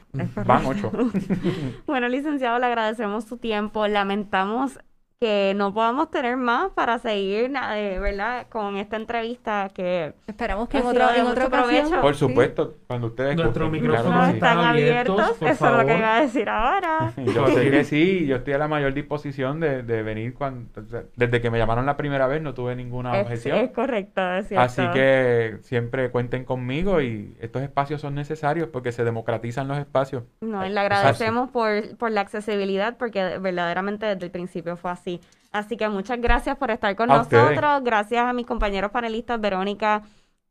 Van 0.46 0.64
ocho. 0.64 0.92
Bueno, 1.86 2.08
licenciado, 2.08 2.58
le 2.58 2.66
agradecemos 2.66 3.24
su 3.24 3.36
tiempo. 3.36 3.86
Lamentamos 3.88 4.78
que 5.22 5.52
no 5.54 5.72
podamos 5.72 6.10
tener 6.10 6.36
más 6.36 6.72
para 6.72 6.98
seguir, 6.98 7.52
eh, 7.76 7.98
¿verdad? 8.00 8.48
Con 8.48 8.76
esta 8.76 8.96
entrevista 8.96 9.70
que 9.72 10.14
Esperamos 10.26 10.68
que 10.68 10.78
en, 10.78 10.84
de 10.84 10.90
en 10.90 11.26
ocasión. 11.28 11.50
provecho. 11.50 12.00
Por 12.00 12.14
sí. 12.14 12.18
supuesto, 12.18 12.74
cuando 12.88 13.06
ustedes 13.06 13.36
Nuestros 13.36 13.70
micrófonos 13.70 14.04
claro 14.12 14.26
sí. 14.26 14.34
están 14.34 14.58
abiertos, 14.58 15.30
por 15.38 15.48
Eso 15.48 15.66
es 15.68 15.72
lo 15.78 15.86
que 15.86 15.96
iba 15.96 16.16
a 16.16 16.20
decir 16.22 16.48
ahora. 16.48 17.12
Yo 17.24 17.46
sé 17.46 17.70
que 17.70 17.84
sí, 17.84 18.26
yo 18.26 18.36
estoy 18.36 18.54
a 18.54 18.58
la 18.58 18.66
mayor 18.66 18.94
disposición 18.94 19.60
de, 19.60 19.84
de 19.84 20.02
venir 20.02 20.34
cuando, 20.34 20.80
o 20.80 20.84
sea, 20.86 21.04
desde 21.14 21.40
que 21.40 21.50
me 21.50 21.58
llamaron 21.58 21.86
la 21.86 21.96
primera 21.96 22.26
vez 22.26 22.42
no 22.42 22.52
tuve 22.52 22.74
ninguna 22.74 23.16
Es, 23.16 23.22
objeción. 23.22 23.58
es 23.58 23.70
correcto, 23.70 24.20
es 24.34 24.48
cierto. 24.48 24.64
Así 24.64 24.82
que 24.92 25.58
siempre 25.62 26.10
cuenten 26.10 26.44
conmigo 26.44 27.00
y 27.00 27.36
estos 27.40 27.62
espacios 27.62 28.00
son 28.00 28.16
necesarios 28.16 28.68
porque 28.72 28.90
se 28.90 29.04
democratizan 29.04 29.68
los 29.68 29.78
espacios. 29.78 30.24
No, 30.40 30.66
y 30.66 30.70
le 30.70 30.80
agradecemos 30.80 31.50
por, 31.50 31.96
por 31.96 32.10
la 32.10 32.22
accesibilidad 32.22 32.96
porque 32.96 33.38
verdaderamente 33.38 34.06
desde 34.06 34.24
el 34.24 34.30
principio 34.32 34.76
fue 34.76 34.90
así. 34.90 35.11
Así 35.50 35.76
que 35.76 35.88
muchas 35.88 36.20
gracias 36.20 36.56
por 36.56 36.70
estar 36.70 36.94
con 36.96 37.10
A 37.10 37.20
ustedes. 37.22 37.42
nosotros. 37.50 37.84
Gracias 37.84 38.24
a 38.24 38.32
mis 38.32 38.46
compañeros 38.46 38.90
panelistas 38.90 39.40
Verónica 39.40 40.02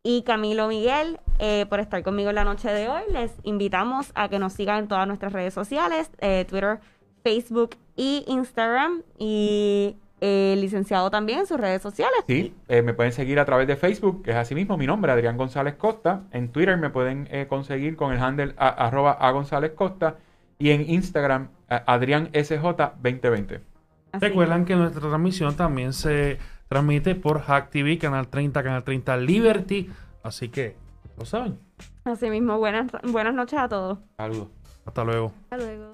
y 0.04 0.24
Camilo 0.24 0.68
Miguel 0.68 1.20
eh, 1.40 1.66
por 1.70 1.80
estar 1.80 2.04
conmigo 2.04 2.30
en 2.30 2.36
la 2.36 2.44
noche 2.44 2.70
de 2.70 2.88
hoy. 2.90 3.02
Les 3.12 3.32
invitamos 3.44 4.12
a 4.16 4.30
que 4.30 4.38
nos 4.40 4.54
sigan 4.54 4.80
en 4.80 4.88
todas 4.88 5.08
nuestras 5.08 5.34
redes 5.34 5.54
sociales, 5.54 6.12
eh, 6.20 6.46
Twitter, 6.48 6.80
Facebook 7.24 7.72
y 7.96 8.24
Instagram. 8.28 9.02
Y 9.18 9.96
eh, 10.22 10.54
el 10.54 10.62
licenciado 10.62 11.10
también 11.10 11.40
en 11.40 11.46
sus 11.48 11.60
redes 11.60 11.82
sociales. 11.82 12.20
Sí, 12.28 12.54
eh, 12.68 12.84
me 12.84 12.94
pueden 12.94 13.12
seguir 13.12 13.40
a 13.40 13.46
través 13.46 13.68
de 13.68 13.76
Facebook, 13.76 14.22
que 14.24 14.30
es 14.32 14.38
así 14.38 14.54
mismo 14.54 14.78
mi 14.78 14.86
nombre, 14.86 15.12
Adrián 15.12 15.36
González 15.38 15.76
Costa. 15.76 16.22
En 16.32 16.52
Twitter 16.52 16.78
me 16.78 16.92
pueden 16.92 17.28
conseguir 17.48 17.96
con 17.96 18.14
el 18.14 18.20
handle 18.20 18.54
a- 18.58 18.68
arroba 18.70 19.14
a 19.14 19.32
González 19.32 19.72
Costa 19.76 20.18
y 20.60 20.70
en 20.72 20.88
Instagram 20.88 21.50
a- 21.70 21.84
Adrián 21.92 22.30
SJ 22.34 22.94
2020. 23.02 23.62
Así. 24.12 24.26
Recuerdan 24.26 24.66
que 24.66 24.76
nuestra 24.76 25.02
transmisión 25.02 25.56
también 25.56 25.94
se 25.94 26.40
transmite 26.68 27.16
por 27.16 27.42
Hack 27.42 27.70
TV, 27.70 27.98
Canal 27.98 28.28
30, 28.28 28.64
Canal 28.64 28.84
30 28.84 29.18
Liberty. 29.18 29.90
Así 30.24 30.50
que, 30.50 30.76
lo 31.18 31.26
saben. 31.26 31.60
Así 32.04 32.30
mismo, 32.30 32.58
buenas, 32.58 32.92
buenas 33.04 33.34
noches 33.34 33.60
a 33.60 33.70
todos. 33.70 34.00
Saludos. 34.18 34.48
Hasta 34.86 35.04
luego. 35.04 35.32
Hasta 35.50 35.58
luego. 35.58 35.91